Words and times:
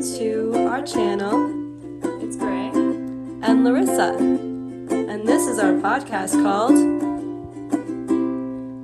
to 0.00 0.54
our 0.66 0.82
channel. 0.82 1.52
It's 2.24 2.36
Grey. 2.36 2.70
And 2.70 3.64
Larissa. 3.64 4.14
And 4.16 5.28
this 5.28 5.46
is 5.46 5.58
our 5.58 5.74
podcast 5.74 6.42
called 6.42 6.74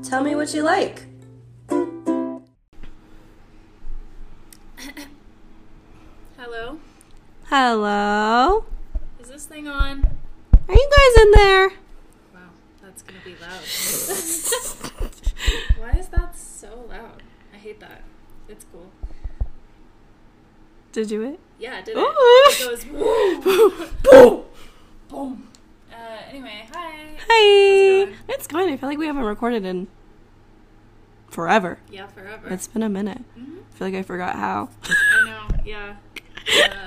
Tell 0.04 0.22
Me 0.22 0.34
What 0.34 0.52
You 0.52 0.62
Like. 0.62 1.06
Hello. 6.36 6.78
Hello. 7.46 8.66
Is 9.18 9.28
this 9.28 9.46
thing 9.46 9.68
on? 9.68 10.04
Are 10.68 10.74
you 10.74 10.90
guys 10.90 11.16
in 11.24 11.30
there? 11.30 11.68
Wow, 12.34 12.40
that's 12.82 13.00
gonna 13.00 13.20
be 13.24 13.36
loud. 13.40 13.62
Why 15.78 15.92
is 15.98 16.08
that 16.08 16.36
so 16.36 16.84
loud? 16.90 17.22
I 17.54 17.56
hate 17.56 17.80
that. 17.80 18.02
It's 18.50 18.66
cool. 18.70 18.90
Did 20.96 21.10
you 21.10 21.20
it? 21.24 21.40
Yeah, 21.58 21.76
I 21.76 21.82
did 21.82 21.94
it? 21.94 22.00
It 22.00 22.58
goes 22.64 22.84
boom. 22.86 23.90
Boom. 24.02 24.44
boom. 25.10 25.48
Uh, 25.92 25.96
anyway, 26.30 26.66
hi. 26.72 26.90
Hey. 27.28 28.04
going? 28.06 28.16
It's 28.30 28.46
going. 28.46 28.72
I 28.72 28.78
feel 28.78 28.88
like 28.88 28.96
we 28.96 29.04
haven't 29.04 29.24
recorded 29.24 29.66
in 29.66 29.88
forever. 31.28 31.80
Yeah, 31.90 32.06
forever. 32.06 32.48
It's 32.48 32.66
been 32.66 32.82
a 32.82 32.88
minute. 32.88 33.18
Mhm. 33.38 33.58
I 33.58 33.76
feel 33.76 33.88
like 33.88 33.94
I 33.94 34.00
forgot 34.04 34.36
how. 34.36 34.70
I 34.84 35.24
know. 35.26 35.58
Yeah. 35.66 35.96
Uh, 36.64 36.80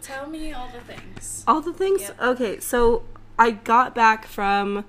tell 0.00 0.26
me 0.26 0.54
all 0.54 0.70
the 0.72 0.80
things. 0.80 1.44
All 1.46 1.60
the 1.60 1.74
things? 1.74 2.00
Yep. 2.00 2.22
Okay, 2.22 2.58
so 2.60 3.02
I 3.38 3.50
got 3.50 3.94
back 3.94 4.24
from 4.26 4.86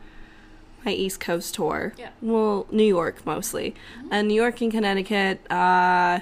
my 0.86 0.92
East 0.94 1.20
Coast 1.20 1.56
tour. 1.56 1.94
Yeah. 1.98 2.12
Well, 2.22 2.66
New 2.72 2.86
York 2.86 3.26
mostly. 3.26 3.76
And 4.10 4.30
New 4.30 4.36
York 4.36 4.62
and 4.62 4.72
Connecticut, 4.72 5.42
uh, 5.52 6.22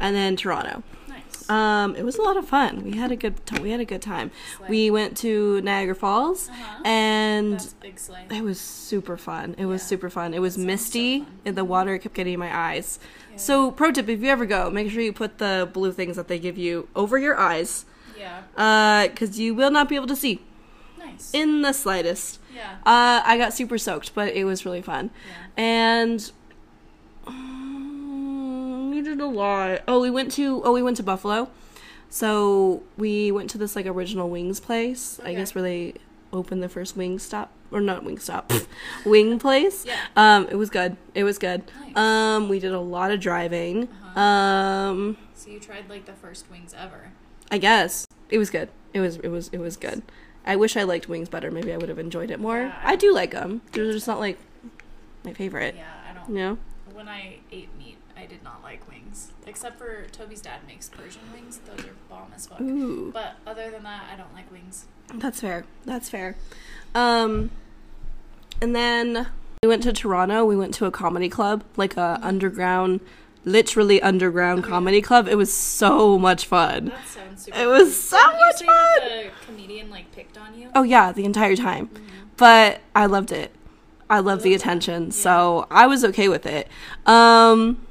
and 0.00 0.14
then 0.16 0.36
Toronto. 0.36 0.82
Nice. 1.08 1.48
Um, 1.50 1.94
it 1.96 2.04
was 2.04 2.16
a 2.16 2.22
lot 2.22 2.36
of 2.36 2.46
fun. 2.48 2.82
We 2.84 2.96
had 2.96 3.12
a 3.12 3.16
good 3.16 3.44
time. 3.46 3.62
We 3.62 3.70
had 3.70 3.80
a 3.80 3.84
good 3.84 4.02
time. 4.02 4.30
Slay. 4.56 4.68
We 4.68 4.90
went 4.90 5.16
to 5.18 5.60
Niagara 5.62 5.94
Falls, 5.94 6.48
Uh-huh. 6.48 6.82
and 6.84 7.74
it 8.30 8.42
was 8.42 8.60
super 8.60 9.16
fun. 9.16 9.54
It 9.58 9.66
was 9.66 9.82
super 9.82 10.08
fun. 10.10 10.34
It 10.34 10.38
was 10.40 10.54
sounds 10.54 10.62
so 10.64 10.66
misty, 10.66 11.26
and 11.44 11.56
the 11.56 11.64
water 11.64 11.98
kept 11.98 12.14
getting 12.14 12.34
in 12.34 12.40
my 12.40 12.54
eyes. 12.56 12.98
Yeah. 13.30 13.36
So, 13.36 13.70
pro 13.70 13.90
tip: 13.92 14.08
if 14.08 14.20
you 14.22 14.28
ever 14.28 14.46
go, 14.46 14.70
make 14.70 14.90
sure 14.90 15.02
you 15.02 15.12
put 15.12 15.38
the 15.38 15.68
blue 15.72 15.92
things 15.92 16.16
that 16.16 16.28
they 16.28 16.38
give 16.38 16.56
you 16.58 16.88
over 16.96 17.18
your 17.18 17.38
eyes, 17.38 17.84
Yeah. 18.18 18.42
Uh, 18.56 19.08
because 19.08 19.38
you 19.38 19.54
will 19.54 19.70
not 19.70 19.88
be 19.88 19.96
able 19.96 20.06
to 20.06 20.16
see 20.16 20.40
Nice. 20.98 21.30
in 21.34 21.62
the 21.62 21.72
slightest. 21.72 22.38
yeah. 22.54 22.76
Uh, 22.86 23.20
I 23.24 23.36
got 23.36 23.52
super 23.52 23.76
soaked, 23.76 24.14
but 24.14 24.32
it 24.32 24.44
was 24.44 24.64
really 24.64 24.82
fun. 24.82 25.10
Yeah. 25.56 25.62
And 25.62 26.32
did 29.04 29.20
a 29.20 29.26
lot. 29.26 29.82
Oh, 29.86 30.00
we 30.00 30.10
went 30.10 30.32
to 30.32 30.62
oh 30.64 30.72
we 30.72 30.82
went 30.82 30.96
to 30.98 31.02
Buffalo. 31.02 31.48
So 32.10 32.82
we 32.96 33.32
went 33.32 33.50
to 33.50 33.58
this 33.58 33.74
like 33.76 33.86
original 33.86 34.28
wings 34.30 34.60
place. 34.60 35.20
I 35.24 35.34
guess 35.34 35.54
where 35.54 35.62
they 35.62 35.94
opened 36.32 36.62
the 36.62 36.68
first 36.68 36.96
wing 36.96 37.18
stop 37.18 37.50
or 37.70 37.80
not 37.80 38.04
wing 38.04 38.18
stop, 38.18 38.52
wing 39.06 39.38
place. 39.38 39.84
Yeah. 39.86 39.96
Um, 40.16 40.48
it 40.48 40.56
was 40.56 40.70
good. 40.70 40.96
It 41.14 41.24
was 41.24 41.38
good. 41.38 41.62
Nice. 41.80 41.96
Um, 41.96 42.48
we 42.48 42.58
did 42.60 42.72
a 42.72 42.80
lot 42.80 43.10
of 43.10 43.20
driving. 43.20 43.88
Uh-huh. 43.88 44.20
Um, 44.20 45.16
So 45.34 45.50
you 45.50 45.58
tried 45.60 45.88
like 45.88 46.06
the 46.06 46.12
first 46.12 46.50
wings 46.50 46.74
ever. 46.76 47.10
I 47.50 47.58
guess 47.58 48.06
it 48.30 48.38
was 48.38 48.50
good. 48.50 48.68
It 48.92 49.00
was 49.00 49.16
it 49.16 49.28
was 49.28 49.48
it 49.48 49.58
was 49.58 49.76
good. 49.76 50.02
I 50.46 50.56
wish 50.56 50.76
I 50.76 50.82
liked 50.84 51.08
wings 51.08 51.28
better. 51.28 51.50
Maybe 51.50 51.72
I 51.72 51.76
would 51.78 51.88
have 51.88 51.98
enjoyed 51.98 52.30
it 52.30 52.38
more. 52.38 52.58
Yeah, 52.60 52.78
I- 52.82 52.92
I 52.92 52.96
do 52.96 53.12
like 53.12 53.30
them. 53.32 53.62
They're 53.72 53.90
just 53.90 54.06
not 54.06 54.20
like 54.20 54.38
my 55.24 55.32
favorite. 55.32 55.74
Yeah, 55.76 55.84
I 56.10 56.14
don't. 56.14 56.28
You 56.28 56.34
know? 56.34 56.58
When 56.92 57.08
I 57.08 57.38
ate 57.50 57.68
I 58.24 58.26
did 58.26 58.42
not 58.42 58.62
like 58.62 58.88
wings. 58.88 59.32
Except 59.46 59.76
for 59.78 60.06
Toby's 60.10 60.40
dad 60.40 60.60
makes 60.66 60.88
Persian 60.88 61.20
wings. 61.34 61.60
Those 61.66 61.84
are 61.84 61.90
bomb 62.08 62.32
as 62.34 62.46
fuck. 62.46 62.58
Ooh, 62.58 63.10
But 63.12 63.34
other 63.46 63.70
than 63.70 63.82
that, 63.82 64.04
I 64.10 64.16
don't 64.16 64.32
like 64.32 64.50
wings. 64.50 64.86
that's 65.14 65.40
fair. 65.42 65.64
That's 65.84 66.08
fair. 66.08 66.36
Um, 66.94 67.50
and 68.62 68.74
then 68.74 69.26
we 69.62 69.68
went 69.68 69.82
to 69.82 69.92
Toronto. 69.92 70.46
We 70.46 70.56
went 70.56 70.72
to 70.74 70.86
a 70.86 70.90
comedy 70.90 71.28
club, 71.28 71.64
like 71.76 71.98
a 71.98 72.18
underground, 72.22 73.00
literally 73.44 74.00
underground 74.00 74.60
Oh, 74.60 74.68
yeah. 74.68 74.70
comedy 74.70 75.02
club. 75.02 75.28
It 75.28 75.36
was 75.36 75.52
so 75.52 76.18
much 76.18 76.46
fun. 76.46 76.86
That 76.86 77.06
sounds 77.06 77.42
super. 77.44 77.58
It 77.58 77.66
was 77.66 77.94
fun. 78.08 78.20
so 78.20 78.30
Didn't 78.30 78.40
much 78.40 78.62
fun. 78.64 79.08
The 79.10 79.30
comedian 79.46 79.90
like 79.90 80.10
picked 80.12 80.38
on 80.38 80.58
you. 80.58 80.70
Oh 80.74 80.82
yeah, 80.82 81.12
the 81.12 81.24
entire 81.26 81.56
time. 81.56 81.88
Mhm. 81.88 82.00
but 82.38 82.80
I 82.96 83.04
loved 83.06 83.32
it. 83.32 83.52
I 84.08 84.18
love 84.20 84.42
the 84.42 84.54
attention, 84.54 85.04
Yeah. 85.06 85.10
so 85.10 85.66
I 85.70 85.86
was 85.86 86.04
okay 86.06 86.28
with 86.28 86.46
it. 86.46 86.68
Um, 87.06 87.83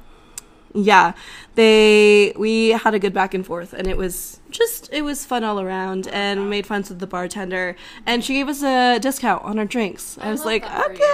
yeah, 0.74 1.12
they 1.54 2.32
we 2.36 2.70
had 2.70 2.94
a 2.94 2.98
good 2.98 3.12
back 3.14 3.32
and 3.34 3.46
forth, 3.46 3.72
and 3.72 3.86
it 3.86 3.96
was 3.96 4.40
just 4.50 4.88
it 4.92 5.02
was 5.02 5.24
fun 5.24 5.44
all 5.44 5.60
around, 5.60 6.08
and 6.08 6.40
we 6.40 6.46
made 6.46 6.66
friends 6.66 6.88
with 6.88 6.98
the 6.98 7.06
bartender, 7.06 7.76
and 8.06 8.24
she 8.24 8.34
gave 8.34 8.48
us 8.48 8.62
a 8.62 8.98
discount 8.98 9.42
on 9.44 9.58
our 9.58 9.64
drinks. 9.64 10.18
I, 10.20 10.28
I 10.28 10.30
was 10.30 10.44
like, 10.44 10.62
that 10.62 10.84
for 10.86 10.92
you. 10.92 10.96
okay. 10.96 11.04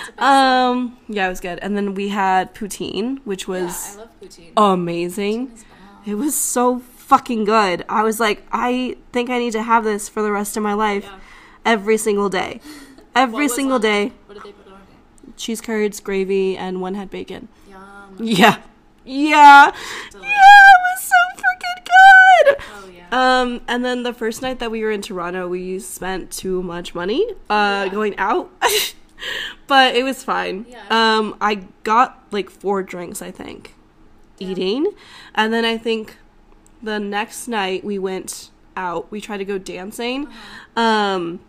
It's 0.00 0.08
a 0.08 0.12
big 0.12 0.20
Um, 0.22 0.98
yeah, 1.08 1.26
it 1.26 1.30
was 1.30 1.40
good, 1.40 1.58
and 1.60 1.76
then 1.76 1.94
we 1.94 2.08
had 2.08 2.54
poutine, 2.54 3.20
which 3.24 3.46
yeah, 3.46 3.54
was 3.62 3.96
love 3.98 4.08
poutine. 4.20 4.52
amazing. 4.56 5.48
Poutine. 5.48 5.62
It 6.06 6.14
was 6.14 6.34
so 6.36 6.78
fucking 6.80 7.44
good. 7.44 7.84
I 7.88 8.02
was 8.02 8.18
like, 8.20 8.44
I 8.52 8.96
think 9.12 9.28
I 9.30 9.38
need 9.38 9.52
to 9.52 9.62
have 9.62 9.84
this 9.84 10.08
for 10.08 10.22
the 10.22 10.30
rest 10.32 10.56
of 10.56 10.62
my 10.62 10.74
life, 10.74 11.04
Yeah. 11.04 11.18
every 11.64 11.96
single 11.98 12.28
day, 12.28 12.60
every 13.14 13.48
single 13.48 13.76
on 13.76 13.80
day? 13.80 14.12
What 14.26 14.34
did 14.34 14.42
they 14.44 14.52
put 14.52 14.72
on 14.72 14.80
cheese 15.36 15.60
curds, 15.60 16.00
gravy, 16.00 16.56
and 16.56 16.80
one 16.80 16.94
had 16.94 17.10
bacon. 17.10 17.48
Yeah. 18.18 18.58
Yeah. 19.04 19.72
Yeah, 20.14 20.20
it 20.20 20.80
was 20.82 21.02
so 21.02 21.14
freaking 21.36 21.84
good. 21.84 22.56
Oh 22.74 22.88
yeah. 22.94 23.06
Um, 23.42 23.60
and 23.68 23.84
then 23.84 24.02
the 24.02 24.12
first 24.12 24.42
night 24.42 24.58
that 24.58 24.70
we 24.70 24.82
were 24.82 24.90
in 24.90 25.02
Toronto, 25.02 25.48
we 25.48 25.78
spent 25.78 26.30
too 26.30 26.62
much 26.62 26.94
money 26.94 27.24
uh 27.48 27.84
Yeah. 27.86 27.88
going 27.92 28.18
out. 28.18 28.50
but 29.66 29.94
it 29.94 30.02
was 30.02 30.24
fine. 30.24 30.66
Yeah. 30.68 30.82
Um, 30.90 31.36
I 31.40 31.66
got 31.84 32.22
like 32.30 32.50
four 32.50 32.82
drinks, 32.82 33.22
I 33.22 33.30
think, 33.30 33.74
Yeah. 34.38 34.48
eating. 34.48 34.86
And 35.34 35.52
then 35.52 35.64
I 35.64 35.78
think 35.78 36.16
the 36.82 36.98
next 36.98 37.48
night 37.48 37.84
we 37.84 37.98
went 37.98 38.50
out. 38.76 39.10
We 39.10 39.20
tried 39.20 39.38
to 39.38 39.44
go 39.44 39.56
dancing. 39.58 40.26
Uh-huh. 40.26 40.80
Um, 40.80 41.40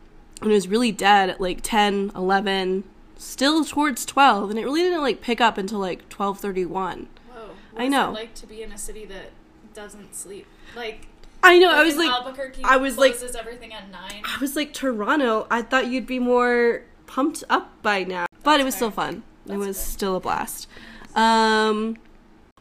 and 0.42 0.52
it 0.52 0.54
was 0.54 0.68
really 0.68 0.92
dead 0.92 1.30
at 1.32 1.42
like 1.42 1.62
10, 1.62 2.12
11, 2.16 2.84
still 3.18 3.64
towards 3.66 4.06
12, 4.06 4.50
and 4.52 4.60
it 4.60 4.64
really 4.66 4.82
didn't 4.84 5.02
like 5.02 5.22
pick 5.22 5.42
up 5.42 5.58
until 5.58 5.80
like 5.80 6.08
12:31. 6.10 7.08
Whoa. 7.30 7.50
I 7.76 7.88
know. 7.88 8.12
Like 8.12 8.34
to 8.36 8.48
be 8.48 8.62
in 8.64 8.72
a 8.72 8.78
city 8.78 9.06
that 9.06 9.32
doesn't 9.74 10.16
sleep. 10.16 10.46
Like 10.76 11.08
I 11.44 11.60
know, 11.60 11.72
I 11.72 11.84
was 11.84 11.96
like 11.98 12.10
Albuquerque 12.10 12.64
I 12.64 12.78
was 12.78 12.98
like- 12.98 13.16
everything 13.40 13.74
at 13.74 13.90
nine. 13.92 14.24
I 14.26 14.38
was 14.42 14.56
like 14.56 14.74
Toronto. 14.74 15.48
I 15.52 15.62
thought 15.62 15.88
you'd 15.88 16.08
be 16.08 16.20
more 16.20 16.82
pumped 17.06 17.44
up 17.50 17.72
by 17.82 18.04
now, 18.04 18.26
but 18.44 18.60
it 18.60 18.64
was 18.64 18.74
That's 18.74 18.78
still 18.78 18.92
fair. 18.92 19.06
fun. 19.14 19.24
it 19.50 19.58
was 19.58 19.78
fair. 19.78 19.86
still 19.86 20.16
a 20.16 20.20
blast. 20.20 20.68
Um, 21.16 21.98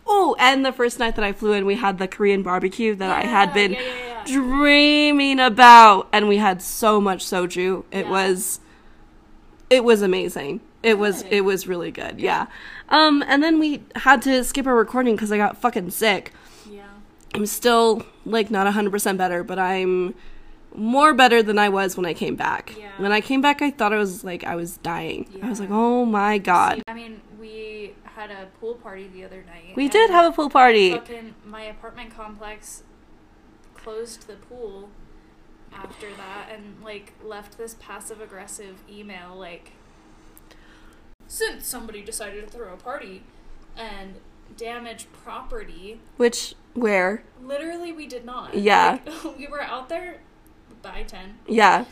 oh, 0.07 0.37
and 0.39 0.65
the 0.65 0.73
first 0.73 0.99
night 0.99 1.17
that 1.17 1.25
I 1.25 1.33
flew 1.33 1.53
in, 1.53 1.67
we 1.67 1.75
had 1.77 1.99
the 1.99 2.07
Korean 2.09 2.43
barbecue 2.43 2.95
that 2.95 3.11
I 3.11 3.27
had 3.27 3.53
been 3.53 3.73
yeah, 3.73 3.81
yeah, 3.81 3.95
yeah. 4.07 4.25
dreaming 4.27 5.41
about, 5.41 6.09
and 6.13 6.29
we 6.29 6.37
had 6.37 6.63
so 6.63 7.01
much 7.01 7.25
soju. 7.25 7.85
It 7.91 8.07
Yeah. 8.07 8.11
was, 8.11 8.61
it 9.71 9.85
was 9.85 10.03
amazing. 10.03 10.61
It 10.83 10.99
was 10.99 11.23
it 11.31 11.41
was 11.41 11.67
really 11.67 11.91
good. 11.91 12.21
Yeah. 12.21 12.47
Um, 12.89 13.25
and 13.27 13.43
then 13.43 13.59
we 13.59 13.83
had 13.97 14.23
to 14.23 14.45
skip 14.45 14.67
our 14.67 14.75
recording 14.75 15.17
because 15.17 15.33
I 15.33 15.37
got 15.37 15.61
fucking 15.61 15.91
sick. 15.91 16.33
Yeah. 16.71 16.87
I'm 17.35 17.47
still 17.47 18.07
like 18.25 18.51
not 18.51 18.73
100% 18.73 19.17
better, 19.17 19.43
but 19.43 19.59
I'm 19.59 20.15
more 20.75 21.15
better 21.15 21.43
than 21.43 21.59
I 21.59 21.69
was 21.69 21.97
when 21.97 22.07
I 22.07 22.15
came 22.15 22.37
back. 22.37 22.75
Yeah. 22.79 22.91
When 22.99 23.11
I 23.11 23.21
came 23.21 23.41
back, 23.41 23.63
I 23.63 23.71
thought 23.71 23.93
I 23.93 23.97
was 23.97 24.23
like 24.23 24.45
I 24.45 24.55
was 24.55 24.77
dying. 24.79 25.27
I 25.43 25.49
was 25.49 25.59
like, 25.59 25.71
"Oh 25.71 26.05
my 26.05 26.39
god." 26.39 26.83
I 26.87 26.95
mean, 26.95 27.21
we 27.41 27.95
had 28.05 28.31
a 28.31 28.47
pool 28.61 28.75
party 28.75 29.09
the 29.09 29.25
other 29.25 29.43
night. 29.47 29.75
We 29.75 29.89
did 29.89 30.11
have 30.11 30.33
a 30.33 30.35
pool 30.35 30.51
party. 30.51 30.93
Fucking 30.93 31.35
my 31.45 31.63
apartment 31.63 32.15
complex 32.15 32.85
closed 33.75 34.27
the 34.27 34.35
pool 34.35 34.91
after 35.77 36.07
that 36.17 36.49
and 36.53 36.77
like 36.83 37.13
left 37.23 37.59
this 37.59 37.77
passive 37.81 38.21
aggressive 38.21 38.77
email 38.91 39.35
like 39.37 39.73
since 41.29 41.67
somebody 41.67 42.03
decided 42.03 42.45
to 42.45 42.51
throw 42.51 42.73
a 42.73 42.77
party 42.77 43.23
and 43.77 44.15
damage 44.57 45.07
property 45.25 46.01
Which 46.17 46.55
where? 46.75 47.23
literally 47.43 47.93
we 47.93 48.07
did 48.07 48.25
not 48.25 48.55
Yeah. 48.55 48.99
Like, 49.25 49.39
we 49.39 49.47
were 49.47 49.61
out 49.63 49.89
there 49.89 50.19
by 50.83 51.03
10 51.03 51.39
Yeah. 51.49 51.85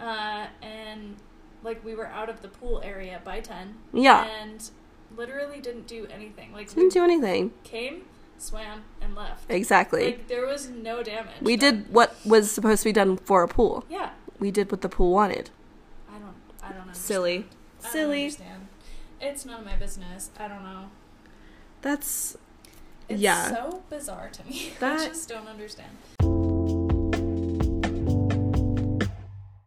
uh, 0.00 0.46
and 0.62 1.16
like 1.62 1.84
we 1.84 1.94
were 1.94 2.06
out 2.06 2.28
of 2.30 2.40
the 2.42 2.48
pool 2.48 2.80
area 2.82 3.20
by 3.22 3.40
10 3.40 3.74
Yeah. 3.92 4.24
and 4.40 4.70
literally 5.16 5.60
didn't 5.60 5.86
do 5.86 6.06
anything 6.06 6.52
like 6.52 6.68
Didn't 6.72 6.92
do 6.92 7.04
anything. 7.04 7.52
came 7.64 8.04
swam 8.40 8.82
and 9.00 9.14
left 9.14 9.44
Exactly. 9.50 10.04
like 10.06 10.28
there 10.28 10.46
was 10.46 10.68
no 10.68 11.02
damage 11.02 11.32
we 11.40 11.56
done. 11.56 11.82
did 11.84 11.92
what 11.92 12.14
was 12.24 12.50
supposed 12.50 12.82
to 12.82 12.88
be 12.88 12.92
done 12.92 13.16
for 13.16 13.42
a 13.42 13.48
pool. 13.48 13.84
yeah 13.90 14.10
We 14.38 14.50
did 14.50 14.70
what 14.70 14.80
the 14.80 14.88
pool 14.88 15.12
wanted. 15.12 15.50
i 16.08 16.18
don't 16.18 16.34
i 16.62 16.68
don't 16.72 16.80
understand. 16.82 16.96
Silly. 16.96 17.36
I 17.80 17.82
don't 17.82 17.92
Silly. 17.92 18.22
understand. 18.24 18.66
it's 19.20 19.44
none 19.44 19.60
of 19.60 19.66
my 19.66 19.76
business 19.76 20.30
i 20.38 20.48
don't 20.48 20.62
know 20.64 20.90
That's 21.82 22.36
It's 23.08 23.20
Yeah. 23.20 23.48
so 23.48 23.82
bizarre 23.90 24.30
to 24.32 24.44
me. 24.46 24.72
I 24.80 25.06
just 25.08 25.28
don't 25.28 25.48
understand. 25.48 25.90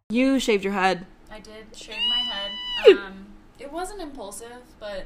You 0.10 0.40
shaved 0.40 0.64
your 0.64 0.74
head. 0.74 1.06
I 1.32 1.40
did 1.40 1.66
shave 1.76 1.96
my 2.10 2.24
head. 2.34 2.52
Um, 2.98 3.28
it 3.60 3.72
wasn't 3.72 4.02
impulsive, 4.02 4.62
but 4.80 5.06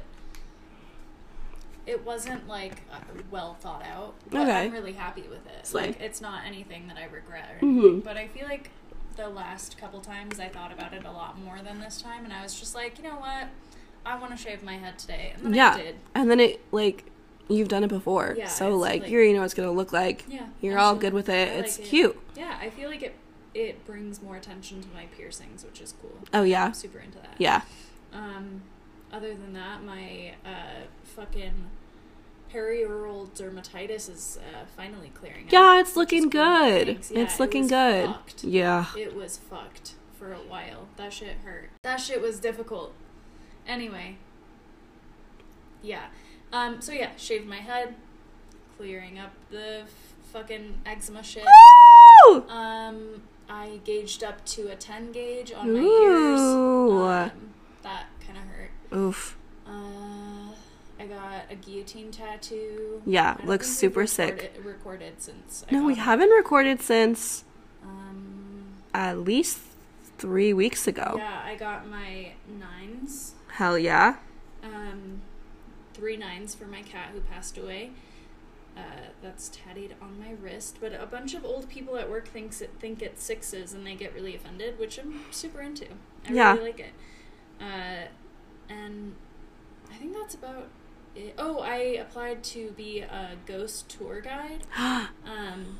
it 1.88 2.04
wasn't 2.04 2.46
like 2.48 2.82
uh, 2.92 2.98
well 3.30 3.54
thought 3.60 3.82
out. 3.84 4.14
But 4.30 4.42
Okay. 4.42 4.66
I'm 4.66 4.72
really 4.72 4.92
happy 4.92 5.22
with 5.22 5.46
it. 5.46 5.66
Slay. 5.66 5.88
Like 5.88 6.00
it's 6.00 6.20
not 6.20 6.44
anything 6.46 6.86
that 6.88 6.96
I 6.96 7.04
regret 7.06 7.56
or 7.60 7.66
Mhm. 7.66 8.04
But 8.04 8.16
I 8.16 8.28
feel 8.28 8.46
like 8.46 8.70
the 9.16 9.28
last 9.28 9.76
couple 9.78 10.00
times 10.00 10.38
I 10.38 10.48
thought 10.48 10.70
about 10.72 10.92
it 10.92 11.04
a 11.04 11.10
lot 11.10 11.38
more 11.38 11.58
than 11.64 11.80
this 11.80 12.00
time, 12.00 12.24
and 12.24 12.32
I 12.32 12.42
was 12.42 12.58
just 12.60 12.74
like, 12.74 12.98
you 12.98 13.04
know 13.04 13.16
what, 13.16 13.48
I 14.06 14.16
want 14.18 14.30
to 14.30 14.36
shave 14.36 14.62
my 14.62 14.74
head 14.76 14.98
today, 14.98 15.32
and 15.34 15.46
then 15.46 15.54
Yeah. 15.54 15.74
I 15.74 15.82
did. 15.82 15.96
And 16.14 16.30
then 16.30 16.38
it 16.40 16.60
like 16.72 17.04
you've 17.48 17.68
done 17.68 17.82
it 17.82 17.88
before. 17.88 18.34
Yeah, 18.36 18.46
so 18.46 18.76
like, 18.76 19.02
like- 19.02 19.10
you 19.10 19.16
already 19.16 19.32
know 19.32 19.40
what 19.40 19.46
it's 19.46 19.54
gonna 19.54 19.72
look 19.72 19.92
like. 19.92 20.24
Yeah, 20.28 20.46
You're 20.60 20.78
all 20.78 20.94
good 20.94 21.14
with 21.14 21.28
it. 21.30 21.48
It's 21.64 21.78
like 21.78 21.86
it. 21.86 21.90
cute. 21.90 22.20
Yeah, 22.36 22.58
I 22.60 22.70
feel 22.70 22.88
like 22.90 23.02
it 23.02 23.14
it 23.54 23.84
brings 23.86 24.20
more 24.22 24.36
attention 24.36 24.82
to 24.82 24.88
my 24.94 25.06
piercings, 25.06 25.64
which 25.64 25.80
is 25.80 25.94
cool. 26.00 26.18
Oh 26.34 26.42
yeah. 26.42 26.66
I'm 26.66 26.74
super 26.74 26.98
into 26.98 27.18
that. 27.18 27.34
Yeah. 27.38 27.62
Um, 28.12 28.62
other 29.12 29.34
than 29.34 29.54
that, 29.54 29.82
my 29.82 30.34
uh, 30.44 30.82
fucking 31.02 31.54
perioral 32.52 33.28
dermatitis 33.30 34.08
is 34.10 34.38
uh, 34.54 34.64
finally 34.76 35.10
clearing 35.14 35.46
up. 35.46 35.52
Yeah, 35.52 35.80
it's 35.80 35.96
looking 35.96 36.28
good. 36.28 36.86
Yeah, 36.88 36.94
it's 36.94 37.10
it 37.10 37.40
looking 37.40 37.62
was 37.62 37.70
good. 37.70 38.06
fucked. 38.06 38.44
Yeah. 38.44 38.86
It 38.96 39.14
was 39.14 39.36
fucked 39.36 39.94
for 40.18 40.32
a 40.32 40.36
while. 40.38 40.88
That 40.96 41.12
shit 41.12 41.36
hurt. 41.44 41.70
That 41.82 41.96
shit 42.00 42.20
was 42.20 42.40
difficult. 42.40 42.92
Anyway. 43.66 44.16
Yeah. 45.82 46.06
Um, 46.52 46.80
so 46.80 46.92
yeah, 46.92 47.10
shaved 47.16 47.46
my 47.46 47.56
head, 47.58 47.94
clearing 48.76 49.18
up 49.18 49.32
the 49.50 49.80
f- 49.82 50.14
fucking 50.32 50.80
eczema 50.86 51.22
shit. 51.22 51.44
Woo! 52.26 52.48
Um, 52.48 53.22
I 53.48 53.80
gauged 53.84 54.24
up 54.24 54.44
to 54.46 54.68
a 54.72 54.76
10 54.76 55.12
gauge 55.12 55.52
on 55.52 55.72
my 55.72 55.80
ears. 55.80 56.40
Um, 56.40 57.30
that 57.82 58.06
kind 58.26 58.38
of 58.38 58.44
hurt. 58.44 58.70
Oof. 58.98 59.36
Uh, 59.66 59.70
I 61.00 61.06
got 61.06 61.44
a 61.50 61.54
guillotine 61.54 62.10
tattoo. 62.10 63.02
Yeah, 63.06 63.36
looks 63.44 63.68
super 63.68 64.06
sick. 64.06 64.34
recorded- 64.54 64.64
Recorded 64.64 65.22
since. 65.22 65.64
I 65.70 65.74
No, 65.74 65.84
we 65.84 65.92
it. 65.92 65.98
haven't 65.98 66.30
recorded 66.30 66.82
since 66.82 67.44
Um, 67.84 68.74
at 68.92 69.18
least 69.20 69.60
three 70.18 70.52
weeks 70.52 70.86
ago. 70.88 71.14
yeah, 71.18 71.42
I 71.44 71.54
got 71.54 71.86
my 71.88 72.32
nines. 72.48 73.34
Hell 73.52 73.78
yeah. 73.78 74.16
Um, 74.64 75.22
three 75.94 76.16
nines 76.16 76.54
for 76.54 76.66
my 76.66 76.82
cat 76.82 77.10
who 77.12 77.20
passed 77.20 77.56
away. 77.56 77.92
Uh, 78.76 78.80
that's 79.22 79.48
tatted 79.48 79.94
on 80.00 80.18
my 80.20 80.30
wrist, 80.40 80.78
but 80.80 80.92
a 80.92 81.06
bunch 81.06 81.34
of 81.34 81.44
old 81.44 81.68
people 81.68 81.96
at 81.96 82.08
work 82.08 82.28
thinks 82.28 82.60
it 82.60 82.70
think 82.78 83.02
it's 83.02 83.22
sixes, 83.24 83.72
and 83.72 83.84
they 83.86 83.94
get 83.96 84.14
really 84.14 84.36
offended, 84.36 84.78
which 84.78 84.98
I'm 84.98 85.24
super 85.32 85.60
into. 85.60 85.86
I 86.28 86.32
Yeah. 86.32 86.52
really 86.54 86.64
like 86.72 86.80
it. 86.80 86.92
Uh, 87.60 88.06
and 88.72 89.14
I 89.90 89.94
think 89.94 90.12
that's 90.14 90.34
about 90.36 90.68
it. 91.14 91.34
Oh, 91.38 91.60
I 91.60 91.76
applied 91.76 92.42
to 92.44 92.70
be 92.72 93.00
a 93.00 93.30
ghost 93.46 93.88
tour 93.88 94.20
guide 94.20 94.64
um, 94.76 95.78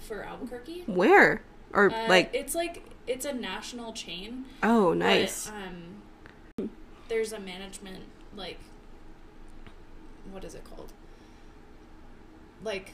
for 0.00 0.22
Albuquerque. 0.22 0.84
Where? 0.86 1.42
Or 1.72 1.90
Uh, 1.92 2.08
like, 2.08 2.30
it's 2.34 2.54
like 2.54 2.82
it's 3.06 3.24
a 3.26 3.32
national 3.32 3.92
chain. 3.92 4.44
oh, 4.62 4.90
but, 4.90 4.98
nice. 4.98 5.48
um, 5.48 6.68
there's 7.08 7.32
a 7.32 7.38
management 7.40 8.04
like 8.34 8.58
what 10.32 10.42
is 10.44 10.54
it 10.54 10.64
called? 10.64 10.92
Like 12.62 12.92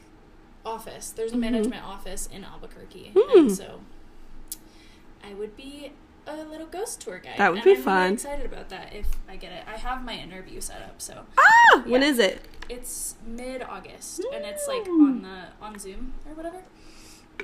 office. 0.67 1.11
There's 1.11 1.33
a 1.33 1.37
Mhm. 1.37 1.41
management 1.41 1.85
office 1.85 2.27
in 2.33 2.45
Albuquerque, 2.45 3.13
Hmm. 3.17 3.39
and 3.39 3.53
so 3.53 3.81
I 5.25 5.33
would 5.35 5.57
be 5.57 5.93
a 6.39 6.45
little 6.45 6.67
ghost 6.67 7.01
tour 7.01 7.19
guide. 7.19 7.35
That 7.39 7.53
would 7.53 7.65
be 7.65 7.73
I'm 7.73 7.83
fun. 7.83 8.03
Really 8.03 8.15
excited 8.15 8.47
about 8.47 8.69
that 8.71 8.93
if 8.95 9.07
I 9.29 9.37
get 9.37 9.53
it. 9.53 9.65
I 9.67 9.77
have 9.77 10.05
my 10.05 10.15
interview 10.15 10.61
set 10.61 10.83
up, 10.83 11.01
so 11.01 11.25
ah, 11.39 11.83
when 11.87 12.03
yeah. 12.03 12.09
is 12.09 12.19
it? 12.19 12.43
it's 12.71 13.17
mid 13.27 13.63
August, 13.63 14.25
and 14.33 14.45
it's 14.45 14.67
like 14.69 14.87
on 14.87 15.23
the 15.23 15.65
on 15.65 15.79
Zoom 15.79 16.15
or 16.27 16.35
whatever. 16.35 16.63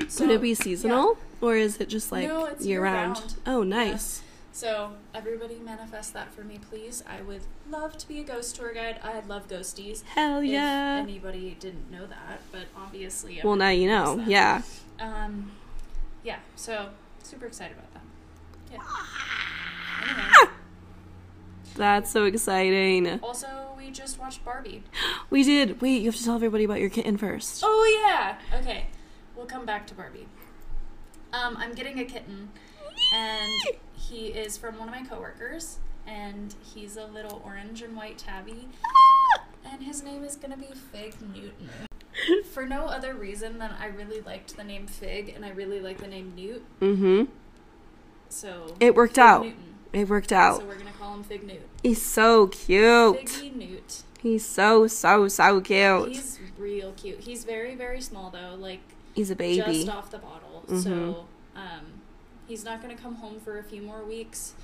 So, 0.09 0.27
Would 0.27 0.35
it 0.35 0.41
be 0.43 0.55
seasonal? 0.55 1.17
Or 1.41 1.57
is 1.57 1.81
it 1.81 1.89
just 1.89 2.13
like 2.13 2.29
No, 2.29 2.45
it's 2.45 2.65
year 2.65 2.83
round? 2.83 3.17
year-round. 3.17 3.35
Oh, 3.47 3.63
nice. 3.63 4.23
So 4.53 4.93
everybody 5.15 5.57
manifest 5.57 6.13
that 6.15 6.33
for 6.33 6.43
me, 6.43 6.59
please. 6.71 7.03
I 7.09 7.23
would 7.23 7.43
love 7.71 7.97
to 7.99 8.09
be 8.09 8.21
a 8.21 8.23
ghost 8.23 8.57
tour 8.57 8.73
guide. 8.73 9.01
I 9.03 9.21
love 9.21 9.49
ghosties. 9.49 10.03
Hell 10.05 10.41
If 10.41 10.47
yeah. 10.47 10.99
anybody 11.03 11.57
didn't 11.59 11.91
know 11.91 12.07
that, 12.07 12.41
but 12.53 12.67
obviously. 12.77 13.41
well, 13.43 13.57
now 13.57 13.71
you 13.71 13.89
know. 13.89 14.17
that. 14.17 14.29
Yeah. 14.29 14.63
Um, 14.99 15.53
yeah. 16.23 16.39
So 16.57 16.91
super 17.23 17.47
excited 17.47 17.77
about 17.77 17.93
that. 17.95 18.03
Yeah. 18.73 18.79
Anyway, 20.09 20.51
That's 21.77 22.11
so 22.11 22.25
exciting. 22.25 23.21
also 23.23 23.47
we 23.77 23.91
just 23.91 24.19
watched 24.19 24.45
Barbie. 24.45 24.83
We 25.31 25.43
did. 25.43 25.81
Wait, 25.81 26.03
you 26.03 26.07
have 26.07 26.15
to 26.17 26.25
tell 26.25 26.37
everybody 26.37 26.63
about 26.65 26.79
your 26.79 26.89
kitten 26.91 27.17
first. 27.17 27.63
Oh 27.65 28.03
yeah. 28.05 28.39
Okay, 28.61 28.87
we'll 29.35 29.47
come 29.47 29.67
back 29.67 29.87
to 29.89 29.95
Barbie. 29.95 30.29
Um, 31.33 31.57
I'm 31.59 31.75
getting 31.75 31.99
a 31.99 32.05
kitten, 32.05 32.51
and 33.13 33.53
he 33.93 34.29
is 34.29 34.57
from 34.57 34.79
one 34.79 34.89
of 34.89 34.95
my 34.95 35.03
coworkers, 35.03 35.79
and 36.07 36.55
he's 36.63 36.97
a 36.97 37.07
little 37.07 37.43
orange 37.45 37.83
and 37.83 37.97
white 37.97 38.19
tabby. 38.19 38.69
And 39.71 39.83
his 39.83 40.05
name 40.05 40.23
is 40.23 40.37
gonna 40.37 40.57
be 40.57 40.69
Fig 40.93 41.15
Newton. 41.35 41.69
For 42.53 42.65
no 42.67 42.87
other 42.87 43.15
reason 43.15 43.59
than 43.59 43.73
I 43.79 43.87
really 43.87 44.21
liked 44.21 44.57
the 44.57 44.65
name 44.65 44.87
Fig 44.87 45.29
and 45.35 45.45
I 45.45 45.51
really 45.51 45.81
like 45.81 45.99
the 45.99 46.07
name 46.07 46.33
Newt. 46.37 46.65
Mm-hmm. 46.81 47.25
So 48.29 48.75
It 48.81 48.95
worked 48.95 49.15
Fig 49.17 49.25
out. 49.25 49.43
Newton. 49.45 49.75
It 49.93 50.09
worked 50.09 50.33
out. 50.33 50.61
So 50.61 50.67
we're 50.67 50.77
gonna 50.77 50.91
call 50.93 51.15
him 51.15 51.23
Fig 51.23 51.45
Newt. 51.45 51.63
He's 51.83 52.03
so 52.03 52.49
cute. 52.49 53.17
Figgy 53.27 53.55
Newt. 53.55 54.03
He's 54.21 54.45
so 54.45 54.87
so 54.87 55.29
so 55.29 55.61
cute. 55.61 56.09
He's, 56.09 56.39
real 56.59 56.93
cute. 56.93 57.21
He's 57.21 57.45
very 57.45 57.75
very 57.75 58.01
small 58.01 58.31
though, 58.31 58.57
like 58.59 58.81
he's 59.15 59.31
a 59.31 59.37
baby. 59.37 59.63
just 59.85 59.89
off 59.89 60.11
the 60.11 60.19
bottle. 60.19 60.65
Mhm. 60.69 60.83
So 60.83 61.27
um, 61.55 62.03
he's 62.47 62.65
not 62.65 62.83
gonna 62.83 62.97
come 62.97 63.17
home 63.17 63.41
for 63.41 63.59
a 63.59 63.63
few 63.63 63.83
more 63.83 64.05
weeks. 64.05 64.55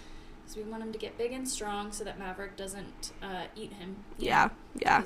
So 0.46 0.60
we 0.60 0.68
want 0.70 0.82
him 0.82 0.92
to 0.92 0.98
get 0.98 1.16
big 1.16 1.32
and 1.32 1.48
strong 1.48 1.92
so 1.92 2.04
that 2.04 2.18
Maverick 2.18 2.56
doesn't 2.56 3.12
uh, 3.22 3.44
eat 3.56 3.72
him. 3.74 3.96
Yeah. 4.18 4.50
Yeah. 4.74 5.04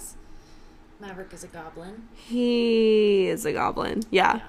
Maverick 0.99 1.33
is 1.33 1.45
a 1.45 1.49
goblin. 1.49 2.09
He 2.15 3.27
is 3.29 3.45
a 3.45 3.53
goblin. 3.53 4.03
Yeah, 4.11 4.41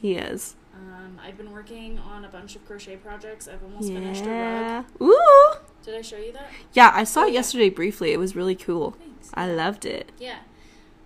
he 0.00 0.14
is. 0.16 0.56
Um, 0.78 1.18
I've 1.24 1.36
been 1.36 1.50
working 1.52 1.98
on 1.98 2.24
a 2.24 2.28
bunch 2.28 2.54
of 2.56 2.64
crochet 2.66 2.96
projects. 2.96 3.48
I've 3.48 3.62
almost 3.64 3.88
finished 3.92 4.24
a 4.24 4.28
rug. 4.28 4.84
Ooh. 5.02 5.52
Did 5.84 5.96
I 5.96 6.02
show 6.02 6.16
you 6.18 6.32
that? 6.32 6.48
Yeah, 6.72 6.92
I 6.94 7.04
saw 7.04 7.22
Oh, 7.22 7.24
it 7.26 7.28
yeah. 7.32 7.34
yesterday 7.40 7.68
briefly. 7.70 8.12
It 8.12 8.18
was 8.18 8.36
really 8.36 8.54
cool. 8.54 8.92
Thanks. 8.92 9.30
I 9.34 9.50
loved 9.50 9.84
it. 9.84 10.12
Yeah. 10.18 10.38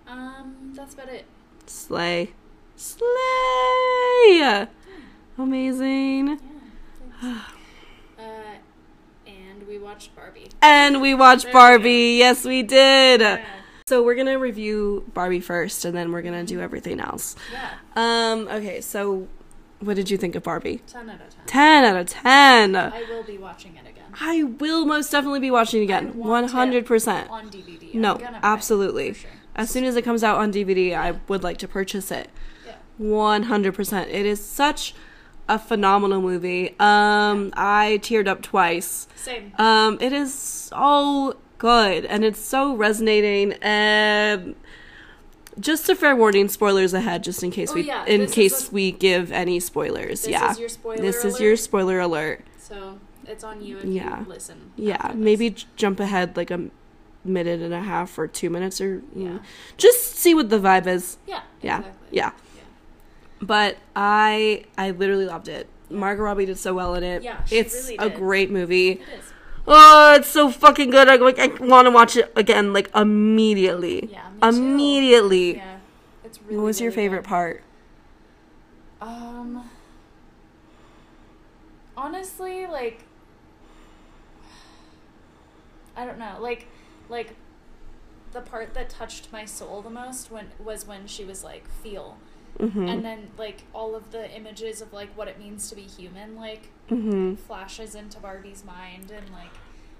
Um, 0.07 0.73
that's 0.75 0.93
about 0.93 1.09
it. 1.09 1.25
Slay. 1.65 2.31
Slay. 2.75 4.67
Amazing. 5.37 6.39
Yeah. 7.23 7.41
uh, 8.19 8.23
and 9.25 9.67
we 9.67 9.79
watched 9.79 10.15
Barbie. 10.15 10.49
And 10.61 11.01
we 11.01 11.13
watched 11.15 11.43
There 11.43 11.51
we 11.51 11.53
Barbie. 11.53 12.15
Yes, 12.19 12.45
we 12.45 12.61
did. 12.61 13.21
Yeah. 13.21 13.43
So 13.87 14.01
we're 14.03 14.15
gonna 14.15 14.39
review 14.39 15.03
Barbie 15.13 15.41
first, 15.41 15.83
and 15.85 15.95
then 15.95 16.11
we're 16.11 16.21
gonna 16.21 16.43
do 16.45 16.59
everything 16.61 16.99
else. 16.99 17.35
Yeah. 17.51 17.69
Um. 17.95 18.47
Okay. 18.47 18.79
So, 18.81 19.27
what 19.85 19.95
did 19.95 20.09
you 20.09 20.17
think 20.17 20.35
of 20.35 20.43
Barbie? 20.43 20.81
10 20.87 21.09
out 21.09 21.15
of 21.21 21.29
10. 21.35 21.45
Ten 21.45 21.85
out 21.85 21.95
of 21.97 22.07
ten. 22.07 22.75
I 22.75 23.03
will 23.09 23.23
be 23.23 23.37
watching 23.37 23.75
it 23.75 23.87
again. 23.89 24.03
I 24.19 24.43
will 24.43 24.85
most 24.85 25.11
definitely 25.11 25.39
be 25.39 25.51
watching 25.51 25.81
it 25.81 25.85
again. 25.85 26.15
want 26.17 26.51
hundred 26.51 26.85
percent. 26.85 27.29
On 27.29 27.49
DVD. 27.49 27.93
No, 27.95 28.13
I'm 28.13 28.17
gonna 28.19 28.31
buy 28.31 28.37
it, 28.37 28.41
absolutely. 28.43 29.13
sure. 29.13 29.29
As 29.55 29.69
soon 29.69 29.83
as 29.83 29.95
it 29.95 30.03
comes 30.03 30.23
out 30.23 30.37
on 30.37 30.51
DVD, 30.51 30.93
I 30.95 31.19
would 31.27 31.43
like 31.43 31.57
to 31.59 31.67
purchase 31.67 32.11
it. 32.11 32.29
Yeah. 32.65 32.73
One 32.97 33.43
hundred 33.43 33.75
percent. 33.75 34.09
It 34.09 34.25
is 34.25 34.43
such 34.43 34.93
a 35.49 35.59
phenomenal 35.59 36.21
movie. 36.21 36.69
Um, 36.79 37.51
I 37.55 37.99
teared 38.01 38.27
up 38.27 38.41
twice. 38.41 39.07
Same. 39.15 39.51
Um, 39.57 39.97
it 39.99 40.13
is 40.13 40.33
so 40.33 41.37
good 41.57 42.05
and 42.05 42.23
it's 42.23 42.39
so 42.39 42.75
resonating. 42.75 43.53
And 43.61 44.55
just 45.59 45.87
a 45.89 45.95
fair 45.95 46.15
warning, 46.15 46.49
spoilers 46.49 46.93
ahead, 46.93 47.23
just 47.23 47.43
in 47.43 47.51
case 47.51 47.71
Oh, 47.71 47.75
we 47.75 47.83
yeah, 47.83 48.05
in 48.05 48.21
this 48.21 48.33
case 48.33 48.69
a- 48.69 48.73
we 48.73 48.91
give 48.91 49.31
any 49.31 49.59
spoilers. 49.59 50.21
This 50.21 50.31
yeah, 50.31 50.51
is 50.51 50.59
your 50.59 50.69
spoiler 50.69 51.01
this 51.01 51.23
is 51.25 51.39
your 51.39 51.55
spoiler 51.55 51.99
alert. 51.99 52.43
So 52.57 52.99
it's 53.25 53.43
on 53.43 53.61
you 53.61 53.77
if 53.79 53.85
Yeah. 53.85 54.21
you 54.21 54.25
listen. 54.27 54.71
Yeah, 54.75 55.11
maybe 55.15 55.51
j- 55.51 55.65
jump 55.75 55.99
ahead 55.99 56.35
like 56.37 56.51
a 56.51 56.69
minute 57.25 57.61
and 57.61 57.73
a 57.73 57.81
half 57.81 58.17
or 58.19 58.27
two 58.27 58.49
minutes 58.49 58.81
or 58.81 59.01
Yeah. 59.15 59.29
yeah. 59.33 59.37
just 59.77 60.15
see 60.15 60.33
what 60.35 60.49
the 60.49 60.59
vibe 60.59 60.87
is. 60.87 61.17
Yeah. 61.27 61.41
Yeah, 61.61 61.79
Exactly. 61.79 62.07
yeah. 62.11 62.31
But 63.41 63.77
I 63.95 64.65
I 64.77 64.91
literally 64.91 65.25
loved 65.25 65.47
it. 65.47 65.67
Margot 65.89 66.23
Robbie 66.23 66.45
did 66.45 66.57
so 66.57 66.73
well 66.73 66.95
in 66.95 67.03
it. 67.03 67.23
Yeah, 67.23 67.41
it's 67.51 67.89
really 67.89 67.97
a 67.97 68.09
great 68.09 68.49
movie. 68.49 68.91
It 68.91 69.01
is. 69.19 69.32
Oh, 69.65 70.15
it's 70.15 70.27
so 70.27 70.49
fucking 70.49 70.89
good. 70.89 71.07
I 71.07 71.15
like 71.15 71.39
I 71.39 71.47
want 71.63 71.85
to 71.85 71.91
watch 71.91 72.17
it 72.17 72.31
again 72.35 72.73
like 72.73 72.89
immediately. 72.95 74.09
Yeah, 74.11 74.29
me 74.29 74.39
too. 74.39 74.47
Immediately. 74.57 75.55
Yeah, 75.55 75.77
it's 76.23 76.41
really. 76.41 76.57
What 76.57 76.63
was 76.63 76.81
your 76.81 76.91
favorite 76.91 77.23
good. 77.23 77.29
part? 77.29 77.63
Um, 79.01 79.69
honestly, 81.97 82.65
like, 82.65 83.03
I 85.95 86.05
don't 86.05 86.17
know, 86.17 86.37
like, 86.39 86.67
like, 87.09 87.35
the 88.31 88.39
part 88.41 88.73
that 88.73 88.89
touched 88.89 89.31
my 89.31 89.43
soul 89.45 89.81
the 89.81 89.89
most 89.89 90.31
when 90.31 90.51
was 90.57 90.87
when 90.87 91.05
she 91.05 91.25
was 91.25 91.43
like 91.43 91.69
feel, 91.69 92.17
Mhm. 92.59 92.87
and 92.89 93.03
then 93.03 93.31
like 93.37 93.63
all 93.73 93.95
of 93.95 94.11
the 94.11 94.29
images 94.35 94.81
of 94.81 94.93
like 94.93 95.09
what 95.17 95.27
it 95.27 95.39
means 95.39 95.69
to 95.69 95.75
be 95.75 95.81
human, 95.81 96.35
like 96.35 96.69
Mhm. 96.89 97.37
flashes 97.39 97.95
into 97.95 98.19
Barbie's 98.19 98.63
mind 98.63 99.09
and 99.11 99.29
like 99.31 99.49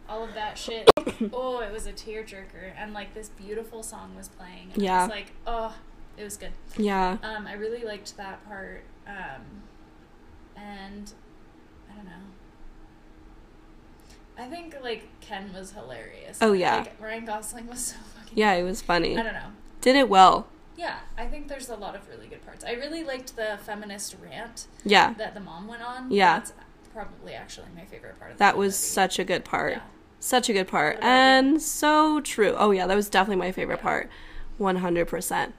all 0.08 0.24
of 0.24 0.34
that 0.36 0.58
shit. 0.64 0.90
oh, 1.34 1.60
it 1.62 1.72
was 1.72 1.88
a 1.88 1.94
tearjerker, 1.94 2.74
and 2.78 2.94
like 2.94 3.14
this 3.14 3.30
beautiful 3.30 3.82
song 3.84 4.16
was 4.16 4.28
playing. 4.30 4.70
And 4.74 4.82
Yeah. 4.84 5.06
It's 5.06 5.12
like, 5.12 5.32
oh, 5.48 5.76
it 6.18 6.24
was 6.24 6.38
good. 6.38 6.52
Yeah. 6.78 7.18
Um, 7.24 7.48
I 7.48 7.54
really 7.54 7.84
liked 7.84 8.16
that 8.18 8.46
part. 8.48 8.84
Um, 9.08 9.64
and 10.56 11.12
I 11.92 11.96
don't 11.96 12.06
know. 12.06 12.12
I 14.38 14.48
think 14.48 14.76
like 14.82 15.08
Ken 15.22 15.52
was 15.54 15.72
hilarious. 15.74 16.40
Oh, 16.42 16.54
yeah. 16.54 16.78
Like, 16.78 17.02
Ryan 17.02 17.26
Gosling 17.26 17.68
was 17.68 17.80
so 17.80 17.96
fucking. 18.16 18.38
Yeah, 18.38 18.54
it 18.54 18.64
was 18.64 18.82
funny. 18.82 19.18
I 19.18 19.24
don't 19.24 19.34
know. 19.34 19.52
Did 19.82 19.96
it 19.96 20.10
well. 20.10 20.48
Yeah, 20.76 20.98
I 21.18 21.28
think 21.28 21.48
there's 21.48 21.70
a 21.70 21.76
lot 21.76 21.96
of 21.96 22.08
really 22.10 22.28
good 22.28 22.44
parts. 22.46 22.64
I 22.66 22.72
really 22.74 23.04
liked 23.04 23.36
the 23.36 23.60
feminist 23.64 24.16
rant 24.24 24.68
Yeah. 24.84 25.14
that 25.18 25.34
the 25.34 25.40
mom 25.40 25.68
went 25.68 25.84
on. 25.84 26.10
Yeah. 26.12 26.40
That's 26.40 26.54
probably 26.94 27.34
actually 27.34 27.68
my 27.76 27.86
favorite 27.86 28.20
part 28.20 28.32
of 28.32 28.38
That 28.40 28.58
was 28.58 28.74
movie. 28.74 28.94
such 28.94 29.20
a 29.20 29.24
good 29.24 29.46
part. 29.46 29.74
Yeah. 29.74 29.82
Such 30.20 30.50
a 30.50 30.54
good 30.54 30.68
part. 30.68 30.98
And 31.02 31.62
so 31.62 32.22
true. 32.22 32.56
Oh 32.58 32.72
yeah, 32.72 32.88
that 32.88 32.96
was 32.96 33.10
definitely 33.10 33.36
my 33.46 33.52
favorite 33.52 33.78
Yeah. 33.80 33.84
part. 33.84 34.10
100%. 34.60 35.52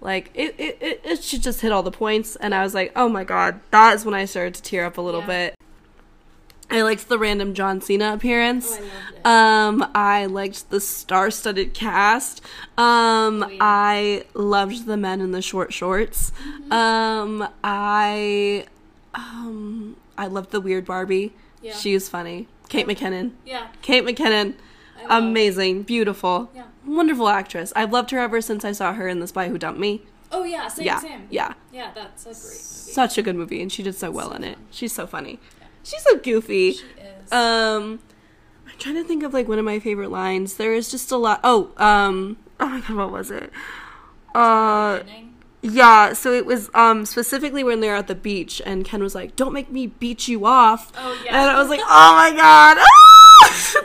Like 0.00 0.30
it, 0.34 0.54
it 0.58 0.78
it 0.80 1.00
it 1.04 1.24
should 1.24 1.42
just 1.42 1.60
hit 1.60 1.72
all 1.72 1.82
the 1.82 1.90
points 1.90 2.36
and 2.36 2.54
I 2.54 2.62
was 2.62 2.72
like, 2.72 2.92
"Oh 2.94 3.08
my 3.08 3.24
god." 3.24 3.60
That 3.72 3.94
is 3.96 4.04
when 4.04 4.14
I 4.14 4.26
started 4.26 4.54
to 4.54 4.62
tear 4.62 4.84
up 4.84 4.96
a 4.96 5.00
little 5.00 5.20
Yeah. 5.22 5.26
bit. 5.26 5.54
I 6.70 6.82
liked 6.82 7.08
the 7.08 7.18
random 7.18 7.54
John 7.54 7.80
Cena 7.80 8.12
appearance. 8.12 8.68
Oh, 8.72 8.74
I 8.76 8.80
loved 8.80 9.14
it. 9.16 9.26
Um, 9.26 9.90
I 9.94 10.26
liked 10.26 10.70
the 10.70 10.80
star-studded 10.80 11.72
cast. 11.74 12.40
Um, 12.76 13.42
Oh, 13.42 13.48
yeah. 13.48 13.56
I 13.60 14.24
loved 14.34 14.84
the 14.86 14.96
men 14.98 15.20
in 15.20 15.30
the 15.32 15.40
short 15.42 15.72
shorts. 15.72 16.30
Mm-hmm. 16.30 16.72
Um, 16.72 17.48
I, 17.64 18.66
um, 19.14 19.96
I 20.18 20.26
loved 20.26 20.50
the 20.50 20.60
weird 20.60 20.84
Barbie. 20.84 21.32
Yeah. 21.62 21.74
She 21.74 21.94
was 21.94 22.08
funny. 22.08 22.48
Kate 22.68 22.86
McKinnon. 22.86 23.32
yeah. 23.46 23.68
Kate 23.80 24.04
McKinnon, 24.04 24.54
amazing, 25.08 25.82
beautiful, 25.84 26.50
Yeah. 26.54 26.64
wonderful 26.86 27.28
actress. 27.28 27.72
I've 27.74 27.92
loved 27.92 28.10
her 28.10 28.18
ever 28.18 28.40
since 28.42 28.62
I 28.64 28.72
saw 28.72 28.92
her 28.92 29.08
in 29.08 29.20
The 29.20 29.26
Spy 29.26 29.48
Who 29.48 29.56
Dumped 29.56 29.80
Me. 29.80 30.02
Oh 30.30 30.44
yeah, 30.44 30.68
same, 30.68 30.84
yeah, 30.84 30.98
same. 31.00 31.26
yeah, 31.30 31.54
Yeah, 31.72 31.90
that's 31.94 32.24
a 32.24 32.28
great 32.28 32.36
movie. 32.36 32.92
such 32.92 33.16
a 33.16 33.22
good 33.22 33.34
movie, 33.36 33.62
and 33.62 33.72
she 33.72 33.82
did 33.82 33.94
so 33.94 34.10
well 34.10 34.28
So 34.28 34.36
in 34.36 34.44
it. 34.44 34.58
She's 34.70 34.92
so 34.92 35.06
funny. 35.06 35.40
Yeah. 35.84 35.90
She's 35.90 36.02
so 36.02 36.16
goofy. 36.18 36.72
She 36.72 36.84
is. 36.84 37.32
Um, 37.32 38.00
I'm 38.66 38.78
trying 38.78 38.96
to 38.96 39.04
think 39.04 39.22
of 39.22 39.32
like 39.34 39.48
one 39.48 39.58
of 39.58 39.64
my 39.64 39.78
favorite 39.78 40.10
lines. 40.10 40.54
There 40.56 40.72
is 40.72 40.90
just 40.90 41.10
a 41.12 41.16
lot. 41.16 41.40
Oh, 41.44 41.72
um, 41.76 42.36
oh 42.60 42.68
my 42.68 42.80
god, 42.80 42.96
what 42.96 43.12
was 43.12 43.30
it? 43.30 43.50
Uh, 44.34 45.00
yeah. 45.62 46.12
So 46.12 46.32
it 46.32 46.46
was 46.46 46.70
um 46.74 47.04
specifically 47.06 47.64
when 47.64 47.80
they're 47.80 47.96
at 47.96 48.06
the 48.06 48.14
beach, 48.14 48.60
and 48.64 48.84
Ken 48.84 49.02
was 49.02 49.14
like, 49.14 49.36
"Don't 49.36 49.52
make 49.52 49.70
me 49.70 49.86
beat 49.88 50.28
you 50.28 50.44
off." 50.46 50.92
Oh 50.96 51.20
yeah. 51.24 51.40
And 51.40 51.50
I 51.50 51.58
was 51.60 51.68
like, 51.68 51.80
"Oh 51.82 52.14
my 52.14 52.32
god!" 52.36 52.78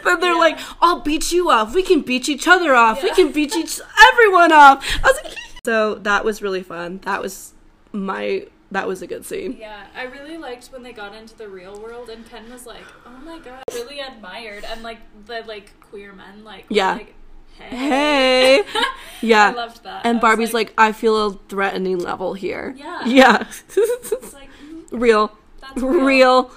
then 0.04 0.20
they're 0.20 0.34
Yeah. 0.34 0.38
like, 0.40 0.60
"I'll 0.82 1.00
beat 1.02 1.32
you 1.32 1.50
off. 1.50 1.74
We 1.74 1.84
can 1.84 2.02
beat 2.02 2.28
each 2.30 2.48
other 2.48 2.76
off. 2.76 3.02
We 3.04 3.12
can 3.12 3.32
beat 3.32 3.56
each 3.56 3.80
everyone 4.12 4.52
off." 4.52 4.86
I 5.04 5.08
was 5.08 5.20
like, 5.24 5.34
so 5.66 5.96
that 5.96 6.24
was 6.26 6.42
really 6.42 6.64
fun. 6.64 7.00
That 7.04 7.22
was 7.22 7.54
my. 7.92 8.48
That 8.74 8.88
was 8.88 9.02
a 9.02 9.08
good 9.08 9.26
scene. 9.26 9.56
Yeah, 9.60 9.86
I 9.96 10.04
really 10.04 10.38
liked 10.38 10.68
when 10.68 10.84
they 10.84 10.94
got 10.94 11.16
into 11.16 11.36
the 11.38 11.48
real 11.48 11.80
world 11.80 12.10
and 12.10 12.28
Ken 12.30 12.52
was 12.52 12.66
like, 12.66 12.84
"Oh 13.06 13.18
my 13.24 13.40
god," 13.40 13.64
really 13.74 14.00
admired, 14.00 14.64
and 14.66 14.84
like 14.84 15.00
the 15.26 15.44
like 15.48 15.80
queer 15.80 16.12
men 16.12 16.44
like, 16.44 16.66
Yeah. 16.70 16.94
like, 16.96 17.14
Hey. 17.58 18.64
Yeah. 19.22 19.50
I 19.50 19.52
loved 19.54 19.84
that. 19.84 20.06
And 20.06 20.18
was 20.18 20.22
Barbie's 20.22 20.54
like, 20.54 20.74
I 20.78 20.92
feel 20.92 21.28
a 21.28 21.34
threatening 21.48 21.98
level 22.00 22.34
here. 22.34 22.74
Yeah. 22.78 23.06
Yeah. 23.06 23.48
it's 23.78 24.34
like 24.34 24.50
mm, 24.66 24.84
real. 24.92 25.32
that's 25.62 25.82
Real. 25.82 26.04
real. 26.06 26.52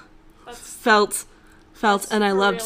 That's, 0.46 0.58
Felt. 0.58 1.24
Felt. 1.74 2.00
that's 2.02 2.12
and 2.12 2.24
I 2.24 2.32
loved 2.32 2.62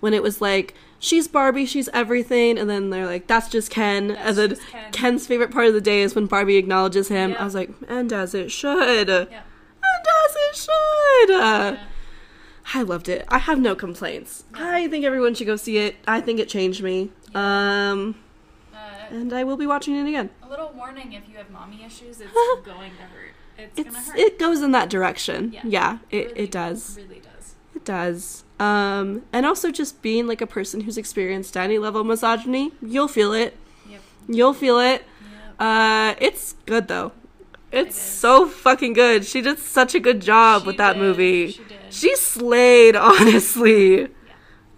when 0.00 0.12
it 0.14 0.22
was 0.22 0.40
like, 0.40 0.74
she's 1.00 1.26
Barbie, 1.26 1.66
she's 1.66 1.88
everything. 1.92 2.56
And 2.58 2.70
then 2.70 2.90
they're 2.90 3.06
like, 3.06 3.26
that's 3.26 3.48
just 3.48 3.70
Ken. 3.70 4.08
That's 4.08 4.38
and 4.38 4.50
then 4.52 4.58
Ken. 4.70 4.92
Ken's 4.92 5.26
favorite 5.26 5.50
part 5.50 5.66
of 5.66 5.74
the 5.74 5.80
day 5.80 6.02
is 6.02 6.14
when 6.14 6.26
Barbie 6.26 6.56
acknowledges 6.56 7.08
him. 7.08 7.30
Yeah. 7.32 7.40
I 7.40 7.44
was 7.44 7.54
like, 7.56 7.70
and 7.88 8.12
as 8.12 8.34
it 8.34 8.52
should. 8.52 9.08
Yeah. 9.08 9.16
And 9.24 10.06
as 10.06 10.36
it 10.36 10.54
should. 10.56 11.30
yeah. 11.30 11.78
I 12.72 12.82
loved 12.82 13.08
it. 13.08 13.24
I 13.28 13.38
have 13.38 13.58
no 13.58 13.74
complaints. 13.74 14.44
I 14.54 14.86
think 14.86 15.04
everyone 15.04 15.34
should 15.34 15.48
go 15.48 15.56
see 15.56 15.78
it. 15.78 15.96
I 16.06 16.20
think 16.20 16.38
it 16.38 16.48
changed 16.48 16.82
me. 16.84 17.10
Um, 17.34 18.14
Uh, 18.72 18.76
and 19.10 19.32
I 19.32 19.42
will 19.42 19.56
be 19.56 19.66
watching 19.66 19.96
it 19.96 20.06
again. 20.08 20.30
a 20.42 20.48
little 20.48 20.70
warning: 20.76 21.12
if 21.14 21.28
you 21.28 21.36
have 21.38 21.50
mommy 21.50 21.82
issues, 21.84 22.20
it's 22.20 22.30
going 22.64 22.92
to 22.92 23.02
hurt. 23.02 23.32
It's, 23.58 23.76
gonna 23.76 23.88
It's 23.98 24.08
hurt. 24.10 24.18
it 24.18 24.38
goes 24.38 24.62
in 24.62 24.70
that 24.72 24.88
direction. 24.88 25.52
Yeah. 25.52 25.60
Yeah, 25.64 25.98
it, 26.10 26.26
really, 26.28 26.40
it 26.40 26.50
does. 26.52 26.96
Really 26.96 27.16
does. 27.20 27.29
It 27.74 27.84
does. 27.84 28.44
Um, 28.58 29.22
and 29.32 29.46
also 29.46 29.70
just 29.70 30.02
being 30.02 30.26
like 30.26 30.40
a 30.40 30.46
person 30.46 30.82
who's 30.82 30.98
experienced 30.98 31.56
any 31.56 31.78
level 31.78 32.02
of 32.02 32.06
misogyny, 32.06 32.72
you'll 32.82 33.08
feel 33.08 33.32
it. 33.32 33.56
Yep. 33.88 34.00
You'll 34.28 34.54
feel 34.54 34.78
it. 34.78 35.02
Yep. 35.22 35.54
Uh, 35.60 36.14
it's 36.20 36.54
good 36.66 36.88
though. 36.88 37.12
It's 37.72 37.96
is. 37.96 38.02
so 38.02 38.46
fucking 38.48 38.92
good. 38.94 39.24
She 39.24 39.40
did 39.40 39.58
such 39.58 39.94
a 39.94 40.00
good 40.00 40.20
job 40.20 40.62
She 40.62 40.66
with 40.66 40.76
that 40.78 40.94
did, 40.94 41.00
movie. 41.00 41.52
She 41.52 41.62
did. 41.64 41.78
She 41.90 42.16
slayed, 42.16 42.96
honestly. 42.96 44.08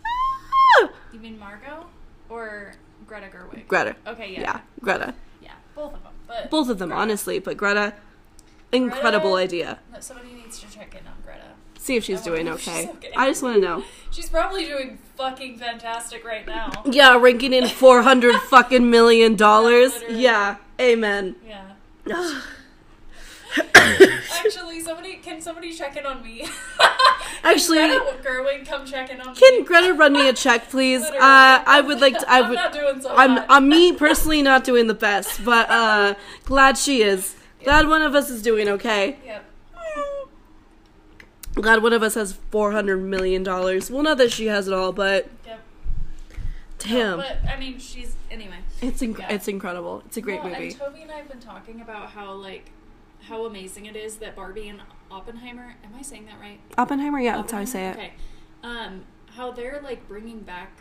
Ah! 0.05 0.89
You 1.13 1.19
mean 1.21 1.39
Margot 1.39 1.87
or 2.29 2.75
Greta 3.07 3.27
Gerwig? 3.29 3.67
Greta. 3.67 3.97
Okay, 4.07 4.33
Yeah. 4.35 4.41
yeah. 4.41 4.61
Greta. 4.81 5.15
Yeah, 5.43 5.53
both 5.75 5.95
of 5.95 6.03
them. 6.03 6.13
But 6.29 6.51
Both 6.51 6.69
of 6.69 6.79
them, 6.79 6.91
Greta. 6.91 7.01
honestly. 7.03 7.39
But 7.39 7.57
Greta, 7.57 7.95
incredible 8.73 9.33
Greta- 9.33 9.45
idea. 9.45 9.79
Somebody 10.01 10.33
needs 10.35 10.61
to 10.61 10.71
check 10.71 10.95
in 10.99 11.07
on. 11.07 11.15
See 11.83 11.97
if 11.97 12.05
she's 12.05 12.21
doing 12.21 12.47
if 12.47 12.61
she's 12.61 12.69
okay. 12.69 12.91
okay. 12.91 13.11
I 13.17 13.27
just 13.29 13.43
want 13.43 13.57
to 13.57 13.61
know. 13.61 13.83
She's 14.13 14.29
probably 14.29 14.67
doing 14.67 14.99
fucking 15.17 15.59
fantastic 15.59 16.25
right 16.25 16.47
now. 16.47 16.71
Yeah, 16.85 17.19
ranking 17.19 17.53
in 17.53 17.67
four 17.67 18.03
hundred 18.03 18.41
fucking 18.51 18.89
million 18.89 19.35
dollars. 19.35 19.93
Yeah, 20.09 20.59
amen. 20.81 21.35
Yeah. 21.45 21.73
Actually, 23.75 24.79
somebody 24.81 25.15
can 25.17 25.41
somebody 25.41 25.73
check 25.73 25.97
in 25.97 26.07
on 26.07 26.23
me? 26.23 26.47
Actually, 27.43 27.79
Can 27.79 27.99
Greta 28.01 28.29
Gerwig 28.29 28.65
come 28.65 28.87
check 28.87 29.11
in 29.11 29.21
on 29.21 29.35
Can 29.35 29.59
me? 29.59 29.65
Greta 29.65 29.93
run 29.95 30.13
me 30.13 30.29
a 30.29 30.33
check, 30.33 30.71
please? 30.71 31.03
Uh, 31.23 31.63
I 31.67 31.81
would 31.81 32.01
like 32.01 32.17
to. 32.17 32.31
I 32.31 32.43
I'm 32.43 32.49
would. 32.51 32.55
not 32.55 32.73
doing 32.73 33.03
so 33.03 33.13
I'm. 33.13 33.31
hot. 33.31 33.47
I'm 33.49 33.69
me 33.69 33.93
personally 33.93 34.41
not 34.43 34.63
doing 34.63 34.87
the 34.87 34.95
best, 34.95 35.45
but 35.45 35.69
uh, 35.69 36.15
glad 36.45 36.79
she 36.79 37.03
is. 37.03 37.35
Glad 37.65 37.89
one 37.89 38.03
of 38.03 38.15
us 38.15 38.31
is 38.31 38.41
doing 38.41 38.69
okay. 38.69 39.17
Yep. 39.27 39.45
Glad 41.55 41.83
one 41.83 41.93
of 41.93 42.03
us 42.03 42.15
has 42.15 42.33
four 42.51 42.73
hundred 42.73 42.99
million 42.99 43.43
dollars. 43.43 43.91
Well, 43.91 44.03
not 44.03 44.19
that 44.19 44.33
she 44.33 44.47
has 44.47 44.69
it 44.69 44.75
all, 44.75 44.93
but 44.93 45.29
Yep. 45.47 45.61
damn, 46.79 47.19
But 47.19 47.39
I 47.49 47.59
mean, 47.59 47.79
she's 47.79 48.17
anyway. 48.31 48.57
it's 48.81 49.03
inc- 49.03 49.19
yeah. 49.19 49.33
it's 49.33 49.49
incredible. 49.49 50.03
It's 50.07 50.17
a 50.17 50.21
great 50.23 50.41
Well, 50.43 50.51
movie. 50.53 50.69
And 50.69 50.79
Toby 50.79 51.03
and 51.03 51.11
I 51.11 51.17
have 51.17 51.29
been 51.29 51.41
talking 51.41 51.81
about 51.81 52.11
how 52.11 52.33
like 52.33 52.71
how 53.23 53.45
amazing 53.47 53.87
it 53.87 53.95
is 53.97 54.17
that 54.17 54.35
Barbie 54.35 54.69
and 54.69 54.81
Oppenheimer. 55.11 55.77
Am 55.85 55.95
I 55.97 56.03
saying 56.03 56.27
that 56.27 56.41
right? 56.41 56.59
Oppenheimer, 56.79 57.21
yeah, 57.21 57.37
that's 57.37 57.53
how 57.53 57.59
I 57.59 57.65
say 57.65 57.89
it. 57.89 57.97
Okay. 57.97 58.13
Um, 58.65 59.05
how 59.37 59.53
they're 59.53 59.81
like 59.83 60.09
bringing 60.09 60.41
back 60.41 60.73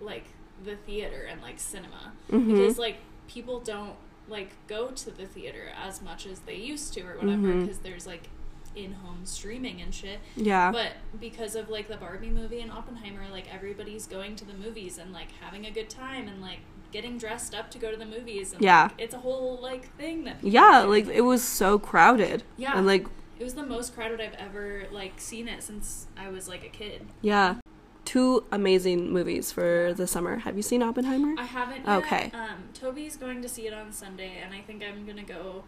like 0.00 0.24
the 0.64 0.76
theater 0.76 1.22
and 1.30 1.40
like 1.40 1.58
cinema 1.58 2.12
Mhm. 2.30 2.48
because 2.48 2.78
like 2.78 2.96
people 3.28 3.60
don't 3.60 3.94
like 4.28 4.50
go 4.66 4.88
to 4.88 5.10
the 5.10 5.24
theater 5.26 5.68
as 5.82 6.02
much 6.02 6.26
as 6.26 6.40
they 6.40 6.54
used 6.56 6.92
to 6.94 7.00
or 7.02 7.16
whatever 7.16 7.52
because 7.54 7.78
there's 7.78 8.06
like 8.06 8.28
in-home 8.76 9.20
streaming 9.24 9.80
and 9.80 9.92
shit. 9.94 10.20
Yeah, 10.36 10.70
But 10.72 10.92
because 11.20 11.54
of 11.56 11.68
like 11.68 11.88
the 11.88 11.96
Barbie 11.96 12.30
movie 12.30 12.60
and 12.60 12.70
Oppenheimer, 12.70 13.28
like 13.30 13.52
everybody's 13.52 14.06
going 14.06 14.36
to 14.36 14.44
the 14.44 14.54
movies 14.54 14.98
and 14.98 15.12
like 15.12 15.28
having 15.40 15.66
a 15.66 15.70
good 15.70 15.90
time 15.90 16.28
and 16.28 16.40
like 16.40 16.60
getting 16.92 17.18
dressed 17.18 17.54
up 17.54 17.70
to 17.72 17.78
go 17.78 17.90
to 17.90 17.96
the 17.96 18.06
movies. 18.06 18.52
And, 18.52 18.62
Yeah. 18.62 18.84
like, 18.84 18.92
it's 18.98 19.14
a 19.14 19.18
whole 19.18 19.58
like 19.60 19.94
thing 19.96 20.24
that. 20.24 20.36
yeah, 20.42 20.80
like 20.80 21.06
it 21.08 21.22
was 21.22 21.42
so 21.42 21.78
crowded. 21.78 22.42
Yeah. 22.56 22.76
and 22.76 22.86
like 22.86 23.06
it 23.38 23.44
was 23.44 23.54
the 23.54 23.64
most 23.66 23.94
crowded 23.94 24.20
I've 24.20 24.34
ever 24.34 24.84
like 24.92 25.14
seen 25.20 25.48
it 25.48 25.62
since 25.62 26.06
I 26.16 26.28
was 26.28 26.48
like 26.48 26.64
a 26.64 26.68
kid. 26.68 27.06
yeah, 27.22 27.56
two 28.04 28.44
amazing 28.52 29.10
movies 29.12 29.50
for 29.52 29.94
the 29.96 30.06
summer. 30.06 30.38
Have 30.38 30.56
you 30.56 30.62
seen 30.62 30.82
Oppenheimer? 30.82 31.34
I 31.38 31.44
haven't. 31.44 31.86
Yet. 31.86 31.98
Okay. 32.04 32.30
Um, 32.34 32.64
Toby's 32.74 33.16
going 33.16 33.40
to 33.42 33.48
see 33.48 33.66
it 33.66 33.72
on 33.72 33.92
Sunday, 33.92 34.40
and 34.44 34.54
I 34.54 34.60
think 34.60 34.82
I'm 34.82 35.06
gonna 35.06 35.22
go 35.22 35.64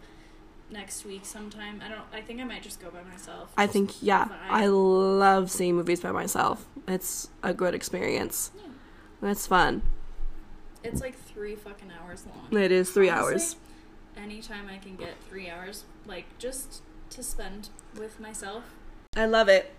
next 0.73 1.05
week 1.05 1.25
sometime. 1.25 1.81
I 1.85 1.89
don't. 1.89 2.01
I 2.11 2.21
think 2.21 2.41
I 2.41 2.43
might 2.43 2.63
just 2.63 2.81
go 2.81 2.89
by 2.89 3.03
myself. 3.03 3.53
I 3.57 3.67
think 3.67 4.01
yeah. 4.01 4.27
I 4.49 4.65
love 4.67 5.49
seeing 5.49 5.75
movies 5.75 6.01
by 6.01 6.11
myself. 6.11 6.65
It's 6.87 7.29
a 7.41 7.53
good 7.53 7.73
experience. 7.73 8.51
Yeah. 8.57 9.31
It's 9.31 9.47
fun. 9.47 9.83
It's 10.83 10.99
like 10.99 11.17
three 11.17 11.55
fucking 11.55 11.91
hours 12.01 12.25
long. 12.25 12.61
It 12.61 12.71
is 12.71 12.91
three 12.91 13.09
Honestly, 13.09 13.33
hours. 13.33 13.55
Anytime 14.17 14.67
I 14.69 14.77
can 14.77 14.97
get 14.97 15.15
three 15.29 15.49
hours, 15.49 15.85
like 16.05 16.25
just 16.37 16.81
to 17.11 17.23
spend 17.23 17.69
with 17.97 18.19
myself. 18.19 18.63
I 19.15 19.25
love 19.25 19.47
it. 19.47 19.71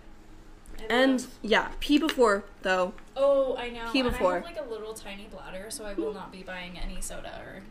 I 0.79 0.83
And 0.89 1.21
love- 1.21 1.29
yeah, 1.41 1.71
pee 1.79 1.99
before 1.99 2.43
though. 2.63 2.93
oh, 3.15 3.55
I 3.57 3.69
know. 3.69 3.91
pee 3.91 4.01
before. 4.01 4.31
I 4.31 4.35
have 4.35 4.43
like 4.45 4.59
a 4.59 4.69
little 4.69 4.93
tiny 4.93 5.27
bladder, 5.31 5.67
so 5.69 5.85
I 5.85 5.93
will 5.93 6.09
hmm. 6.09 6.17
not 6.17 6.31
be 6.31 6.41
buying 6.41 6.79
any 6.79 7.01
soda 7.01 7.41
or 7.45 7.61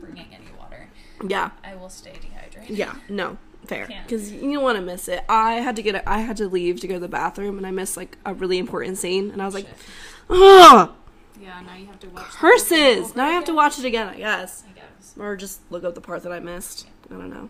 bringing 0.00 0.26
any 0.32 0.46
water. 0.58 0.88
Yeah, 1.26 1.50
I 1.62 1.74
will 1.74 1.88
stay 1.88 2.12
dehydrated. 2.20 2.76
yeah, 2.76 2.94
no, 3.08 3.38
fair. 3.66 3.86
Because 4.06 4.32
you 4.32 4.52
don't 4.52 4.62
want 4.62 4.76
to 4.76 4.82
miss 4.82 5.08
it. 5.08 5.24
I 5.28 5.54
had 5.54 5.76
to 5.76 5.82
get. 5.82 5.94
A, 5.94 6.08
I 6.08 6.18
had 6.18 6.36
to 6.38 6.48
leave 6.48 6.80
to 6.80 6.86
go 6.88 6.94
to 6.94 7.00
the 7.00 7.08
bathroom, 7.08 7.56
and 7.58 7.66
I 7.66 7.70
missed 7.70 7.96
like 7.96 8.18
a 8.26 8.34
really 8.34 8.58
important 8.58 8.98
scene, 8.98 9.30
and 9.30 9.40
I 9.40 9.44
was 9.46 9.54
like, 9.54 9.66
Shit. 9.66 9.76
ugh, 10.30 10.92
Yeah. 11.40 11.60
Now 11.66 11.74
you 11.76 11.86
have 11.86 11.98
to 12.00 12.08
watch. 12.08 12.24
curses. 12.24 13.14
Now 13.16 13.26
I 13.26 13.30
have 13.32 13.44
to 13.44 13.54
watch 13.54 13.78
it 13.78 13.84
again, 13.84 14.08
I 14.08 14.16
guess, 14.18 14.64
I 14.68 14.72
guess. 14.74 15.14
or 15.18 15.36
just 15.36 15.60
look 15.70 15.84
up 15.84 15.94
the 15.94 16.00
part 16.00 16.22
that 16.24 16.32
I 16.32 16.40
missed. 16.40 16.86
I 17.10 17.14
don't 17.14 17.30
know. 17.30 17.48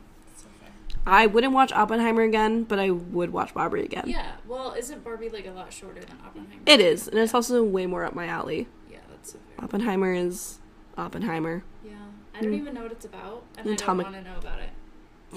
I 1.07 1.27
wouldn't 1.27 1.53
watch 1.53 1.71
Oppenheimer 1.71 2.23
again, 2.23 2.63
but 2.65 2.79
I 2.79 2.89
would 2.91 3.31
watch 3.31 3.53
Barbie 3.53 3.83
again. 3.83 4.05
Yeah. 4.07 4.33
Well, 4.49 4.73
isn't 4.73 5.05
Barbie 5.05 5.29
like 5.29 5.47
a 5.47 5.51
lot 5.51 5.71
shorter 5.71 6.01
than 6.01 6.17
Oppenheimer? 6.25 6.63
It 6.65 6.81
is, 6.81 7.09
and 7.09 7.19
it's 7.19 7.35
also 7.35 7.63
way 7.63 7.85
more 7.87 8.05
up 8.05 8.15
my 8.15 8.27
alley. 8.27 8.69
Yeah, 8.91 8.99
that's 9.11 9.33
so 9.33 9.39
fair. 9.55 9.65
Oppenheimer 9.67 10.15
is 10.15 10.61
Oppenheimer. 10.97 11.63
I 12.35 12.41
don't 12.43 12.53
Mm. 12.53 12.59
even 12.61 12.75
know 12.75 12.83
what 12.83 12.93
it's 12.93 13.05
about, 13.05 13.45
and 13.57 13.71
I 13.71 13.75
don't 13.77 13.99
want 13.99 14.13
to 14.15 14.23
know 14.23 14.37
about 14.39 14.59
it. 14.61 14.71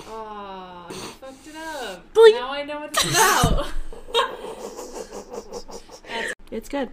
Oh, 0.08 0.86
you 0.89 0.96
fucked 0.96 1.48
it 1.48 1.56
up. 1.56 2.13
Bleep. 2.13 2.32
Now 2.34 2.51
I 2.51 2.63
know 2.63 2.80
what 2.82 2.89
it's 2.94 3.04
about. 3.12 3.68
It's 6.50 6.70
good. 6.70 6.89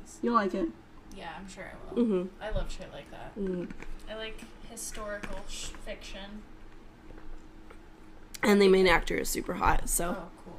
nice. 0.00 0.18
You'll 0.22 0.34
like 0.34 0.52
it. 0.54 0.68
Yeah, 1.16 1.30
I'm 1.38 1.48
sure 1.48 1.64
I 1.64 1.94
will. 1.94 2.04
hmm 2.04 2.22
I 2.40 2.50
love 2.50 2.70
shit 2.70 2.92
like 2.92 3.10
that. 3.10 3.34
mm 3.38 3.66
I 4.10 4.14
like 4.16 4.38
historical 4.70 5.36
sh- 5.48 5.68
fiction. 5.86 6.42
And 8.42 8.60
the 8.60 8.68
main 8.68 8.86
actor 8.86 9.16
is 9.16 9.28
super 9.30 9.54
hot, 9.54 9.88
so 9.88 10.10
Oh, 10.10 10.28
cool. 10.44 10.58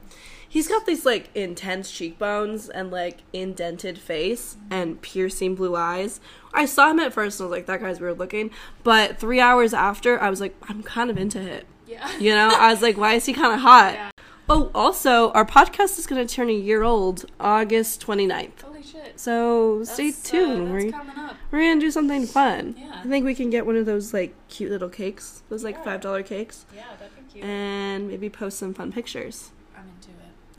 He's 0.52 0.68
got 0.68 0.86
these 0.86 1.06
like 1.06 1.30
intense 1.34 1.90
cheekbones 1.90 2.68
and 2.68 2.92
like 2.92 3.20
indented 3.32 3.98
face 3.98 4.58
and 4.70 5.02
piercing 5.02 5.56
blue 5.56 5.78
eyes. 5.78 6.20
I 6.54 6.66
saw 6.66 6.92
him 6.92 7.00
at 7.00 7.14
first 7.14 7.40
and 7.40 7.46
I 7.46 7.50
was 7.50 7.58
like, 7.58 7.66
that 7.68 7.80
guy's 7.82 8.02
weird 8.02 8.20
looking. 8.20 8.52
But 8.84 9.18
three 9.18 9.40
hours 9.40 9.74
after, 9.74 10.22
I 10.22 10.30
was 10.30 10.42
like, 10.42 10.54
I'm 10.68 10.84
kind 10.84 11.10
of 11.10 11.18
into 11.18 11.40
it. 11.40 11.66
Yeah. 11.88 12.18
You 12.20 12.36
know, 12.36 12.50
I 12.54 12.70
was 12.72 12.82
like, 12.82 12.98
why 12.98 13.14
is 13.14 13.26
he 13.26 13.32
kind 13.34 13.54
of 13.54 13.62
hot? 13.62 13.94
Yeah. 13.94 14.10
Oh, 14.50 14.70
also, 14.76 15.32
our 15.32 15.46
podcast 15.46 15.98
is 15.98 16.06
going 16.06 16.26
to 16.28 16.36
turn 16.36 16.50
a 16.50 16.54
year 16.54 16.84
old 16.84 17.24
August 17.40 18.06
29th. 18.06 18.62
Holy 18.62 18.84
shit. 18.84 19.18
So 19.18 19.86
stay 19.86 20.10
That's, 20.12 20.28
uh, 20.28 20.32
tuned. 20.32 20.94
that's 20.94 21.06
we're, 21.52 21.60
we're 21.60 21.60
going 21.64 21.80
to 21.80 21.86
do 21.86 21.92
something 21.92 22.26
fun. 22.26 22.76
Yeah. 22.78 23.00
I 23.02 23.08
think 23.08 23.24
we 23.24 23.34
can 23.36 23.50
get 23.50 23.66
one 23.66 23.78
of 23.78 23.86
those 23.86 24.14
like 24.14 24.34
cute 24.50 24.70
little 24.72 24.90
cakes, 24.90 25.44
those 25.48 25.64
like 25.64 25.78
Yeah. 25.86 25.98
$5 25.98 26.26
cakes. 26.26 26.66
Yeah, 26.76 26.84
that'd 27.00 27.16
be 27.16 27.32
cute. 27.32 27.46
and 27.46 28.10
maybe 28.10 28.30
post 28.30 28.58
some 28.60 28.74
fun 28.74 28.92
pictures. 28.92 29.52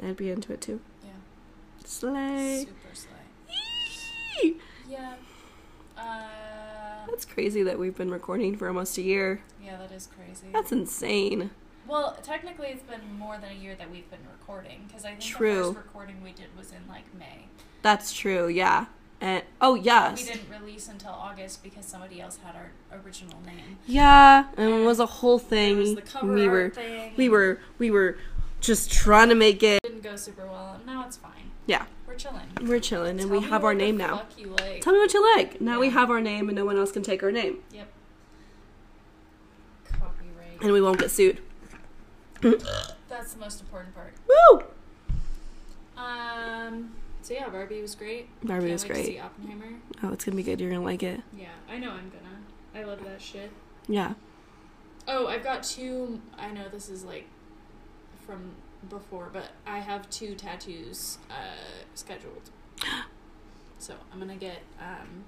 I'm 0.03 0.09
into 0.09 0.09
it. 0.09 0.11
I'd 0.11 0.17
be 0.17 0.31
into 0.31 0.53
it 0.53 0.61
too. 0.61 0.81
Yeah. 1.05 1.11
Slay. 1.85 2.61
Super 2.67 2.95
slay. 2.95 4.55
Yeah. 4.89 5.15
Uh, 5.97 7.07
That's 7.09 7.25
crazy 7.25 7.63
that 7.63 7.79
we've 7.79 7.97
been 7.97 8.11
recording 8.11 8.57
for 8.57 8.69
almost 8.69 8.99
a 8.99 9.03
year. 9.03 9.41
yeah, 9.63 9.77
that 9.79 9.93
is 9.93 10.09
crazy. 10.15 10.49
That's 10.53 10.73
insane. 10.73 11.51
Well, 11.87 12.17
technically, 12.23 12.69
it's 12.69 12.83
been 12.83 13.01
more 13.19 13.39
than 13.39 13.51
a 13.51 13.55
year 13.55 13.75
that 13.77 13.91
we've 13.91 14.09
been 14.11 14.21
recording 14.39 14.85
because 14.87 15.05
I 15.05 15.11
think 15.11 15.21
True. 15.21 15.57
the 15.57 15.75
first 15.75 15.77
recording 15.87 16.23
we 16.23 16.33
did 16.33 16.47
was 16.57 16.71
in 16.71 16.89
like 16.89 17.05
May. 17.19 17.47
That's 17.83 18.13
true, 18.13 18.49
yeah. 18.49 18.87
And 19.21 19.43
oh 19.61 19.75
yes. 19.77 20.21
We 20.21 20.33
didn't 20.33 20.51
release 20.51 20.89
until 20.89 21.11
August 21.11 21.63
because 21.63 21.85
somebody 21.85 22.21
else 22.21 22.39
had 22.43 22.55
our 22.57 22.73
original 23.05 23.39
name. 23.47 23.79
Yeah, 23.87 24.47
and 24.57 24.71
it 24.75 24.85
was 24.85 24.99
a 25.01 25.07
whole 25.07 25.39
thing. 25.39 25.79
was 25.79 25.95
the 25.95 26.03
cover 26.03 26.33
we 26.33 26.49
were 26.49 26.71
thing. 26.71 27.13
we 27.17 27.29
were 27.29 27.61
we 27.79 27.91
were 27.91 28.17
just 28.63 28.91
trying 28.91 29.29
to 29.29 29.35
make 29.35 29.63
it. 29.63 29.83
Didn't 29.83 30.03
go 30.03 30.17
super 30.17 30.47
well, 30.47 30.81
now 30.87 31.05
it's 31.07 31.17
fine. 31.19 31.51
Yeah, 31.67 31.85
We're 32.09 32.15
chilling. 32.15 32.49
we're 32.63 32.81
chilling 32.81 33.21
and 33.21 33.29
Tell 33.31 33.39
we 33.41 33.41
have 33.47 33.63
our 33.65 33.75
name 33.75 33.97
now. 33.97 34.23
you 34.37 34.49
like. 34.59 34.81
Tell 34.81 34.93
me 34.93 34.99
what 34.99 35.13
you 35.15 35.23
like. 35.37 35.61
Now 35.61 35.79
we 35.79 35.91
have 35.91 36.11
our 36.11 36.21
name 36.21 36.49
and 36.49 36.57
no 36.57 36.65
one 36.65 36.77
else 36.77 36.91
can 36.91 37.03
take 37.03 37.23
our 37.23 37.31
name. 37.31 37.59
Yep. 37.73 37.89
Copyright. 39.93 40.61
And 40.63 40.73
we 40.73 40.81
won't 40.81 40.99
get 40.99 41.11
sued. 41.11 41.39
That's 42.41 43.35
the 43.35 43.39
most 43.39 43.61
important 43.61 43.95
part. 43.95 44.13
Woo! 44.27 44.65
Um. 45.97 46.93
So 47.23 47.35
yeah, 47.35 47.49
Barbie 47.49 47.81
was 47.81 47.95
great. 47.95 48.29
Barbie 48.45 48.63
Can't 48.67 48.73
was 48.73 48.85
great. 48.85 49.21
Oppenheimer. 49.21 49.77
Oh, 50.03 50.13
it's 50.13 50.25
gonna 50.25 50.37
be 50.37 50.43
good. 50.43 50.61
You're 50.61 50.71
gonna 50.71 50.83
like 50.85 51.05
it. 51.05 51.21
Yeah, 51.37 51.47
I 51.71 51.79
know 51.79 51.91
I'm 51.91 52.11
gonna. 52.11 52.41
I 52.75 52.83
love 52.89 53.05
that 53.05 53.23
shit. 53.23 53.53
Yeah. 53.87 54.15
Oh, 55.07 55.29
I've 55.29 55.45
got 55.45 55.63
two. 55.63 56.21
I 56.37 56.51
know 56.51 56.69
this 56.69 56.89
is 56.89 57.05
like 57.05 57.27
from 58.27 58.53
before, 58.89 59.29
but 59.33 59.49
I 59.67 59.79
have 59.79 60.09
two 60.11 60.35
tattoos 60.35 61.19
uh, 61.31 61.35
scheduled. 61.95 62.51
So 63.79 63.95
I'm 64.13 64.21
gonna 64.21 64.37
get 64.37 64.59
um, 64.81 65.25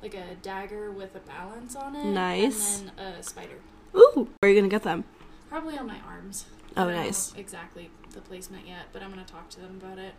like 0.00 0.14
a 0.14 0.36
dagger 0.40 0.90
with 0.90 1.14
a 1.16 1.18
balance 1.18 1.76
on 1.76 1.94
it. 1.94 2.06
Nice. 2.06 2.80
And 2.80 2.90
then 2.96 3.06
a 3.12 3.22
spider. 3.22 3.58
Ooh, 3.94 4.30
where 4.40 4.48
are 4.48 4.48
you 4.48 4.58
gonna 4.58 4.70
get 4.70 4.84
them? 4.84 5.04
Probably 5.50 5.76
on 5.76 5.86
my 5.86 5.98
arms. 6.08 6.46
Oh, 6.78 6.82
I 6.82 6.84
don't 6.86 6.94
know 6.94 7.02
nice. 7.02 7.34
exactly 7.36 7.90
the 8.14 8.22
placement 8.22 8.66
yet, 8.66 8.86
but 8.90 9.02
I'm 9.02 9.10
gonna 9.10 9.26
talk 9.26 9.50
to 9.50 9.60
them 9.60 9.78
about 9.82 9.98
it. 9.98 10.14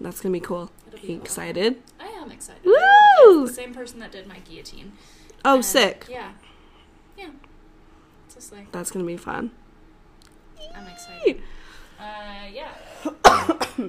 That's 0.00 0.20
gonna 0.20 0.32
be 0.32 0.38
cool. 0.38 0.70
It'll 0.86 1.00
be 1.00 1.08
cool. 1.08 1.16
excited? 1.16 1.82
I 1.98 2.06
am 2.06 2.30
excited. 2.30 2.62
Woo! 2.64 3.46
The 3.48 3.52
same 3.52 3.74
person 3.74 3.98
that 3.98 4.12
did 4.12 4.28
my 4.28 4.38
guillotine. 4.38 4.92
Oh, 5.44 5.56
And, 5.56 5.64
sick. 5.64 6.06
Yeah. 6.08 6.30
Yeah. 7.18 7.30
Just 8.32 8.52
like 8.52 8.70
That's 8.70 8.92
gonna 8.92 9.04
be 9.04 9.16
fun. 9.16 9.50
I'm 10.74 10.86
excited. 10.86 11.42
Uh, 11.98 12.46
yeah. 12.52 12.72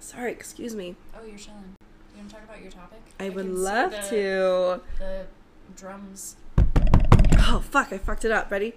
Sorry, 0.00 0.32
excuse 0.32 0.74
me. 0.74 0.96
Oh, 1.14 1.24
you're 1.26 1.38
chilling. 1.38 1.74
You 2.14 2.18
want 2.18 2.28
to 2.30 2.34
talk 2.36 2.44
about 2.44 2.60
your 2.62 2.70
topic? 2.70 3.00
I 3.20 3.28
would 3.30 3.48
love 3.48 3.90
the- 3.92 3.98
to. 4.10 4.80
The 4.98 5.26
drums. 5.76 6.36
Oh 7.44 7.60
fuck! 7.70 7.92
I 7.92 7.98
fucked 7.98 8.24
it 8.24 8.30
up. 8.30 8.50
Ready? 8.50 8.74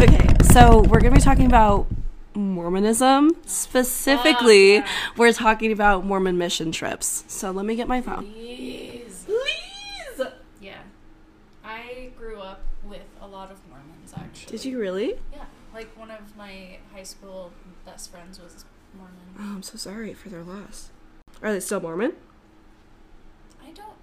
Okay, 0.00 0.26
so 0.52 0.80
we're 0.82 1.00
gonna 1.00 1.14
be 1.14 1.20
talking 1.20 1.46
about 1.46 1.86
Mormonism. 2.34 3.30
Specifically, 3.44 4.78
Fuck, 4.78 4.86
yeah. 4.86 4.92
we're 5.16 5.32
talking 5.32 5.72
about 5.72 6.04
Mormon 6.06 6.38
mission 6.38 6.72
trips. 6.72 7.24
So 7.28 7.50
let 7.50 7.66
me 7.66 7.74
get 7.76 7.88
my 7.88 8.00
phone. 8.00 8.32
Please. 8.32 9.24
Please. 9.26 10.26
Yeah. 10.60 10.78
I 11.64 12.10
grew 12.16 12.38
up 12.40 12.62
with 12.84 13.02
a 13.20 13.26
lot 13.26 13.50
of 13.50 13.58
Mormons, 13.68 14.14
actually. 14.16 14.39
Did 14.50 14.64
you 14.64 14.78
really? 14.80 15.14
Yeah. 15.32 15.44
Like 15.72 15.96
one 15.96 16.10
of 16.10 16.36
my 16.36 16.78
high 16.92 17.04
school 17.04 17.52
best 17.86 18.10
friends 18.10 18.40
was 18.40 18.64
Mormon. 18.96 19.14
Oh, 19.38 19.54
I'm 19.54 19.62
so 19.62 19.76
sorry 19.76 20.12
for 20.14 20.28
their 20.28 20.42
loss. 20.42 20.90
Are 21.42 21.52
they 21.52 21.60
still 21.60 21.80
Mormon? 21.80 22.12
I 23.62 23.70
don't. 23.70 23.94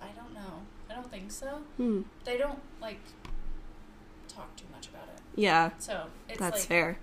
I 0.00 0.08
don't 0.16 0.34
know. 0.34 0.62
I 0.90 0.94
don't 0.94 1.08
think 1.10 1.30
so. 1.30 1.60
Hmm. 1.76 2.02
They 2.24 2.36
don't 2.36 2.58
like 2.80 2.98
talk 4.28 4.54
too 4.56 4.64
much 4.74 4.88
about 4.88 5.04
it. 5.14 5.20
Yeah, 5.36 5.70
So 5.78 6.06
it's 6.28 6.38
that's 6.38 6.58
like 6.60 6.68
fair. 6.68 6.98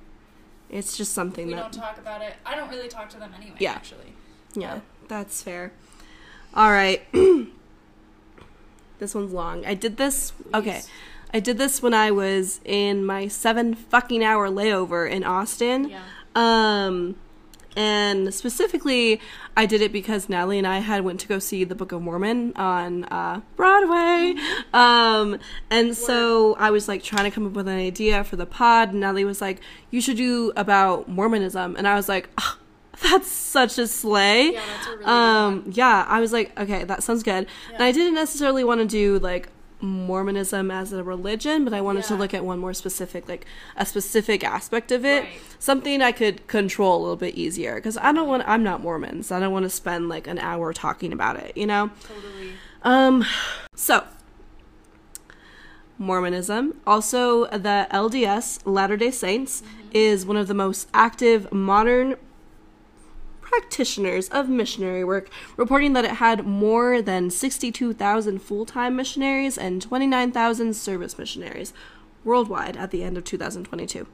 It's 0.70 0.98
just 0.98 1.14
something 1.14 1.48
we 1.48 1.54
that. 1.54 1.62
don't 1.62 1.74
talk 1.74 1.98
about 1.98 2.22
it. 2.22 2.34
I 2.46 2.56
don't 2.56 2.70
really 2.70 2.90
talk 2.90 3.10
to 3.12 3.18
them 3.18 3.34
anyway. 3.36 3.56
Yeah. 3.60 3.72
Actually. 3.72 4.14
Yeah, 4.56 4.82
that's 5.08 5.42
fair. 5.42 5.72
All 6.54 6.70
right. 6.72 7.02
this 9.00 9.16
one's 9.16 9.32
long. 9.32 9.66
I 9.66 9.74
did 9.74 9.98
this. 9.98 10.34
Okay. 10.54 10.82
I 11.34 11.40
did 11.40 11.58
this 11.58 11.82
when 11.82 11.94
I 11.94 12.12
was 12.12 12.60
in 12.66 13.06
my 13.06 13.28
seven 13.28 13.76
fucking 13.76 14.24
hour 14.24 14.50
layover 14.50 15.10
in 15.10 15.24
Austin. 15.24 15.90
Yeah. 15.90 16.02
Um, 16.36 17.16
and 17.76 18.34
specifically, 18.34 19.22
I 19.56 19.66
did 19.66 19.82
it 19.82 19.94
because 19.94 20.28
Natalie 20.28 20.58
and 20.58 20.68
I 20.68 20.80
had 20.80 21.04
went 21.04 21.20
to 21.22 21.28
go 21.28 21.40
see 21.40 21.64
the 21.64 21.76
Book 21.76 21.92
of 21.92 22.02
Mormon 22.02 22.54
on 22.56 23.06
uh, 23.06 23.42
Broadway. 23.56 24.36
Um, 24.74 25.40
and 25.70 25.96
so 25.96 26.56
I 26.56 26.72
was 26.72 26.88
like 26.88 27.04
trying 27.04 27.26
to 27.26 27.32
come 27.32 27.46
up 27.46 27.54
with 27.54 27.68
an 27.68 27.78
idea 27.78 28.24
for 28.24 28.36
the 28.36 28.46
pod. 28.46 28.92
And 28.92 29.02
Natalie 29.02 29.24
was 29.24 29.40
like, 29.40 29.62
"You 29.92 30.02
should 30.02 30.18
do 30.18 30.52
about 30.56 31.08
Mormonism," 31.08 31.76
and 31.78 31.88
I 31.88 31.96
was 31.96 32.10
like. 32.10 32.30
"Ah, 32.38 32.58
that's 33.02 33.30
such 33.30 33.78
a 33.78 33.88
slay. 33.88 34.52
Yeah, 34.52 34.62
that's 34.76 34.88
a 34.88 34.92
really 34.92 35.06
um, 35.06 35.64
yeah, 35.72 36.06
I 36.08 36.20
was 36.20 36.34
like, 36.34 36.58
okay, 36.60 36.84
that 36.84 37.02
sounds 37.02 37.24
good. 37.24 37.48
And 37.74 37.82
I 37.82 37.94
didn't 37.94 38.14
necessarily 38.14 38.66
want 38.66 38.82
to 38.82 38.86
do 38.86 39.20
like 39.20 39.48
Mormonism 39.82 40.70
as 40.72 40.92
a 40.92 41.04
religion, 41.04 41.64
but 41.64 41.74
I 41.74 41.82
wanted 41.82 42.04
to 42.06 42.16
look 42.16 42.34
at 42.34 42.44
one 42.44 42.60
more 42.60 42.74
specific, 42.74 43.30
like 43.30 43.46
a 43.78 43.86
specific 43.86 44.44
aspect 44.44 44.92
of 44.92 45.06
it, 45.06 45.24
Right. 45.24 45.42
something 45.58 46.02
I 46.02 46.12
could 46.12 46.46
control 46.48 46.98
a 46.98 47.02
little 47.02 47.16
bit 47.16 47.36
easier. 47.36 47.76
Because 47.76 47.98
I 47.98 48.12
don't 48.12 48.28
want, 48.28 48.44
I'm 48.48 48.64
not 48.64 48.82
Mormon, 48.82 49.24
so 49.24 49.38
I 49.38 49.40
don't 49.40 49.54
want 49.54 49.64
to 49.64 49.70
spend 49.70 50.10
like 50.10 50.28
an 50.28 50.38
hour 50.40 50.74
talking 50.74 51.14
about 51.14 51.38
it, 51.38 51.56
you 51.56 51.66
know. 51.66 51.92
Totally. 52.08 52.54
Um, 52.84 53.26
so 53.76 54.04
Mormonism. 55.98 56.76
Also, 56.88 57.46
the 57.48 57.88
LDS, 57.92 58.60
Latter 58.66 58.96
day 58.98 59.12
Saints, 59.12 59.64
is 59.92 60.26
one 60.26 60.38
of 60.38 60.48
the 60.48 60.54
most 60.54 60.88
active 60.94 61.52
modern 61.52 62.16
practitioners 63.50 64.30
of 64.30 64.48
missionary 64.48 65.04
work, 65.04 65.30
reporting 65.58 65.94
that 65.94 66.06
it 66.06 66.12
had 66.12 66.46
more 66.46 67.02
than 67.02 67.30
62,000 67.30 68.40
full 68.40 68.66
time 68.66 68.96
missionaries 68.96 69.58
and 69.58 69.82
29,000 69.82 70.74
service 70.76 71.18
missionaries 71.18 71.74
worldwide 72.24 72.78
at 72.78 72.92
the 72.92 73.04
end 73.04 73.18
of 73.18 73.24
2022. 73.24 74.08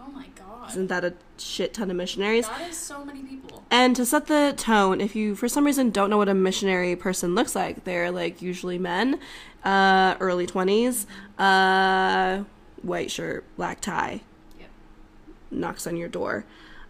Oh 0.00 0.10
my 0.12 0.26
god. 0.36 0.70
Isn't 0.70 0.88
that 0.88 1.04
a 1.04 1.14
shit 1.38 1.74
ton 1.74 1.90
of 1.90 1.96
missionaries? 1.96 2.46
That 2.48 2.68
is 2.68 2.76
so 2.76 3.04
many 3.04 3.22
people. 3.22 3.64
And 3.70 3.96
to 3.96 4.04
set 4.04 4.26
the 4.26 4.52
tone, 4.56 5.00
if 5.00 5.16
you 5.16 5.34
for 5.34 5.48
some 5.48 5.64
reason 5.64 5.90
don't 5.90 6.10
know 6.10 6.18
what 6.18 6.28
a 6.28 6.34
missionary 6.34 6.94
person 6.96 7.34
looks 7.34 7.54
like, 7.56 7.84
they're 7.84 8.10
like 8.10 8.42
usually 8.42 8.78
men, 8.78 9.18
uh, 9.64 10.16
early 10.20 10.46
20s, 10.46 11.06
uh, 11.38 12.44
white 12.82 13.10
shirt, 13.10 13.44
black 13.56 13.80
tie, 13.80 14.20
Yep. 14.60 14.68
knocks 15.50 15.86
on 15.86 15.96
your 15.96 16.08
door. 16.08 16.44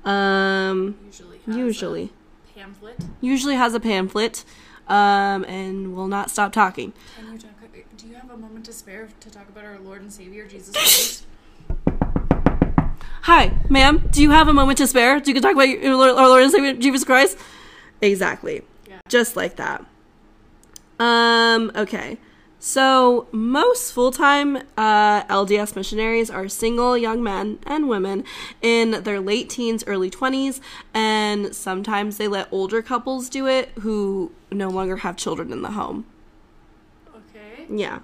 Um, 0.05 0.97
Usually. 1.07 1.39
Has 1.47 1.57
usually. 1.57 2.13
A 2.55 2.59
pamphlet. 2.59 2.97
Usually 3.21 3.55
has 3.55 3.75
a 3.75 3.81
pamphlet, 3.81 4.45
um, 4.89 5.45
and 5.45 5.95
will 5.95 6.09
not 6.09 6.31
stop 6.31 6.53
talking. 6.53 6.93
Can 7.17 7.33
you 7.33 7.39
talk? 7.39 7.51
Do 7.97 8.09
you 8.09 8.15
have 8.17 8.31
a 8.31 8.37
moment 8.37 8.67
to 8.67 8.73
spare 8.73 9.09
to 9.21 9.31
talk 9.31 9.49
about 9.49 9.65
our 9.65 9.79
Lord 9.79 10.03
and 10.03 10.13
Savior 10.13 10.47
Jesus 10.47 10.75
Christ? 10.75 11.27
Hi, 13.23 13.53
ma'am, 13.71 14.09
do 14.13 14.21
you 14.21 14.33
have 14.33 14.49
a 14.49 14.53
moment 14.53 14.77
to 14.79 14.87
spare? 14.87 15.19
Do 15.19 15.31
you 15.31 15.35
can 15.35 15.43
talk 15.43 15.55
about 15.55 15.69
your 15.69 15.97
Lord, 15.97 16.11
our 16.11 16.29
Lord 16.29 16.43
and 16.43 16.53
Savior 16.53 16.75
Jesus 16.75 17.05
Christ? 17.05 17.39
Exactly. 18.03 18.61
Yeah. 18.87 18.99
Just 19.09 19.35
like 19.37 19.57
that. 19.57 19.83
Um, 20.99 21.73
okay. 21.75 22.19
So, 22.67 23.27
most 23.31 23.93
full 23.93 24.11
time 24.11 24.57
uh, 24.79 25.25
LDS 25.25 25.77
missionaries 25.77 26.31
are 26.31 26.49
single 26.49 26.97
young 26.97 27.23
men 27.23 27.59
and 27.67 27.91
women 27.91 28.25
in 28.63 29.03
their 29.03 29.21
late 29.21 29.51
teens, 29.51 29.85
early 29.87 30.09
20s, 30.11 30.61
and 30.95 31.55
sometimes 31.55 32.17
they 32.17 32.27
let 32.27 32.49
older 32.51 32.81
couples 32.81 33.29
do 33.29 33.47
it 33.47 33.69
who 33.81 34.33
no 34.51 34.71
longer 34.71 34.97
have 34.97 35.15
children 35.19 35.53
in 35.53 35.61
the 35.61 35.73
home. 35.73 36.07
Okay. 37.15 37.67
Yeah. 37.69 37.99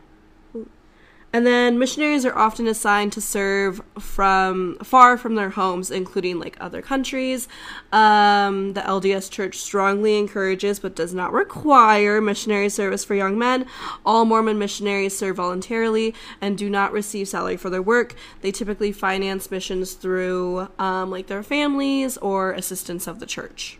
And 1.32 1.46
then 1.46 1.78
missionaries 1.78 2.26
are 2.26 2.36
often 2.36 2.66
assigned 2.66 3.12
to 3.12 3.20
serve 3.20 3.80
from 3.98 4.76
far 4.82 5.16
from 5.16 5.36
their 5.36 5.50
homes, 5.50 5.90
including 5.90 6.40
like 6.40 6.56
other 6.60 6.82
countries. 6.82 7.46
Um, 7.92 8.72
the 8.72 8.80
LDS 8.80 9.30
Church 9.30 9.58
strongly 9.58 10.18
encourages 10.18 10.80
but 10.80 10.96
does 10.96 11.14
not 11.14 11.32
require 11.32 12.20
missionary 12.20 12.68
service 12.68 13.04
for 13.04 13.14
young 13.14 13.38
men. 13.38 13.66
All 14.04 14.24
Mormon 14.24 14.58
missionaries 14.58 15.16
serve 15.16 15.36
voluntarily 15.36 16.14
and 16.40 16.58
do 16.58 16.68
not 16.68 16.90
receive 16.90 17.28
salary 17.28 17.56
for 17.56 17.70
their 17.70 17.82
work. 17.82 18.16
They 18.40 18.50
typically 18.50 18.90
finance 18.90 19.52
missions 19.52 19.92
through 19.92 20.68
um, 20.80 21.12
like 21.12 21.28
their 21.28 21.44
families 21.44 22.16
or 22.16 22.50
assistance 22.52 23.06
of 23.06 23.20
the 23.20 23.26
church, 23.26 23.78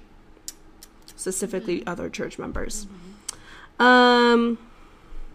specifically 1.05 1.85
other 1.85 2.09
church 2.09 2.39
members. 2.39 2.87
Um, 3.81 4.59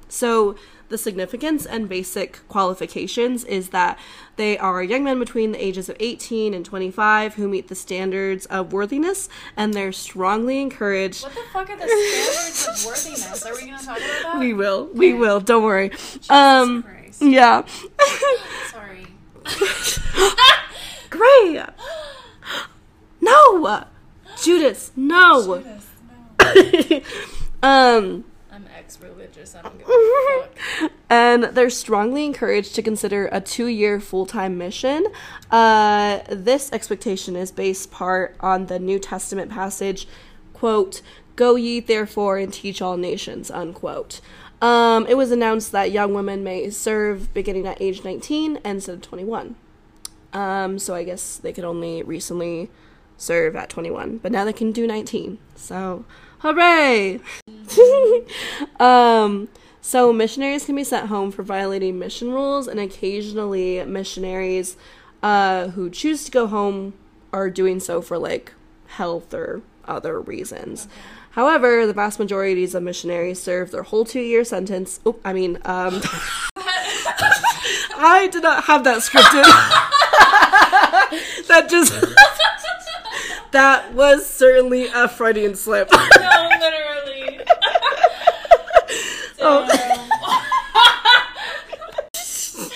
so 0.07 0.55
the 0.89 0.97
significance 0.97 1.65
and 1.65 1.89
basic 1.89 2.39
qualifications 2.47 3.43
is 3.45 3.69
that 3.69 3.97
they 4.35 4.57
are 4.57 4.83
young 4.83 5.03
men 5.03 5.17
between 5.19 5.51
the 5.51 5.63
ages 5.63 5.89
of 5.89 5.95
18 5.99 6.53
and 6.53 6.65
25 6.65 7.35
who 7.35 7.47
meet 7.47 7.67
the 7.69 7.75
standards 7.75 8.45
of 8.47 8.71
worthiness 8.73 9.27
and 9.57 9.73
they're 9.73 9.91
strongly 9.91 10.61
encouraged 10.61 11.23
What 11.23 11.33
the 11.33 11.41
fuck 11.53 11.69
are 11.69 11.75
the 11.77 11.87
standards 11.87 12.67
of 12.67 12.85
worthiness? 12.85 13.45
Are 13.45 13.53
we 13.55 13.61
gonna 13.69 13.77
talk 13.83 13.97
about 13.97 14.23
that? 14.23 14.39
we 14.39 14.53
will 14.53 14.85
we 14.93 15.13
will 15.13 15.39
don't 15.39 15.63
worry 15.63 15.91
um 16.29 16.83
Christ. 16.83 17.21
yeah 17.21 17.63
Sorry. 18.71 19.07
great 21.09 21.61
no 23.21 23.83
judas 24.41 24.91
no 24.95 25.57
Judas, 25.57 25.85
no. 26.43 27.01
um 27.67 28.25
I'm 28.85 28.89
ex-religious. 28.89 29.55
I 29.55 29.61
don't 29.63 29.79
give 29.79 29.87
a 29.87 30.47
fuck. 30.79 30.91
and 31.09 31.43
they're 31.45 31.71
strongly 31.71 32.23
encouraged 32.23 32.75
to 32.75 32.83
consider 32.83 33.29
a 33.31 33.41
two-year 33.41 33.99
full-time 33.99 34.57
mission. 34.57 35.07
Uh, 35.49 36.19
this 36.29 36.71
expectation 36.71 37.35
is 37.35 37.51
based 37.51 37.89
part 37.89 38.35
on 38.39 38.67
the 38.67 38.77
New 38.77 38.99
Testament 38.99 39.49
passage, 39.49 40.07
quote, 40.53 41.01
"Go 41.35 41.55
ye 41.55 41.79
therefore 41.79 42.37
and 42.37 42.53
teach 42.53 42.79
all 42.81 42.95
nations," 42.95 43.49
unquote. 43.49 44.21
Um, 44.61 45.07
it 45.07 45.17
was 45.17 45.31
announced 45.31 45.71
that 45.71 45.91
young 45.91 46.13
women 46.13 46.43
may 46.43 46.69
serve 46.69 47.33
beginning 47.33 47.65
at 47.65 47.81
age 47.81 48.03
19 48.03 48.59
instead 48.63 48.95
of 48.95 49.01
21. 49.01 49.55
Um, 50.31 50.77
so 50.77 50.93
I 50.93 51.03
guess 51.03 51.37
they 51.37 51.53
could 51.53 51.65
only 51.65 52.03
recently 52.03 52.69
serve 53.17 53.55
at 53.55 53.69
21, 53.69 54.19
but 54.19 54.31
now 54.31 54.45
they 54.45 54.53
can 54.53 54.71
do 54.71 54.85
19. 54.85 55.39
So, 55.55 56.05
hooray! 56.39 57.19
um, 58.79 59.47
so 59.81 60.11
missionaries 60.11 60.65
can 60.65 60.75
be 60.75 60.83
sent 60.83 61.07
home 61.07 61.31
for 61.31 61.43
violating 61.43 61.99
mission 61.99 62.31
rules, 62.31 62.67
and 62.67 62.79
occasionally 62.79 63.83
missionaries 63.85 64.77
uh, 65.21 65.67
who 65.69 65.89
choose 65.89 66.25
to 66.25 66.31
go 66.31 66.47
home 66.47 66.93
are 67.31 67.49
doing 67.49 67.79
so 67.79 68.01
for 68.01 68.17
like 68.17 68.53
health 68.87 69.33
or 69.33 69.61
other 69.87 70.19
reasons. 70.19 70.87
However, 71.31 71.85
the 71.85 71.93
vast 71.93 72.17
majorities 72.17 72.73
of 72.73 72.83
missionaries 72.83 73.41
serve 73.41 73.71
their 73.71 73.83
whole 73.83 74.05
two-year 74.05 74.45
sentence. 74.45 75.01
I 75.25 75.33
mean, 75.33 75.57
um, 75.65 76.01
I 77.97 78.29
did 78.31 78.43
not 78.43 78.65
have 78.65 78.83
that 78.85 78.99
scripted. 78.99 79.43
that 81.47 81.69
just 81.69 81.93
that 83.55 83.93
was 83.93 84.27
certainly 84.27 84.87
a 84.87 85.07
Freudian 85.07 85.55
slip. 85.55 85.89
No, 86.19 86.49
literally. 86.59 87.39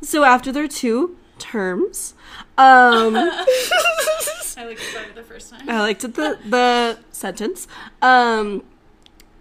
So 0.00 0.24
after 0.24 0.50
their 0.50 0.66
two 0.66 1.18
terms, 1.38 2.14
um, 2.56 3.14
I 3.14 4.64
like 4.66 4.78
started 4.78 5.14
the 5.14 5.22
first 5.22 5.50
time. 5.50 5.68
I 5.68 5.80
liked 5.80 6.02
it, 6.02 6.14
the 6.14 6.38
the 6.46 6.98
sentence. 7.12 7.68
Um, 8.00 8.64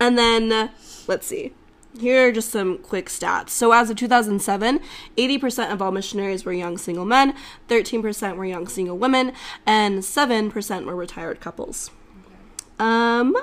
and 0.01 0.17
then 0.17 0.69
let's 1.07 1.25
see. 1.25 1.53
Here 1.99 2.27
are 2.27 2.31
just 2.31 2.51
some 2.51 2.77
quick 2.77 3.07
stats. 3.07 3.49
So 3.49 3.71
as 3.71 3.89
of 3.89 3.97
2007, 3.97 4.79
80% 5.17 5.71
of 5.71 5.81
all 5.81 5.91
missionaries 5.91 6.45
were 6.45 6.53
young 6.53 6.77
single 6.77 7.05
men, 7.05 7.35
13% 7.67 8.35
were 8.35 8.45
young 8.45 8.67
single 8.67 8.97
women, 8.97 9.33
and 9.65 9.99
7% 9.99 10.85
were 10.85 10.95
retired 10.95 11.39
couples. 11.39 11.89
Um, 12.79 13.35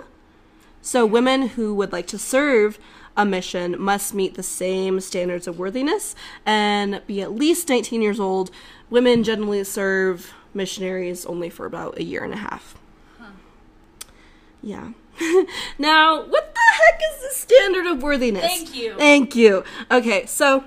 so 0.82 1.04
women 1.04 1.48
who 1.48 1.74
would 1.74 1.92
like 1.92 2.06
to 2.08 2.18
serve 2.18 2.78
a 3.16 3.24
mission 3.24 3.80
must 3.80 4.14
meet 4.14 4.34
the 4.34 4.42
same 4.42 5.00
standards 5.00 5.46
of 5.46 5.58
worthiness 5.58 6.14
and 6.44 7.02
be 7.06 7.22
at 7.22 7.32
least 7.32 7.68
19 7.68 8.02
years 8.02 8.20
old. 8.20 8.50
Women 8.90 9.24
generally 9.24 9.64
serve 9.64 10.32
missionaries 10.52 11.24
only 11.26 11.48
for 11.50 11.66
about 11.66 11.98
a 11.98 12.04
year 12.04 12.22
and 12.22 12.34
a 12.34 12.38
half. 12.38 12.76
Yeah. 14.62 14.92
now, 15.78 16.22
what 16.22 16.54
the 16.54 16.60
heck 16.84 17.00
is 17.12 17.22
the 17.22 17.30
standard 17.34 17.86
of 17.86 18.02
worthiness? 18.02 18.42
Thank 18.42 18.74
you. 18.74 18.94
Thank 18.96 19.36
you. 19.36 19.64
Okay, 19.90 20.26
so 20.26 20.64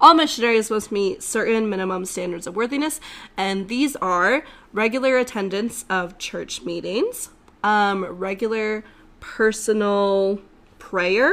all 0.00 0.14
missionaries 0.14 0.70
must 0.70 0.92
meet 0.92 1.22
certain 1.22 1.68
minimum 1.68 2.04
standards 2.04 2.46
of 2.46 2.56
worthiness, 2.56 3.00
and 3.36 3.68
these 3.68 3.96
are 3.96 4.44
regular 4.72 5.16
attendance 5.18 5.84
of 5.88 6.18
church 6.18 6.62
meetings, 6.62 7.30
um, 7.62 8.04
regular 8.04 8.84
personal 9.20 10.40
prayer, 10.78 11.32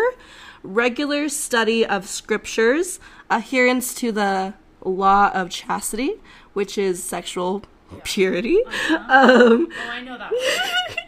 regular 0.63 1.27
study 1.29 1.85
of 1.85 2.07
scriptures, 2.07 2.99
adherence 3.29 3.93
to 3.95 4.11
the 4.11 4.53
law 4.83 5.29
of 5.33 5.49
chastity, 5.49 6.13
which 6.53 6.77
is 6.77 7.03
sexual 7.03 7.63
purity, 8.03 8.63
um, 8.89 9.67
Oh, 9.71 9.89
I 9.91 10.01
know 10.01 10.17
that. 10.17 10.31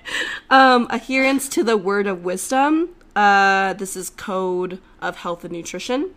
um, 0.50 0.88
adherence 0.90 1.50
to 1.50 1.64
the 1.64 1.78
word 1.78 2.08
of 2.08 2.24
wisdom. 2.24 2.90
Uh, 3.16 3.74
this 3.74 3.96
is 3.96 4.10
code 4.10 4.80
of 5.02 5.18
health 5.18 5.44
and 5.44 5.54
nutrition, 5.54 6.12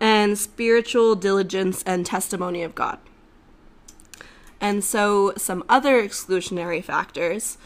and 0.00 0.36
spiritual 0.38 1.14
diligence 1.14 1.82
and 1.84 2.04
testimony 2.04 2.62
of 2.62 2.74
God. 2.74 2.98
And 4.60 4.82
so, 4.82 5.32
some 5.36 5.62
other 5.68 6.02
exclusionary 6.02 6.82
factors. 6.82 7.58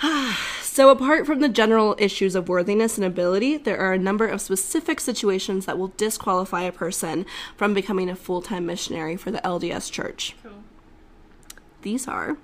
so, 0.62 0.90
apart 0.90 1.26
from 1.26 1.40
the 1.40 1.48
general 1.48 1.96
issues 1.98 2.34
of 2.34 2.48
worthiness 2.48 2.96
and 2.98 3.04
ability, 3.04 3.56
there 3.56 3.78
are 3.78 3.94
a 3.94 3.98
number 3.98 4.26
of 4.28 4.40
specific 4.40 5.00
situations 5.00 5.64
that 5.66 5.78
will 5.78 5.92
disqualify 5.96 6.62
a 6.62 6.72
person 6.72 7.24
from 7.56 7.72
becoming 7.74 8.08
a 8.10 8.14
full 8.16 8.42
time 8.42 8.66
missionary 8.66 9.16
for 9.16 9.30
the 9.30 9.38
LDS 9.38 9.90
Church 9.90 10.36
Cool. 10.42 10.52
these 11.82 12.06
are 12.06 12.36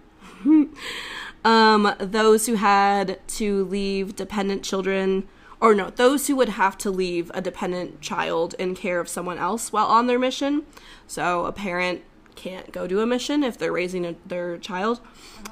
um, 1.45 1.95
those 1.99 2.47
who 2.47 2.55
had 2.55 3.21
to 3.29 3.65
leave 3.65 4.17
dependent 4.17 4.63
children 4.63 5.29
or 5.63 5.75
no, 5.77 5.91
those 5.91 6.27
who 6.27 6.35
would 6.35 6.49
have 6.51 6.77
to 6.79 6.91
leave 6.91 7.31
a 7.35 7.41
dependent 7.41 8.01
child 8.01 8.57
in 8.59 8.75
care 8.75 8.99
of 8.99 9.09
someone 9.09 9.39
else 9.39 9.73
while 9.73 9.87
on 9.87 10.09
their 10.09 10.19
mission. 10.19 10.65
So 11.07 11.47
a 11.47 11.53
parent 11.53 12.03
can't 12.35 12.73
go 12.73 12.89
to 12.89 13.01
a 13.01 13.07
mission 13.07 13.45
if 13.45 13.59
they're 13.59 13.71
raising 13.71 14.05
a, 14.05 14.17
their 14.27 14.59
child. 14.59 15.01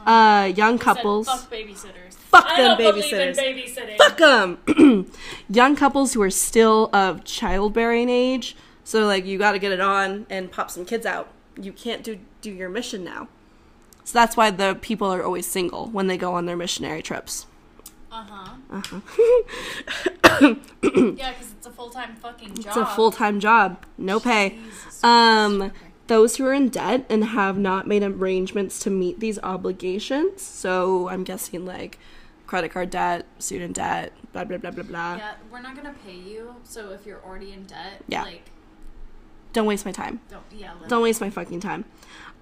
Uh, 0.05 0.53
young 0.57 0.79
couples. 0.79 1.29
Fuck 1.29 1.49
babysitters. 1.49 2.15
Fuck 2.15 2.47
I 2.49 2.57
them 2.57 2.79
don't 2.79 2.95
believe 2.95 3.13
in 3.13 3.35
babysitters. 3.37 3.97
Fuck 3.99 4.19
them. 4.19 5.13
Young 5.49 5.77
couples 5.77 6.15
who 6.15 6.23
are 6.23 6.31
still 6.31 6.91
of 6.93 7.25
childbearing 7.25 8.09
age, 8.09 8.57
so 8.83 9.07
like 9.07 9.27
you 9.27 9.39
got 9.39 9.53
to 9.53 9.59
get 9.59 9.73
it 9.73 9.81
on 9.81 10.27
and 10.31 10.51
pop 10.51 10.71
some 10.71 10.85
kids 10.85 11.07
out. 11.07 11.33
You 11.61 11.73
can't 11.73 12.03
do 12.03 12.19
do 12.41 12.51
your 12.51 12.69
mission 12.69 13.05
now. 13.05 13.29
So 14.11 14.19
that's 14.19 14.37
why 14.37 14.51
the 14.51 14.77
people 14.81 15.07
are 15.07 15.23
always 15.23 15.47
single 15.47 15.87
when 15.87 16.09
they 16.09 16.17
go 16.19 16.35
on 16.35 16.47
their 16.47 16.57
missionary 16.57 17.01
trips. 17.01 17.47
Uh 18.11 18.25
huh. 18.29 18.55
Uh-huh. 18.73 19.01
Yeah, 20.83 21.33
because 21.33 21.53
it's 21.53 21.67
a 21.67 21.71
full 21.71 21.91
time 21.91 22.17
fucking 22.17 22.55
job. 22.57 22.67
It's 22.67 22.77
a 22.77 22.87
full 22.87 23.13
time 23.13 23.39
job, 23.39 23.85
no 23.97 24.19
pay. 24.19 24.59
Jesus 24.65 25.05
Um, 25.05 25.63
Okay. 25.63 25.75
those 26.09 26.37
who 26.37 26.45
are 26.47 26.53
in 26.53 26.71
debt 26.71 27.07
and 27.09 27.25
have 27.25 27.57
not 27.57 27.87
made 27.87 28.03
arrangements 28.03 28.81
to 28.81 28.91
meet 28.91 29.21
these 29.21 29.39
obligations. 29.45 30.43
So 30.43 31.09
I'm 31.09 31.23
guessing 31.23 31.65
like 31.65 31.99
credit 32.49 32.71
card 32.73 32.91
debt, 32.91 33.27
student 33.39 33.77
debt, 33.77 34.13
blah 34.33 34.43
blah 34.43 34.57
blah 34.59 34.73
blah 34.73 34.83
blah. 34.83 35.17
Yeah, 35.17 35.35
we're 35.53 35.61
not 35.63 35.77
gonna 35.77 35.95
pay 36.05 36.17
you. 36.17 36.57
So 36.65 36.91
if 36.91 37.07
you're 37.07 37.21
already 37.25 37.53
in 37.53 37.63
debt, 37.65 38.03
Yeah. 38.09 38.25
like, 38.25 38.43
Don't 39.53 39.67
waste 39.67 39.85
my 39.87 39.93
time. 39.93 40.19
don't 40.29 40.43
yeah. 40.51 40.73
Don't 40.89 41.03
waste 41.03 41.21
my 41.21 41.31
fucking 41.31 41.61
time. 41.61 41.85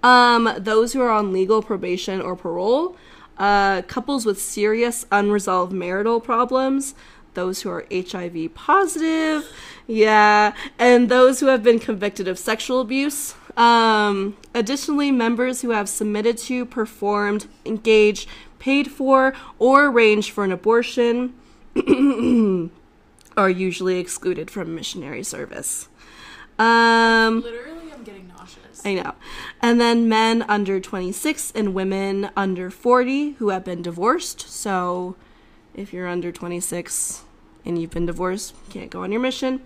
Um, 0.02 0.52
those 0.58 0.92
who 0.92 1.00
are 1.00 1.11
on 1.11 1.32
legal 1.32 1.62
probation 1.62 2.20
or 2.20 2.37
parole, 2.37 2.96
uh, 3.37 3.82
couples 3.82 4.24
with 4.24 4.40
serious 4.40 5.06
unresolved 5.11 5.72
marital 5.72 6.20
problems, 6.20 6.94
those 7.34 7.62
who 7.62 7.70
are 7.70 7.87
HIV 7.92 8.54
positive, 8.54 9.48
yeah, 9.87 10.54
and 10.78 11.08
those 11.08 11.40
who 11.40 11.46
have 11.46 11.62
been 11.62 11.78
convicted 11.78 12.28
of 12.28 12.38
sexual 12.38 12.80
abuse. 12.80 13.34
Um, 13.56 14.37
additionally, 14.54 15.11
members 15.11 15.62
who 15.62 15.70
have 15.70 15.88
submitted 15.88 16.38
to, 16.38 16.64
performed, 16.64 17.46
engaged, 17.64 18.28
paid 18.58 18.90
for, 18.90 19.34
or 19.58 19.87
arranged 19.87 20.30
for 20.30 20.44
an 20.44 20.52
abortion 20.52 21.34
are 23.37 23.50
usually 23.50 23.98
excluded 23.98 24.50
from 24.50 24.74
missionary 24.74 25.22
service. 25.22 25.88
Um, 26.58 27.42
Literally, 27.42 27.67
I'm 28.85 28.95
getting 28.95 28.97
nauseous. 29.05 29.07
I 29.07 29.11
know. 29.11 29.14
And 29.62 29.81
then 29.81 30.09
men 30.09 30.43
under 30.49 30.81
26 30.81 31.53
and 31.55 31.75
women 31.75 32.31
under 32.37 32.71
40 32.71 33.33
who 33.33 33.49
have 33.51 33.64
been 33.64 33.83
divorced. 33.83 34.41
So 34.49 35.17
if 35.75 35.93
you're 35.93 36.07
under 36.09 36.33
26 36.33 37.23
and 37.64 37.81
you've 37.81 37.91
been 37.91 38.07
divorced, 38.07 38.55
you 38.67 38.73
can't 38.73 38.91
go 38.91 39.03
on 39.03 39.12
your 39.12 39.21
mission. 39.21 39.61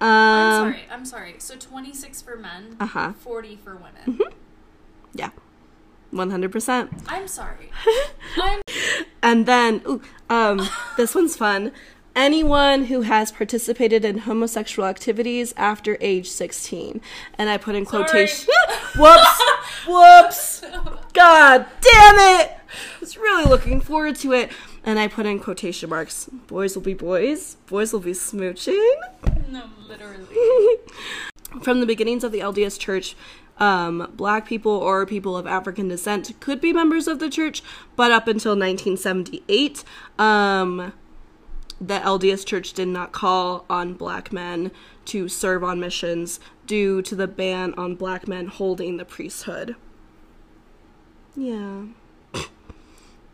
Um, 0.00 0.08
I'm 0.08 0.52
sorry. 0.72 0.82
I'm 0.90 1.04
sorry. 1.04 1.34
So 1.38 1.56
26 1.56 2.22
for 2.22 2.36
men, 2.36 2.76
Uh-huh. 2.80 3.12
40 3.12 3.56
for 3.62 3.76
women. 3.76 4.18
Yeah. 5.14 5.30
100%. 6.12 7.02
I'm 7.08 7.26
sorry. 7.28 7.70
I'm 8.36 8.60
And 9.22 9.46
then, 9.46 9.80
ooh, 9.88 10.02
um, 10.30 10.68
this 10.96 11.14
one's 11.14 11.36
fun. 11.36 11.72
Anyone 12.16 12.84
who 12.84 13.02
has 13.02 13.32
participated 13.32 14.04
in 14.04 14.18
homosexual 14.18 14.88
activities 14.88 15.52
after 15.56 15.96
age 16.00 16.28
16. 16.28 17.00
And 17.36 17.50
I 17.50 17.56
put 17.56 17.74
in 17.74 17.84
quotation. 17.84 18.52
Whoops! 18.96 19.42
Whoops! 19.86 20.60
God 21.12 21.66
damn 21.80 22.40
it! 22.40 22.52
I 22.52 23.00
was 23.00 23.16
really 23.16 23.44
looking 23.44 23.80
forward 23.80 24.14
to 24.16 24.32
it. 24.32 24.52
And 24.84 24.98
I 24.98 25.08
put 25.08 25.26
in 25.26 25.40
quotation 25.40 25.90
marks. 25.90 26.26
Boys 26.46 26.76
will 26.76 26.82
be 26.82 26.94
boys. 26.94 27.56
Boys 27.66 27.92
will 27.92 28.00
be 28.00 28.12
smooching. 28.12 28.94
no, 29.48 29.64
literally. 29.88 30.26
From 31.62 31.80
the 31.80 31.86
beginnings 31.86 32.22
of 32.22 32.30
the 32.30 32.40
LDS 32.40 32.78
Church, 32.78 33.16
um, 33.58 34.12
black 34.14 34.46
people 34.46 34.72
or 34.72 35.06
people 35.06 35.36
of 35.36 35.46
African 35.46 35.88
descent 35.88 36.32
could 36.40 36.60
be 36.60 36.72
members 36.72 37.06
of 37.06 37.18
the 37.18 37.30
church, 37.30 37.62
but 37.96 38.10
up 38.10 38.26
until 38.26 38.52
1978, 38.52 39.84
um, 40.18 40.92
the 41.86 41.98
LDS 41.98 42.46
Church 42.46 42.72
did 42.72 42.88
not 42.88 43.12
call 43.12 43.64
on 43.68 43.94
black 43.94 44.32
men 44.32 44.70
to 45.06 45.28
serve 45.28 45.62
on 45.62 45.80
missions 45.80 46.40
due 46.66 47.02
to 47.02 47.14
the 47.14 47.26
ban 47.26 47.74
on 47.74 47.94
black 47.94 48.26
men 48.26 48.46
holding 48.46 48.96
the 48.96 49.04
priesthood. 49.04 49.76
Yeah. 51.36 51.84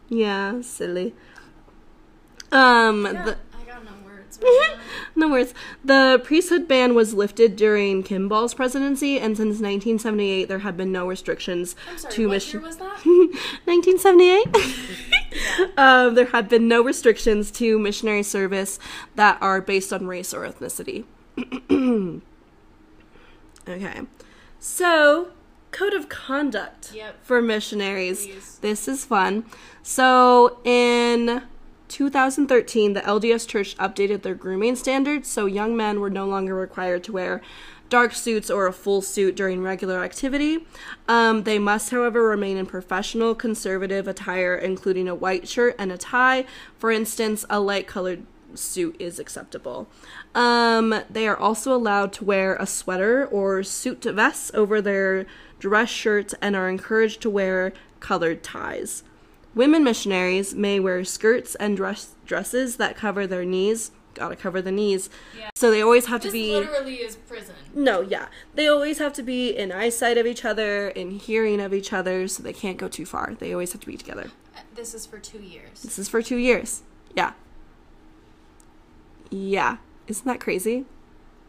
yeah, 0.08 0.60
silly. 0.62 1.14
Um, 2.50 3.06
I 3.06 3.12
got, 3.12 3.24
the, 3.24 3.36
no 3.84 3.92
words. 4.04 4.40
right 4.42 4.76
no 5.14 5.28
worries. 5.28 5.54
The 5.84 6.20
priesthood 6.24 6.66
ban 6.66 6.94
was 6.94 7.14
lifted 7.14 7.54
during 7.54 8.02
Kimball's 8.02 8.54
presidency, 8.54 9.18
and 9.18 9.36
since 9.36 9.60
1978, 9.60 10.48
there 10.48 10.60
have 10.60 10.76
been 10.76 10.90
no 10.90 11.06
restrictions 11.06 11.76
sorry. 11.96 12.14
to 12.14 12.26
what 12.26 12.34
mission. 12.34 12.60
year 12.60 12.66
was 12.66 12.78
that? 12.78 13.04
1978. 13.04 15.12
um, 15.76 16.14
there 16.14 16.26
have 16.26 16.48
been 16.48 16.68
no 16.68 16.82
restrictions 16.82 17.50
to 17.52 17.78
missionary 17.78 18.22
service 18.22 18.78
that 19.16 19.38
are 19.40 19.60
based 19.60 19.92
on 19.92 20.06
race 20.06 20.32
or 20.34 20.40
ethnicity. 20.46 21.04
okay, 23.68 24.00
so 24.58 25.28
code 25.70 25.94
of 25.94 26.08
conduct 26.08 26.92
Yep. 26.92 27.24
for 27.24 27.40
missionaries. 27.40 28.26
Please. 28.26 28.58
This 28.60 28.88
is 28.88 29.04
fun. 29.04 29.44
So 29.82 30.58
in 30.64 31.42
2013, 31.88 32.92
the 32.92 33.00
LDS 33.00 33.46
Church 33.46 33.76
updated 33.76 34.22
their 34.22 34.34
grooming 34.34 34.76
standards, 34.76 35.28
so 35.28 35.46
young 35.46 35.76
men 35.76 36.00
were 36.00 36.10
no 36.10 36.26
longer 36.26 36.54
required 36.54 37.04
to 37.04 37.12
wear 37.12 37.40
dark 37.90 38.14
suits 38.14 38.50
or 38.50 38.66
a 38.66 38.72
full 38.72 39.02
suit 39.02 39.36
during 39.36 39.62
regular 39.62 40.02
activity. 40.02 40.66
Um, 41.08 41.42
they 41.42 41.58
must, 41.58 41.90
however, 41.90 42.22
remain 42.22 42.56
in 42.56 42.64
professional 42.64 43.34
conservative 43.34 44.08
attire, 44.08 44.54
including 44.54 45.08
a 45.08 45.14
white 45.14 45.46
shirt 45.46 45.76
and 45.78 45.92
a 45.92 45.98
tie. 45.98 46.46
For 46.78 46.90
instance, 46.90 47.44
a 47.50 47.60
light 47.60 47.86
colored 47.86 48.24
suit 48.54 48.96
is 48.98 49.18
acceptable. 49.18 49.88
Um, 50.34 51.02
they 51.10 51.28
are 51.28 51.36
also 51.36 51.74
allowed 51.74 52.12
to 52.14 52.24
wear 52.24 52.56
a 52.56 52.66
sweater 52.66 53.26
or 53.26 53.62
suit 53.62 54.04
vest 54.04 54.54
over 54.54 54.80
their 54.80 55.26
dress 55.58 55.90
shirts 55.90 56.34
and 56.40 56.56
are 56.56 56.68
encouraged 56.68 57.20
to 57.22 57.30
wear 57.30 57.72
colored 58.00 58.42
ties. 58.42 59.04
Women 59.54 59.82
missionaries 59.82 60.54
may 60.54 60.78
wear 60.78 61.04
skirts 61.04 61.56
and 61.56 61.76
dress 61.76 62.14
dresses 62.24 62.76
that 62.76 62.96
cover 62.96 63.26
their 63.26 63.44
knees. 63.44 63.90
Gotta 64.20 64.36
cover 64.36 64.60
the 64.60 64.70
knees. 64.70 65.08
Yeah. 65.34 65.48
So 65.54 65.70
they 65.70 65.80
always 65.80 66.04
have 66.04 66.20
to 66.20 66.26
This 66.28 66.34
be. 66.34 66.52
literally 66.54 66.96
is 66.96 67.16
prison. 67.16 67.54
No, 67.72 68.02
yeah. 68.02 68.26
They 68.54 68.68
always 68.68 68.98
have 68.98 69.14
to 69.14 69.22
be 69.22 69.48
in 69.56 69.72
eyesight 69.72 70.18
of 70.18 70.26
each 70.26 70.44
other, 70.44 70.88
in 70.88 71.12
hearing 71.12 71.58
of 71.58 71.72
each 71.72 71.90
other, 71.94 72.28
so 72.28 72.42
they 72.42 72.52
can't 72.52 72.76
go 72.76 72.86
too 72.86 73.06
far. 73.06 73.34
They 73.38 73.50
always 73.54 73.72
have 73.72 73.80
to 73.80 73.86
be 73.86 73.96
together. 73.96 74.30
Uh, 74.54 74.60
This 74.74 74.92
is 74.92 75.06
for 75.06 75.18
two 75.18 75.38
years. 75.38 75.80
This 75.82 75.98
is 75.98 76.06
for 76.06 76.20
two 76.20 76.36
years. 76.36 76.82
Yeah. 77.16 77.32
Yeah. 79.30 79.78
Isn't 80.06 80.26
that 80.26 80.38
crazy? 80.38 80.84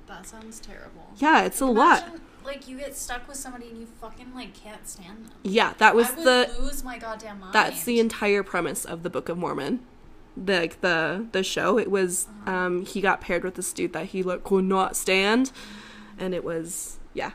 That 0.07 0.25
sounds 0.25 0.61
terrible. 0.61 1.09
Yeah, 1.17 1.43
it's 1.43 1.59
a 1.59 1.65
lot. 1.65 2.05
Like 2.45 2.69
you 2.69 2.77
get 2.77 2.95
stuck 2.95 3.27
with 3.27 3.35
somebody 3.35 3.67
and 3.67 3.79
you 3.81 3.87
fucking 3.99 4.33
like 4.33 4.53
can't 4.53 4.87
stand 4.87 5.25
them. 5.25 5.31
Yeah, 5.43 5.73
that 5.77 5.93
was 5.93 6.09
I 6.11 6.15
would 6.15 6.25
the 6.25 6.55
lose 6.61 6.85
my 6.85 6.97
goddamn 6.97 7.41
mind. 7.41 7.53
that's 7.53 7.83
the 7.83 7.99
entire 7.99 8.43
premise 8.43 8.85
of 8.85 9.03
the 9.03 9.09
Book 9.09 9.27
of 9.27 9.37
Mormon. 9.37 9.81
The 10.37 10.59
like, 10.59 10.81
the 10.81 11.27
the 11.31 11.43
show. 11.43 11.77
It 11.77 11.91
was 11.91 12.27
um 12.45 12.85
he 12.85 13.01
got 13.01 13.21
paired 13.21 13.43
with 13.43 13.55
this 13.55 13.71
dude 13.73 13.93
that 13.93 14.07
he 14.07 14.23
like 14.23 14.43
could 14.43 14.65
not 14.65 14.95
stand, 14.95 15.51
and 16.17 16.33
it 16.33 16.43
was 16.43 16.97
yeah. 17.13 17.31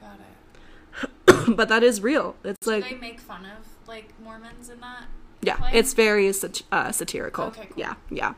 Got 0.00 0.18
it. 0.20 1.56
but 1.56 1.68
that 1.68 1.82
is 1.82 2.00
real. 2.00 2.36
It's 2.44 2.58
Do 2.64 2.72
like 2.72 2.88
they 2.88 2.96
make 2.96 3.20
fun 3.20 3.44
of 3.44 3.66
like 3.88 4.12
Mormons 4.22 4.70
in 4.70 4.80
that? 4.80 5.04
Yeah, 5.40 5.56
play? 5.56 5.70
it's 5.72 5.94
very 5.94 6.32
sat- 6.32 6.62
uh, 6.72 6.92
satirical. 6.92 7.46
Okay, 7.46 7.66
cool. 7.66 7.74
Yeah, 7.76 7.94
yeah. 8.10 8.34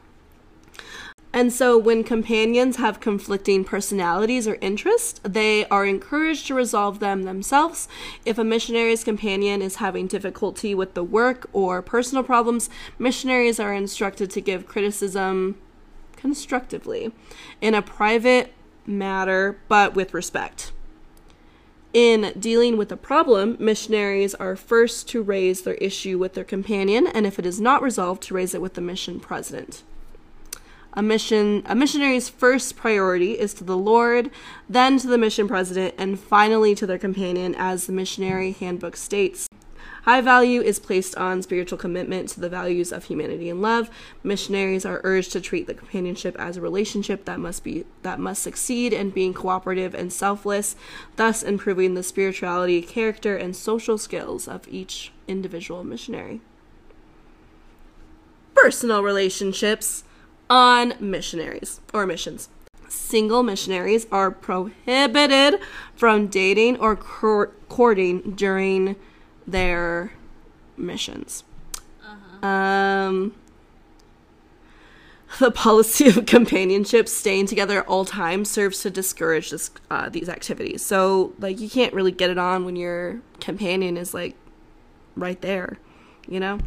And 1.32 1.52
so, 1.52 1.78
when 1.78 2.02
companions 2.02 2.76
have 2.76 2.98
conflicting 2.98 3.62
personalities 3.62 4.48
or 4.48 4.58
interests, 4.60 5.20
they 5.22 5.64
are 5.66 5.86
encouraged 5.86 6.48
to 6.48 6.54
resolve 6.54 6.98
them 6.98 7.22
themselves. 7.22 7.86
If 8.24 8.36
a 8.36 8.42
missionary's 8.42 9.04
companion 9.04 9.62
is 9.62 9.76
having 9.76 10.08
difficulty 10.08 10.74
with 10.74 10.94
the 10.94 11.04
work 11.04 11.48
or 11.52 11.82
personal 11.82 12.24
problems, 12.24 12.68
missionaries 12.98 13.60
are 13.60 13.72
instructed 13.72 14.30
to 14.32 14.40
give 14.40 14.66
criticism 14.66 15.56
constructively 16.16 17.12
in 17.60 17.74
a 17.74 17.82
private 17.82 18.52
matter 18.84 19.58
but 19.68 19.94
with 19.94 20.12
respect. 20.12 20.72
In 21.92 22.32
dealing 22.38 22.76
with 22.76 22.90
a 22.90 22.96
problem, 22.96 23.56
missionaries 23.60 24.34
are 24.34 24.56
first 24.56 25.08
to 25.08 25.22
raise 25.22 25.62
their 25.62 25.74
issue 25.74 26.18
with 26.18 26.34
their 26.34 26.44
companion, 26.44 27.06
and 27.06 27.26
if 27.26 27.38
it 27.38 27.46
is 27.46 27.60
not 27.60 27.82
resolved, 27.82 28.22
to 28.24 28.34
raise 28.34 28.54
it 28.54 28.60
with 28.60 28.74
the 28.74 28.80
mission 28.80 29.20
president. 29.20 29.82
A 30.94 31.02
mission 31.02 31.62
a 31.66 31.74
missionary's 31.74 32.28
first 32.28 32.76
priority 32.76 33.38
is 33.38 33.54
to 33.54 33.64
the 33.64 33.76
Lord, 33.76 34.30
then 34.68 34.98
to 34.98 35.06
the 35.06 35.18
mission 35.18 35.46
president, 35.46 35.94
and 35.96 36.18
finally 36.18 36.74
to 36.74 36.86
their 36.86 36.98
companion, 36.98 37.54
as 37.56 37.86
the 37.86 37.92
missionary 37.92 38.52
handbook 38.52 38.96
states. 38.96 39.48
High 40.02 40.22
value 40.22 40.62
is 40.62 40.78
placed 40.78 41.14
on 41.16 41.42
spiritual 41.42 41.78
commitment 41.78 42.30
to 42.30 42.40
the 42.40 42.48
values 42.48 42.90
of 42.90 43.04
humanity 43.04 43.50
and 43.50 43.60
love. 43.60 43.90
Missionaries 44.22 44.86
are 44.86 45.00
urged 45.04 45.30
to 45.32 45.40
treat 45.40 45.66
the 45.66 45.74
companionship 45.74 46.34
as 46.38 46.56
a 46.56 46.60
relationship 46.60 47.26
that 47.26 47.38
must 47.38 47.62
be 47.62 47.84
that 48.02 48.18
must 48.18 48.42
succeed 48.42 48.92
in 48.92 49.10
being 49.10 49.34
cooperative 49.34 49.94
and 49.94 50.12
selfless, 50.12 50.74
thus 51.16 51.42
improving 51.42 51.94
the 51.94 52.02
spirituality, 52.02 52.82
character, 52.82 53.36
and 53.36 53.54
social 53.54 53.98
skills 53.98 54.48
of 54.48 54.66
each 54.68 55.12
individual 55.28 55.84
missionary. 55.84 56.40
Personal 58.54 59.02
relationships 59.02 60.02
on 60.50 60.94
missionaries 61.00 61.80
or 61.94 62.04
missions. 62.06 62.50
Single 62.88 63.44
missionaries 63.44 64.06
are 64.10 64.30
prohibited 64.32 65.60
from 65.94 66.26
dating 66.26 66.76
or 66.78 66.96
cour- 66.96 67.52
courting 67.68 68.32
during 68.32 68.96
their 69.46 70.12
missions. 70.76 71.44
Um, 72.42 73.34
the 75.38 75.50
policy 75.50 76.08
of 76.08 76.26
companionship, 76.26 77.08
staying 77.08 77.46
together 77.46 77.80
at 77.80 77.86
all 77.86 78.04
times, 78.04 78.50
serves 78.50 78.82
to 78.82 78.90
discourage 78.90 79.50
this, 79.50 79.70
uh, 79.90 80.08
these 80.08 80.28
activities. 80.28 80.82
So, 80.84 81.32
like, 81.38 81.60
you 81.60 81.70
can't 81.70 81.94
really 81.94 82.12
get 82.12 82.30
it 82.30 82.38
on 82.38 82.64
when 82.64 82.74
your 82.76 83.20
companion 83.38 83.96
is 83.96 84.12
like 84.14 84.34
right 85.14 85.40
there, 85.40 85.78
you 86.26 86.40
know. 86.40 86.58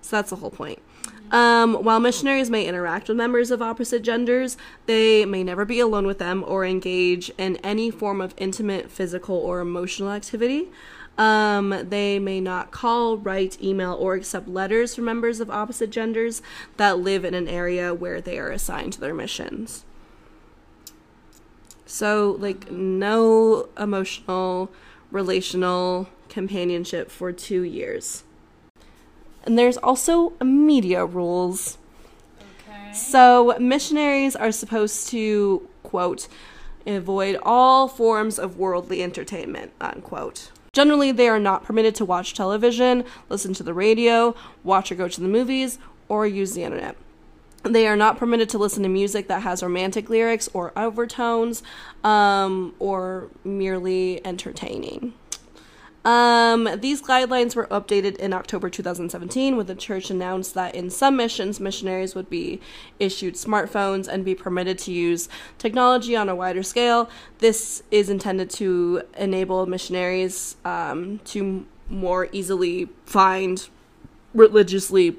So 0.00 0.16
that's 0.16 0.30
the 0.30 0.36
whole 0.36 0.50
point. 0.50 0.80
Um, 1.30 1.74
while 1.74 2.00
missionaries 2.00 2.50
may 2.50 2.66
interact 2.66 3.08
with 3.08 3.16
members 3.16 3.50
of 3.50 3.62
opposite 3.62 4.02
genders, 4.02 4.56
they 4.86 5.24
may 5.24 5.44
never 5.44 5.64
be 5.64 5.78
alone 5.78 6.06
with 6.06 6.18
them 6.18 6.44
or 6.46 6.64
engage 6.64 7.30
in 7.38 7.56
any 7.58 7.90
form 7.90 8.20
of 8.20 8.34
intimate 8.36 8.90
physical 8.90 9.36
or 9.36 9.60
emotional 9.60 10.10
activity. 10.10 10.68
Um, 11.16 11.86
they 11.88 12.18
may 12.18 12.40
not 12.40 12.70
call, 12.70 13.18
write, 13.18 13.62
email, 13.62 13.92
or 13.92 14.14
accept 14.14 14.48
letters 14.48 14.94
from 14.94 15.04
members 15.04 15.38
of 15.38 15.50
opposite 15.50 15.90
genders 15.90 16.40
that 16.78 16.98
live 16.98 17.24
in 17.24 17.34
an 17.34 17.46
area 17.46 17.94
where 17.94 18.20
they 18.20 18.38
are 18.38 18.50
assigned 18.50 18.94
to 18.94 19.00
their 19.00 19.14
missions. 19.14 19.84
So, 21.84 22.36
like, 22.38 22.70
no 22.70 23.68
emotional, 23.76 24.70
relational 25.10 26.08
companionship 26.28 27.10
for 27.10 27.32
two 27.32 27.62
years. 27.62 28.24
And 29.44 29.58
there's 29.58 29.76
also 29.78 30.32
media 30.42 31.04
rules. 31.04 31.78
Okay. 32.38 32.92
So, 32.92 33.56
missionaries 33.58 34.36
are 34.36 34.52
supposed 34.52 35.08
to, 35.08 35.68
quote, 35.82 36.28
avoid 36.86 37.38
all 37.42 37.88
forms 37.88 38.38
of 38.38 38.58
worldly 38.58 39.02
entertainment, 39.02 39.72
unquote. 39.80 40.50
Generally, 40.72 41.12
they 41.12 41.28
are 41.28 41.40
not 41.40 41.64
permitted 41.64 41.94
to 41.96 42.04
watch 42.04 42.34
television, 42.34 43.04
listen 43.28 43.52
to 43.54 43.62
the 43.62 43.74
radio, 43.74 44.36
watch 44.62 44.92
or 44.92 44.94
go 44.94 45.08
to 45.08 45.20
the 45.20 45.28
movies, 45.28 45.78
or 46.08 46.26
use 46.26 46.54
the 46.54 46.62
internet. 46.62 46.96
They 47.62 47.86
are 47.86 47.96
not 47.96 48.18
permitted 48.18 48.48
to 48.50 48.58
listen 48.58 48.82
to 48.84 48.88
music 48.88 49.28
that 49.28 49.42
has 49.42 49.62
romantic 49.62 50.08
lyrics 50.08 50.48
or 50.54 50.72
overtones, 50.78 51.62
um, 52.04 52.74
or 52.78 53.28
merely 53.44 54.24
entertaining. 54.24 55.12
Um, 56.04 56.68
these 56.80 57.02
guidelines 57.02 57.54
were 57.54 57.66
updated 57.66 58.16
in 58.16 58.32
October 58.32 58.70
2017 58.70 59.56
when 59.56 59.66
the 59.66 59.74
church 59.74 60.10
announced 60.10 60.54
that 60.54 60.74
in 60.74 60.88
some 60.88 61.16
missions, 61.16 61.60
missionaries 61.60 62.14
would 62.14 62.30
be 62.30 62.60
issued 62.98 63.34
smartphones 63.34 64.08
and 64.08 64.24
be 64.24 64.34
permitted 64.34 64.78
to 64.78 64.92
use 64.92 65.28
technology 65.58 66.16
on 66.16 66.28
a 66.28 66.34
wider 66.34 66.62
scale. 66.62 67.10
This 67.38 67.82
is 67.90 68.08
intended 68.08 68.48
to 68.50 69.02
enable 69.18 69.66
missionaries 69.66 70.56
um, 70.64 71.18
to 71.26 71.66
more 71.90 72.28
easily 72.32 72.88
find 73.04 73.68
religiously 74.32 75.18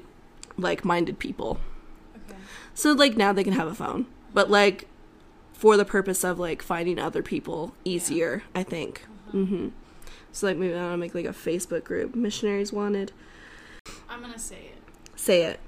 like 0.56 0.84
minded 0.84 1.18
people. 1.20 1.60
Okay. 2.28 2.38
So, 2.74 2.92
like, 2.92 3.16
now 3.16 3.32
they 3.32 3.44
can 3.44 3.52
have 3.52 3.68
a 3.68 3.74
phone, 3.74 4.06
but 4.34 4.50
like 4.50 4.88
for 5.52 5.76
the 5.76 5.84
purpose 5.84 6.24
of 6.24 6.40
like 6.40 6.60
finding 6.60 6.98
other 6.98 7.22
people 7.22 7.72
easier, 7.84 8.42
I 8.52 8.64
think. 8.64 9.02
hmm 9.30 9.68
So, 10.32 10.46
like, 10.46 10.56
maybe 10.56 10.74
I 10.74 10.82
want 10.82 10.94
to 10.94 10.96
make 10.96 11.14
like 11.14 11.26
a 11.26 11.28
Facebook 11.30 11.84
group, 11.84 12.14
missionaries 12.14 12.72
wanted. 12.72 13.12
I'm 14.08 14.20
gonna 14.20 14.38
say 14.38 14.70
it. 14.74 14.82
Say 15.18 15.42
it. 15.44 15.60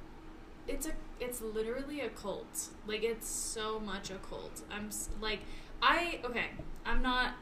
It's 0.66 0.86
a. 0.86 0.92
It's 1.20 1.40
literally 1.40 2.00
a 2.00 2.08
cult. 2.08 2.68
Like 2.86 3.02
it's 3.02 3.28
so 3.28 3.78
much 3.80 4.10
a 4.10 4.14
cult. 4.16 4.62
I'm 4.70 4.90
like, 5.20 5.40
I 5.82 6.20
okay. 6.24 6.46
I'm 6.84 7.02
not 7.02 7.34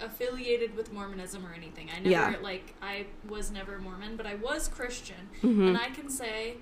affiliated 0.00 0.76
with 0.76 0.92
Mormonism 0.92 1.44
or 1.44 1.52
anything. 1.52 1.88
I 1.94 1.98
never 1.98 2.08
Yeah. 2.32 2.36
like. 2.42 2.74
I 2.80 3.06
was 3.28 3.50
never 3.50 3.78
Mormon, 3.78 4.16
but 4.16 4.26
I 4.26 4.34
was 4.36 4.68
Christian, 4.68 5.28
Mhm. 5.42 5.68
and 5.68 5.78
I 5.78 5.90
can 5.90 6.08
say, 6.08 6.56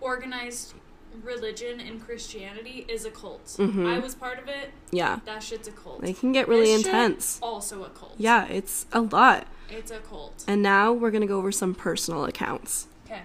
organized 0.00 0.74
religion 1.22 1.80
in 1.80 2.00
Christianity 2.00 2.86
is 2.88 3.04
a 3.04 3.10
cult. 3.10 3.44
Mhm. 3.58 3.86
I 3.86 3.98
was 3.98 4.14
part 4.14 4.38
of 4.38 4.48
it. 4.48 4.70
Yeah, 4.90 5.20
That 5.24 5.42
shit's 5.42 5.68
a 5.68 5.72
cult. 5.72 6.04
It 6.04 6.18
can 6.18 6.32
get 6.32 6.48
really 6.48 6.72
This 6.72 6.86
intense. 6.86 7.38
Also 7.42 7.84
a 7.84 7.88
cult. 7.90 8.14
Yeah, 8.16 8.46
it's 8.46 8.86
a 8.92 9.00
lot. 9.00 9.46
It's 9.68 9.90
a 9.90 9.98
cult. 9.98 10.44
And 10.46 10.62
now 10.62 10.92
we're 10.92 11.10
gonna 11.10 11.26
go 11.26 11.38
over 11.38 11.52
some 11.52 11.74
personal 11.74 12.24
accounts. 12.24 12.86
Okay. 13.06 13.22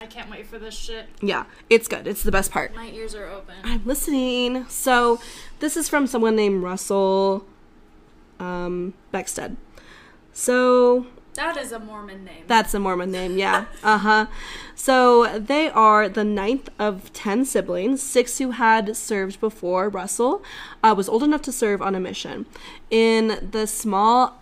I 0.00 0.06
can't 0.06 0.30
wait 0.30 0.46
for 0.46 0.58
this 0.58 0.74
shit. 0.74 1.06
Yeah, 1.22 1.44
it's 1.70 1.88
good. 1.88 2.06
It's 2.06 2.22
the 2.22 2.32
best 2.32 2.50
part. 2.50 2.74
My 2.74 2.90
ears 2.90 3.14
are 3.14 3.26
open. 3.26 3.54
I'm 3.64 3.82
listening. 3.84 4.66
So, 4.68 5.18
this 5.60 5.76
is 5.76 5.88
from 5.88 6.06
someone 6.06 6.36
named 6.36 6.62
Russell 6.62 7.46
um, 8.40 8.92
Beckstead. 9.12 9.56
So, 10.32 11.06
That 11.34 11.56
is 11.56 11.72
a 11.72 11.78
Mormon 11.78 12.24
name. 12.24 12.44
That's 12.46 12.74
a 12.74 12.80
Mormon 12.80 13.10
name, 13.10 13.36
yeah. 13.36 13.66
Uh 13.82 13.98
huh. 13.98 14.26
So 14.74 15.38
they 15.38 15.68
are 15.70 16.08
the 16.08 16.24
ninth 16.24 16.68
of 16.78 17.12
ten 17.12 17.44
siblings, 17.44 18.02
six 18.02 18.38
who 18.38 18.52
had 18.52 18.96
served 18.96 19.40
before 19.40 19.88
Russell 19.88 20.42
uh, 20.82 20.94
was 20.96 21.08
old 21.08 21.22
enough 21.22 21.42
to 21.42 21.52
serve 21.52 21.82
on 21.82 21.94
a 21.94 22.00
mission. 22.00 22.46
In 22.90 23.48
the 23.50 23.66
small 23.66 24.40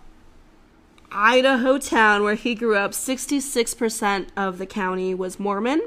Idaho 1.11 1.77
town 1.77 2.23
where 2.23 2.33
he 2.35 2.55
grew 2.55 2.75
up, 2.75 2.91
66% 2.91 4.27
of 4.35 4.57
the 4.57 4.65
county 4.65 5.13
was 5.13 5.39
Mormon, 5.39 5.81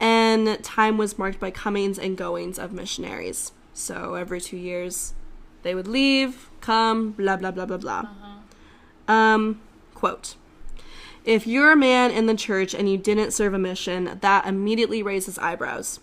and 0.00 0.62
time 0.64 0.98
was 0.98 1.18
marked 1.18 1.38
by 1.38 1.52
comings 1.52 1.98
and 1.98 2.16
goings 2.16 2.58
of 2.58 2.72
missionaries. 2.72 3.52
So 3.72 4.14
every 4.14 4.40
two 4.40 4.56
years, 4.56 5.14
they 5.62 5.74
would 5.74 5.86
leave, 5.86 6.50
come, 6.60 7.12
blah, 7.12 7.36
blah, 7.36 7.52
blah, 7.52 7.66
blah, 7.66 7.76
blah. 7.76 8.08
Um, 9.06 9.60
quote 10.00 10.34
If 11.24 11.46
you're 11.46 11.72
a 11.72 11.76
man 11.76 12.10
in 12.10 12.26
the 12.26 12.34
church 12.34 12.74
and 12.74 12.90
you 12.90 12.96
didn't 12.96 13.32
serve 13.32 13.52
a 13.52 13.58
mission, 13.58 14.18
that 14.22 14.46
immediately 14.46 15.02
raises 15.02 15.38
eyebrows. 15.38 16.00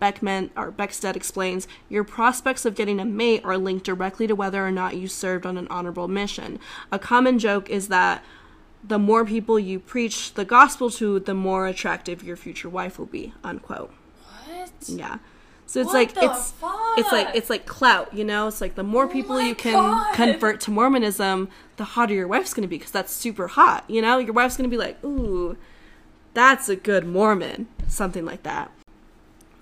Beckman 0.00 0.50
or 0.56 0.72
Beckstead 0.72 1.16
explains, 1.16 1.68
your 1.88 2.04
prospects 2.04 2.64
of 2.64 2.74
getting 2.74 3.00
a 3.00 3.04
mate 3.04 3.44
are 3.44 3.58
linked 3.58 3.84
directly 3.84 4.26
to 4.28 4.34
whether 4.34 4.64
or 4.64 4.70
not 4.70 4.96
you 4.96 5.08
served 5.08 5.44
on 5.44 5.58
an 5.58 5.68
honorable 5.68 6.08
mission. 6.08 6.58
A 6.90 6.98
common 6.98 7.38
joke 7.38 7.68
is 7.68 7.88
that 7.88 8.24
the 8.82 8.98
more 8.98 9.24
people 9.24 9.58
you 9.58 9.80
preach 9.80 10.34
the 10.34 10.44
gospel 10.44 10.88
to, 10.90 11.18
the 11.18 11.34
more 11.34 11.66
attractive 11.66 12.22
your 12.22 12.36
future 12.36 12.68
wife 12.68 12.98
will 12.98 13.06
be. 13.06 13.34
Unquote. 13.42 13.92
what? 14.46 14.70
Yeah. 14.86 15.18
So 15.68 15.80
it's 15.80 15.88
What 15.88 15.94
like 15.94 16.10
it's 16.16 16.54
it's 16.96 17.12
like 17.12 17.28
it's 17.34 17.50
like 17.50 17.66
clout, 17.66 18.14
you 18.14 18.24
know. 18.24 18.48
It's 18.48 18.62
like 18.62 18.74
the 18.74 18.82
more 18.82 19.04
oh 19.04 19.08
people 19.08 19.36
my 19.36 19.48
you 19.48 19.54
can 19.54 19.74
God. 19.74 20.14
convert 20.14 20.62
to 20.62 20.70
Mormonism, 20.70 21.50
the 21.76 21.84
hotter 21.84 22.14
your 22.14 22.26
wife's 22.26 22.54
gonna 22.54 22.66
be 22.66 22.78
because 22.78 22.90
that's 22.90 23.12
super 23.12 23.48
hot. 23.48 23.84
You 23.86 24.00
know, 24.00 24.16
your 24.16 24.32
wife's 24.32 24.56
gonna 24.56 24.70
be 24.70 24.78
like, 24.78 25.02
"Ooh, 25.04 25.58
that's 26.32 26.70
a 26.70 26.76
good 26.76 27.06
Mormon," 27.06 27.68
something 27.86 28.24
like 28.24 28.44
that. 28.44 28.70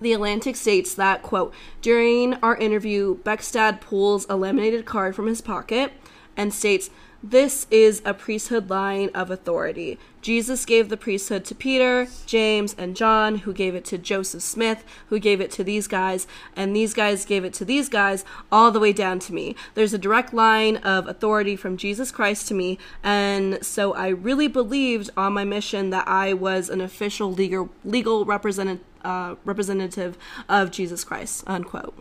The 0.00 0.12
Atlantic 0.12 0.54
states 0.54 0.94
that 0.94 1.24
quote 1.24 1.52
during 1.82 2.34
our 2.34 2.56
interview, 2.56 3.18
Beckstead 3.24 3.80
pulls 3.80 4.26
a 4.28 4.36
laminated 4.36 4.84
card 4.84 5.16
from 5.16 5.26
his 5.26 5.40
pocket 5.40 5.92
and 6.36 6.54
states. 6.54 6.88
This 7.28 7.66
is 7.72 8.02
a 8.04 8.14
priesthood 8.14 8.70
line 8.70 9.10
of 9.12 9.32
authority. 9.32 9.98
Jesus 10.22 10.64
gave 10.64 10.88
the 10.88 10.96
priesthood 10.96 11.44
to 11.46 11.56
Peter, 11.56 12.06
James, 12.24 12.72
and 12.78 12.94
John, 12.94 13.38
who 13.38 13.52
gave 13.52 13.74
it 13.74 13.84
to 13.86 13.98
Joseph 13.98 14.44
Smith, 14.44 14.84
who 15.08 15.18
gave 15.18 15.40
it 15.40 15.50
to 15.52 15.64
these 15.64 15.88
guys, 15.88 16.28
and 16.54 16.74
these 16.74 16.94
guys 16.94 17.24
gave 17.24 17.44
it 17.44 17.52
to 17.54 17.64
these 17.64 17.88
guys, 17.88 18.24
all 18.52 18.70
the 18.70 18.78
way 18.78 18.92
down 18.92 19.18
to 19.18 19.32
me. 19.32 19.56
There's 19.74 19.92
a 19.92 19.98
direct 19.98 20.32
line 20.32 20.76
of 20.76 21.08
authority 21.08 21.56
from 21.56 21.76
Jesus 21.76 22.12
Christ 22.12 22.46
to 22.46 22.54
me, 22.54 22.78
and 23.02 23.58
so 23.60 23.92
I 23.92 24.06
really 24.10 24.46
believed 24.46 25.10
on 25.16 25.32
my 25.32 25.42
mission 25.42 25.90
that 25.90 26.06
I 26.06 26.32
was 26.32 26.70
an 26.70 26.80
official 26.80 27.32
legal 27.32 27.70
legal 27.84 28.24
representative 28.24 28.86
uh, 29.02 29.34
representative 29.44 30.16
of 30.48 30.70
Jesus 30.70 31.02
Christ. 31.02 31.42
Unquote. 31.48 32.00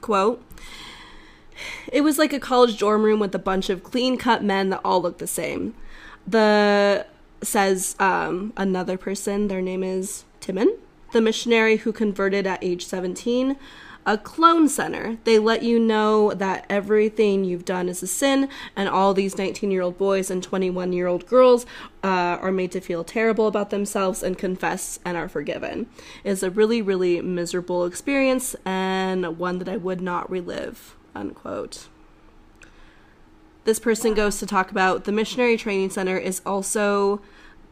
Quote. 0.00 0.42
It 1.92 2.02
was 2.02 2.18
like 2.18 2.32
a 2.32 2.40
college 2.40 2.78
dorm 2.78 3.02
room 3.02 3.20
with 3.20 3.34
a 3.34 3.38
bunch 3.38 3.70
of 3.70 3.82
clean 3.82 4.16
cut 4.16 4.42
men 4.44 4.70
that 4.70 4.80
all 4.84 5.02
looked 5.02 5.18
the 5.18 5.26
same. 5.26 5.74
The 6.26 7.06
says 7.42 7.96
um, 7.98 8.52
another 8.56 8.96
person, 8.98 9.48
their 9.48 9.62
name 9.62 9.82
is 9.82 10.24
Timon, 10.40 10.76
the 11.12 11.20
missionary 11.20 11.78
who 11.78 11.92
converted 11.92 12.46
at 12.46 12.62
age 12.62 12.86
17. 12.86 13.56
a 14.06 14.16
clone 14.16 14.66
center. 14.66 15.18
They 15.24 15.38
let 15.38 15.62
you 15.62 15.78
know 15.78 16.32
that 16.32 16.64
everything 16.70 17.44
you've 17.44 17.66
done 17.66 17.86
is 17.88 18.02
a 18.02 18.06
sin, 18.06 18.48
and 18.74 18.88
all 18.88 19.12
these 19.12 19.36
19 19.36 19.70
year 19.70 19.82
old 19.82 19.98
boys 19.98 20.30
and 20.30 20.42
21 20.42 20.94
year 20.94 21.06
old 21.06 21.26
girls 21.26 21.66
uh, 22.02 22.38
are 22.40 22.50
made 22.50 22.72
to 22.72 22.80
feel 22.80 23.04
terrible 23.04 23.46
about 23.46 23.68
themselves 23.68 24.22
and 24.22 24.38
confess 24.38 24.98
and 25.04 25.18
are 25.18 25.28
forgiven. 25.28 25.86
It's 26.24 26.42
a 26.42 26.50
really, 26.50 26.80
really 26.80 27.20
miserable 27.20 27.84
experience 27.84 28.56
and 28.64 29.38
one 29.38 29.58
that 29.58 29.68
I 29.68 29.76
would 29.76 30.00
not 30.00 30.30
relive. 30.30 30.96
Unquote. 31.14 31.88
This 33.64 33.78
person 33.78 34.14
goes 34.14 34.38
to 34.38 34.46
talk 34.46 34.70
about 34.70 35.04
the 35.04 35.12
Missionary 35.12 35.56
Training 35.56 35.90
Center 35.90 36.16
is 36.16 36.40
also 36.46 37.20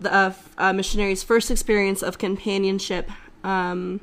the 0.00 0.12
uh, 0.12 0.32
uh, 0.56 0.72
missionary's 0.72 1.22
first 1.22 1.50
experience 1.50 2.02
of 2.02 2.18
companionship. 2.18 3.10
Um, 3.42 4.00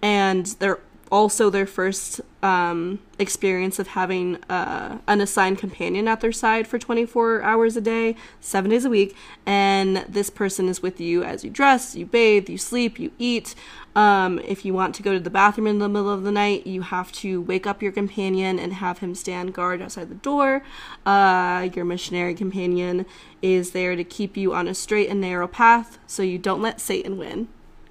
and 0.00 0.46
they're 0.58 0.80
also 1.12 1.50
their 1.50 1.66
first 1.66 2.22
um, 2.42 2.98
experience 3.18 3.78
of 3.78 3.88
having 3.88 4.42
uh, 4.44 4.98
an 5.06 5.20
assigned 5.20 5.58
companion 5.58 6.08
at 6.08 6.22
their 6.22 6.32
side 6.32 6.66
for 6.66 6.78
24 6.78 7.42
hours 7.42 7.76
a 7.76 7.82
day, 7.82 8.16
seven 8.40 8.70
days 8.70 8.86
a 8.86 8.90
week. 8.90 9.14
And 9.44 9.98
this 10.08 10.30
person 10.30 10.70
is 10.70 10.80
with 10.80 11.02
you 11.02 11.22
as 11.22 11.44
you 11.44 11.50
dress, 11.50 11.94
you 11.94 12.06
bathe, 12.06 12.48
you 12.48 12.56
sleep, 12.56 12.98
you 12.98 13.12
eat. 13.18 13.54
Um, 13.94 14.38
if 14.38 14.64
you 14.64 14.72
want 14.72 14.94
to 14.94 15.02
go 15.02 15.12
to 15.12 15.20
the 15.20 15.28
bathroom 15.28 15.66
in 15.66 15.80
the 15.80 15.88
middle 15.88 16.08
of 16.08 16.22
the 16.22 16.32
night, 16.32 16.66
you 16.66 16.80
have 16.80 17.12
to 17.12 17.42
wake 17.42 17.66
up 17.66 17.82
your 17.82 17.92
companion 17.92 18.58
and 18.58 18.72
have 18.72 19.00
him 19.00 19.14
stand 19.14 19.52
guard 19.52 19.82
outside 19.82 20.08
the 20.08 20.14
door. 20.14 20.62
Uh, 21.04 21.68
your 21.74 21.84
missionary 21.84 22.34
companion 22.34 23.04
is 23.42 23.72
there 23.72 23.96
to 23.96 24.02
keep 24.02 24.34
you 24.34 24.54
on 24.54 24.66
a 24.66 24.74
straight 24.74 25.10
and 25.10 25.20
narrow 25.20 25.46
path 25.46 25.98
so 26.06 26.22
you 26.22 26.38
don't 26.38 26.62
let 26.62 26.80
Satan 26.80 27.18
win. 27.18 27.48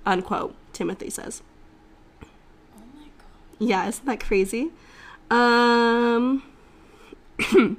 Unquote, 0.07 0.55
Timothy 0.73 1.11
says. 1.11 1.43
Yeah, 3.61 3.87
isn't 3.87 4.05
that 4.05 4.19
crazy? 4.19 4.71
Um 5.29 6.43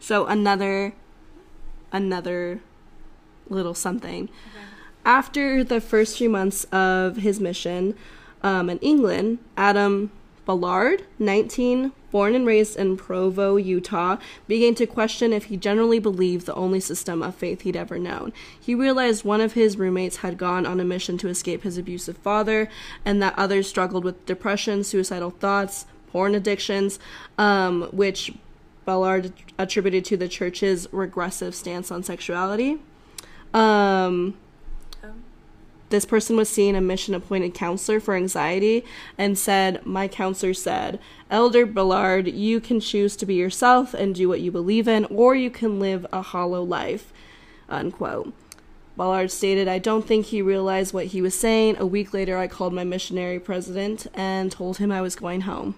So 0.00 0.26
another 0.26 0.94
another 1.92 2.60
little 3.48 3.74
something. 3.74 4.24
Okay. 4.24 4.64
After 5.04 5.62
the 5.62 5.80
first 5.80 6.18
few 6.18 6.28
months 6.30 6.64
of 6.72 7.18
his 7.18 7.38
mission 7.38 7.94
um, 8.42 8.70
in 8.70 8.78
England, 8.78 9.38
Adam 9.56 10.10
Ballard, 10.44 11.04
19, 11.18 11.92
born 12.10 12.34
and 12.34 12.46
raised 12.46 12.76
in 12.76 12.96
Provo, 12.96 13.56
Utah, 13.56 14.16
began 14.48 14.74
to 14.74 14.86
question 14.86 15.32
if 15.32 15.44
he 15.44 15.56
generally 15.56 15.98
believed 15.98 16.46
the 16.46 16.54
only 16.54 16.80
system 16.80 17.22
of 17.22 17.34
faith 17.34 17.62
he'd 17.62 17.76
ever 17.76 17.98
known. 17.98 18.32
He 18.58 18.74
realized 18.74 19.24
one 19.24 19.40
of 19.40 19.52
his 19.52 19.76
roommates 19.76 20.16
had 20.16 20.38
gone 20.38 20.66
on 20.66 20.80
a 20.80 20.84
mission 20.84 21.16
to 21.18 21.28
escape 21.28 21.62
his 21.62 21.78
abusive 21.78 22.18
father, 22.18 22.68
and 23.04 23.22
that 23.22 23.38
others 23.38 23.68
struggled 23.68 24.04
with 24.04 24.26
depression, 24.26 24.82
suicidal 24.82 25.30
thoughts, 25.30 25.86
porn 26.08 26.34
addictions, 26.34 26.98
um, 27.38 27.82
which 27.92 28.32
Ballard 28.84 29.32
attributed 29.58 30.04
to 30.06 30.16
the 30.16 30.28
church's 30.28 30.88
regressive 30.92 31.54
stance 31.54 31.90
on 31.90 32.02
sexuality. 32.02 32.80
Um. 33.54 34.34
This 35.92 36.04
person 36.04 36.36
was 36.36 36.48
seeing 36.48 36.74
a 36.74 36.80
mission 36.80 37.14
appointed 37.14 37.54
counselor 37.54 38.00
for 38.00 38.14
anxiety 38.16 38.84
and 39.16 39.38
said, 39.38 39.86
My 39.86 40.08
counselor 40.08 40.54
said, 40.54 40.98
Elder 41.30 41.64
Ballard, 41.64 42.26
you 42.26 42.58
can 42.60 42.80
choose 42.80 43.14
to 43.16 43.26
be 43.26 43.34
yourself 43.34 43.94
and 43.94 44.14
do 44.14 44.28
what 44.28 44.40
you 44.40 44.50
believe 44.50 44.88
in, 44.88 45.04
or 45.04 45.36
you 45.36 45.50
can 45.50 45.78
live 45.78 46.04
a 46.12 46.22
hollow 46.22 46.62
life. 46.64 47.12
Unquote. 47.68 48.32
Ballard 48.96 49.30
stated, 49.30 49.68
I 49.68 49.78
don't 49.78 50.06
think 50.06 50.26
he 50.26 50.42
realized 50.42 50.92
what 50.92 51.06
he 51.06 51.22
was 51.22 51.34
saying. 51.38 51.76
A 51.78 51.86
week 51.86 52.12
later, 52.12 52.36
I 52.36 52.46
called 52.48 52.74
my 52.74 52.84
missionary 52.84 53.38
president 53.38 54.06
and 54.14 54.50
told 54.52 54.78
him 54.78 54.90
I 54.92 55.00
was 55.00 55.14
going 55.16 55.42
home. 55.42 55.76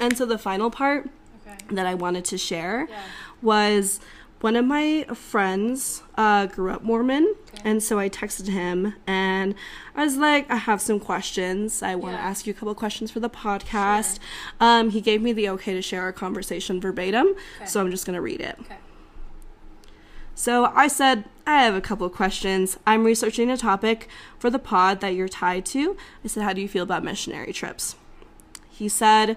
And 0.00 0.16
so 0.16 0.26
the 0.26 0.38
final 0.38 0.70
part 0.70 1.08
Okay. 1.46 1.56
that 1.70 1.86
I 1.86 1.94
wanted 1.94 2.24
to 2.26 2.38
share 2.38 2.86
Yeah. 2.90 2.96
was 3.42 4.00
one 4.40 4.56
of 4.56 4.64
my 4.66 5.04
friends 5.14 6.02
uh, 6.16 6.46
grew 6.46 6.70
up 6.70 6.82
Mormon, 6.82 7.34
Okay. 7.54 7.62
and 7.64 7.82
so 7.82 7.98
I 7.98 8.08
texted 8.10 8.48
him 8.48 8.94
and 9.06 9.54
I 9.94 10.04
was 10.04 10.16
like, 10.18 10.50
I 10.50 10.56
have 10.56 10.80
some 10.82 11.00
questions. 11.00 11.82
I 11.82 11.94
want 11.94 12.14
to 12.16 12.20
Yeah. 12.22 12.28
ask 12.28 12.46
you 12.46 12.50
a 12.52 12.54
couple 12.54 12.74
questions 12.74 13.10
for 13.10 13.20
the 13.20 13.30
podcast. 13.30 14.18
Um, 14.60 14.90
he 14.90 15.00
gave 15.00 15.22
me 15.22 15.32
the 15.32 15.48
okay 15.50 15.72
to 15.72 15.80
share 15.80 16.02
our 16.02 16.12
conversation 16.12 16.78
verbatim, 16.80 17.28
Okay. 17.56 17.66
so 17.66 17.80
I'm 17.80 17.90
just 17.90 18.04
going 18.04 18.14
to 18.16 18.20
read 18.20 18.40
it. 18.42 18.56
Okay. 18.60 18.76
So 20.34 20.66
I 20.74 20.88
said, 20.88 21.24
I 21.46 21.62
have 21.62 21.74
a 21.74 21.80
couple 21.80 22.06
of 22.06 22.12
questions. 22.12 22.76
I'm 22.86 23.04
researching 23.04 23.50
a 23.50 23.56
topic 23.56 24.08
for 24.38 24.50
the 24.50 24.58
pod 24.58 25.00
that 25.00 25.14
you're 25.14 25.28
tied 25.28 25.64
to. 25.66 25.96
I 26.24 26.28
said, 26.28 26.42
How 26.42 26.52
do 26.52 26.60
you 26.60 26.68
feel 26.68 26.82
about 26.82 27.04
missionary 27.04 27.52
trips? 27.52 27.94
He 28.68 28.88
said, 28.88 29.36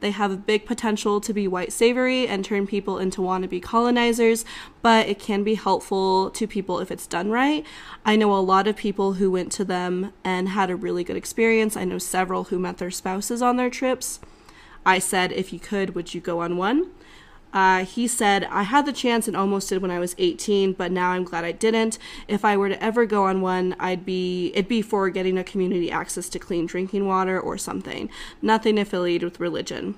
They 0.00 0.10
have 0.10 0.30
a 0.30 0.36
big 0.36 0.66
potential 0.66 1.20
to 1.20 1.32
be 1.32 1.48
white 1.48 1.72
saviory 1.72 2.28
and 2.28 2.44
turn 2.44 2.66
people 2.66 2.98
into 2.98 3.20
wannabe 3.20 3.62
colonizers, 3.62 4.44
but 4.82 5.08
it 5.08 5.18
can 5.18 5.42
be 5.42 5.54
helpful 5.54 6.30
to 6.30 6.46
people 6.46 6.80
if 6.80 6.90
it's 6.90 7.06
done 7.06 7.30
right. 7.30 7.64
I 8.04 8.16
know 8.16 8.34
a 8.34 8.38
lot 8.38 8.66
of 8.66 8.76
people 8.76 9.14
who 9.14 9.30
went 9.30 9.50
to 9.52 9.64
them 9.64 10.12
and 10.22 10.50
had 10.50 10.70
a 10.70 10.76
really 10.76 11.04
good 11.04 11.16
experience. 11.16 11.76
I 11.76 11.84
know 11.84 11.98
several 11.98 12.44
who 12.44 12.58
met 12.58 12.78
their 12.78 12.90
spouses 12.90 13.40
on 13.42 13.56
their 13.56 13.70
trips. 13.70 14.20
I 14.86 14.98
said, 14.98 15.32
If 15.32 15.52
you 15.52 15.58
could, 15.58 15.94
would 15.94 16.14
you 16.14 16.20
go 16.20 16.40
on 16.40 16.56
one? 16.56 16.90
Uh, 17.54 17.84
he 17.84 18.08
said, 18.08 18.44
I 18.50 18.64
had 18.64 18.84
the 18.84 18.92
chance 18.92 19.28
and 19.28 19.36
almost 19.36 19.68
did 19.68 19.80
when 19.80 19.92
I 19.92 20.00
was 20.00 20.16
18, 20.18 20.72
but 20.72 20.90
now 20.90 21.10
I'm 21.10 21.22
glad 21.22 21.44
I 21.44 21.52
didn't. 21.52 21.98
If 22.26 22.44
I 22.44 22.56
were 22.56 22.68
to 22.68 22.82
ever 22.82 23.06
go 23.06 23.24
on 23.24 23.40
one, 23.40 23.76
I'd 23.78 24.04
be 24.04 24.50
it'd 24.54 24.66
be 24.66 24.82
for 24.82 25.08
getting 25.08 25.38
a 25.38 25.44
community 25.44 25.88
access 25.88 26.28
to 26.30 26.40
clean 26.40 26.66
drinking 26.66 27.06
water 27.06 27.40
or 27.40 27.56
something. 27.56 28.10
Nothing 28.42 28.76
affiliated 28.76 29.24
with 29.24 29.40
religion. 29.40 29.94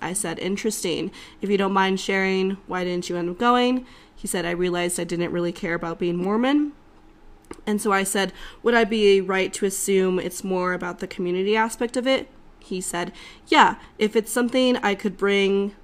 I 0.00 0.12
said, 0.12 0.38
interesting. 0.38 1.10
If 1.40 1.50
you 1.50 1.58
don't 1.58 1.72
mind 1.72 1.98
sharing, 1.98 2.52
why 2.68 2.84
didn't 2.84 3.08
you 3.08 3.16
end 3.16 3.30
up 3.30 3.38
going? 3.38 3.84
He 4.14 4.28
said, 4.28 4.46
I 4.46 4.52
realized 4.52 5.00
I 5.00 5.04
didn't 5.04 5.32
really 5.32 5.52
care 5.52 5.74
about 5.74 5.98
being 5.98 6.16
Mormon. 6.16 6.72
And 7.66 7.82
so 7.82 7.92
I 7.92 8.04
said, 8.04 8.32
Would 8.62 8.74
I 8.74 8.84
be 8.84 9.20
right 9.20 9.52
to 9.54 9.66
assume 9.66 10.20
it's 10.20 10.44
more 10.44 10.72
about 10.72 11.00
the 11.00 11.08
community 11.08 11.56
aspect 11.56 11.96
of 11.96 12.06
it? 12.06 12.28
He 12.60 12.80
said, 12.80 13.12
Yeah, 13.48 13.76
if 13.98 14.14
it's 14.14 14.32
something 14.32 14.76
I 14.76 14.94
could 14.94 15.16
bring 15.16 15.74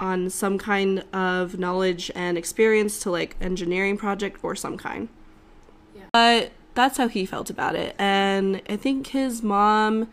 on 0.00 0.30
some 0.30 0.58
kind 0.58 1.04
of 1.12 1.58
knowledge 1.58 2.10
and 2.14 2.38
experience 2.38 3.00
to 3.00 3.10
like 3.10 3.36
engineering 3.40 3.96
project 3.96 4.38
or 4.42 4.54
some 4.54 4.76
kind. 4.76 5.08
Yeah. 5.96 6.02
But 6.12 6.52
that's 6.74 6.98
how 6.98 7.08
he 7.08 7.26
felt 7.26 7.50
about 7.50 7.74
it. 7.74 7.94
And 7.98 8.62
I 8.68 8.76
think 8.76 9.08
his 9.08 9.42
mom 9.42 10.08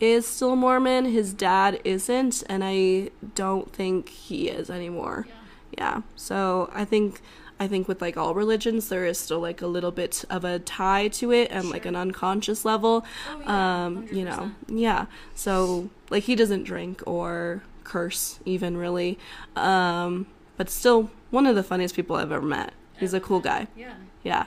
is 0.00 0.26
still 0.26 0.56
Mormon, 0.56 1.06
his 1.06 1.32
dad 1.32 1.80
isn't, 1.84 2.42
and 2.48 2.62
I 2.64 3.10
don't 3.34 3.72
think 3.72 4.08
he 4.10 4.48
is 4.48 4.68
anymore 4.70 5.26
Yeah. 5.28 5.34
yeah 5.78 6.02
so 6.14 6.70
i 6.74 6.84
think 6.84 7.20
i 7.58 7.66
think 7.66 7.88
with 7.88 8.00
like 8.02 8.16
all 8.16 8.34
religions 8.34 8.88
there 8.90 9.04
is 9.06 9.18
still 9.18 9.40
like 9.40 9.60
a 9.62 9.66
little 9.66 9.90
bit 9.90 10.24
of 10.30 10.44
a 10.44 10.58
tie 10.60 11.08
to 11.08 11.32
it 11.32 11.50
and 11.50 11.70
like 11.70 11.84
an 11.86 11.96
unconscious 11.96 12.64
level 12.64 13.04
Oh, 13.30 13.40
yeah, 13.40 13.84
um 13.86 14.06
you 14.12 14.24
know 14.24 14.52
yeah 14.68 15.06
so 15.34 15.88
like 16.10 16.24
he 16.24 16.34
doesn't 16.36 16.64
drink 16.64 17.02
or 17.06 17.62
curse 17.86 18.40
even 18.44 18.76
really 18.76 19.18
um 19.54 20.26
but 20.56 20.68
still 20.68 21.10
one 21.30 21.46
of 21.46 21.54
the 21.54 21.62
funniest 21.62 21.94
people 21.94 22.16
i've 22.16 22.32
ever 22.32 22.44
met 22.46 22.72
he's 22.98 23.14
a 23.14 23.20
cool 23.20 23.40
guy 23.40 23.66
Yeah. 23.76 23.94
yeah 24.24 24.46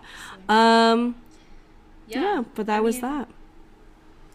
um 0.49 1.15
Yeah. 2.07 2.21
yeah, 2.21 2.43
but 2.55 2.65
that 2.65 2.77
I 2.77 2.81
was 2.81 2.95
mean, 2.95 3.01
that 3.11 3.27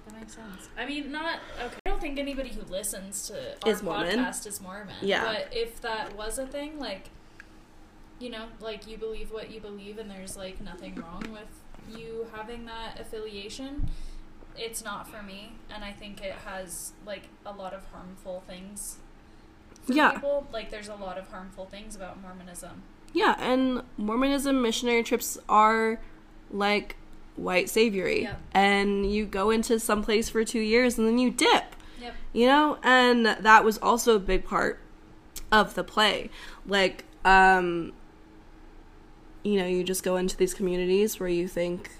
That 0.07 0.15
makes 0.21 0.35
sense. 0.35 0.69
I 0.79 0.87
mean, 0.87 1.11
not 1.11 1.39
okay. 1.65 1.77
I 1.87 1.91
don't 1.91 2.01
think 2.01 2.19
anybody 2.19 2.51
who 2.51 2.63
listens 2.63 3.27
to 3.29 3.57
our 3.65 3.71
Is 3.73 3.83
Mormon. 3.83 4.19
podcast 4.21 4.47
is 4.47 4.61
Mormon. 4.61 4.95
Yeah. 5.03 5.25
But 5.25 5.49
if 5.53 5.81
that 5.81 6.17
was 6.17 6.39
a 6.39 6.47
thing, 6.47 6.79
like, 6.79 7.11
you 8.21 8.31
know, 8.31 8.45
like 8.61 8.87
you 8.89 8.97
believe 8.97 9.33
what 9.33 9.51
you 9.51 9.61
believe, 9.61 9.99
and 9.99 10.09
there's 10.11 10.37
like 10.37 10.61
nothing 10.61 10.95
wrong 10.97 11.25
with 11.33 11.99
you 11.99 12.27
having 12.33 12.65
that 12.67 13.01
affiliation. 13.01 13.89
It's 14.57 14.85
not 14.85 15.09
for 15.09 15.23
me, 15.23 15.53
and 15.69 15.83
I 15.85 15.93
think 15.93 16.23
it 16.23 16.35
has 16.47 16.93
like 17.07 17.29
a 17.45 17.53
lot 17.53 17.73
of 17.75 17.85
harmful 17.93 18.43
things. 18.47 18.99
For 19.83 19.93
Yeah. 19.93 20.13
People. 20.13 20.47
Like, 20.53 20.71
there's 20.71 20.89
a 20.89 20.95
lot 20.95 21.19
of 21.19 21.29
harmful 21.29 21.67
things 21.67 21.95
about 21.97 22.21
Mormonism. 22.23 22.83
yeah 23.13 23.37
and 23.39 23.83
mormonism 23.97 24.61
missionary 24.63 25.03
trips 25.05 25.39
are 25.49 26.01
like 26.51 26.97
white 27.37 27.69
saviory 27.69 28.23
Yep. 28.23 28.41
and 28.53 29.13
you 29.13 29.25
go 29.27 29.51
into 29.51 29.79
some 29.79 30.03
place 30.03 30.29
for 30.29 30.45
two 30.45 30.59
years 30.61 30.99
and 30.99 31.07
then 31.07 31.19
you 31.19 31.31
dip 31.31 31.77
Yep. 32.01 32.15
you 32.33 32.47
know 32.47 32.79
and 32.83 33.25
that 33.27 33.63
was 33.65 33.79
also 33.79 34.17
a 34.17 34.19
big 34.19 34.45
part 34.45 34.81
of 35.53 35.75
the 35.75 35.85
play 35.85 36.29
like 36.67 37.05
um 37.25 37.93
you 39.43 39.59
know 39.59 39.67
you 39.67 39.85
just 39.85 40.03
go 40.03 40.17
into 40.17 40.37
these 40.37 40.55
communities 40.55 41.21
where 41.21 41.29
you 41.29 41.47
think 41.47 41.91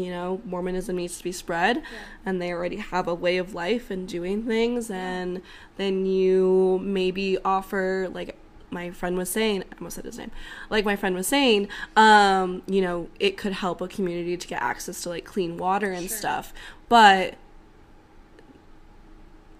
you 0.00 0.10
know 0.10 0.40
mormonism 0.44 0.96
needs 0.96 1.18
to 1.18 1.24
be 1.24 1.32
spread 1.32 1.76
Yeah. 1.76 1.82
and 2.26 2.40
they 2.40 2.52
already 2.52 2.76
have 2.76 3.06
a 3.08 3.14
way 3.14 3.36
of 3.38 3.54
life 3.54 3.90
and 3.90 4.08
doing 4.08 4.44
things 4.44 4.90
and 4.90 5.42
then 5.76 6.06
you 6.06 6.80
maybe 6.82 7.38
offer 7.44 8.08
like 8.12 8.36
my 8.72 8.92
friend 8.92 9.18
was 9.18 9.28
saying, 9.28 9.64
I 9.64 9.76
almost 9.78 9.96
said 9.96 10.04
his 10.04 10.16
name. 10.16 10.30
Like 10.68 10.84
my 10.84 10.94
friend 10.94 11.16
was 11.16 11.26
saying, 11.26 11.66
um, 11.96 12.62
you 12.68 12.80
know, 12.80 13.08
it 13.18 13.36
could 13.36 13.52
help 13.54 13.80
a 13.80 13.88
community 13.88 14.36
to 14.36 14.46
get 14.46 14.62
access 14.62 15.02
to 15.02 15.08
like 15.08 15.24
clean 15.24 15.56
water 15.56 15.90
and 15.90 16.08
Sure. 16.08 16.16
stuff. 16.16 16.52
But 16.88 17.34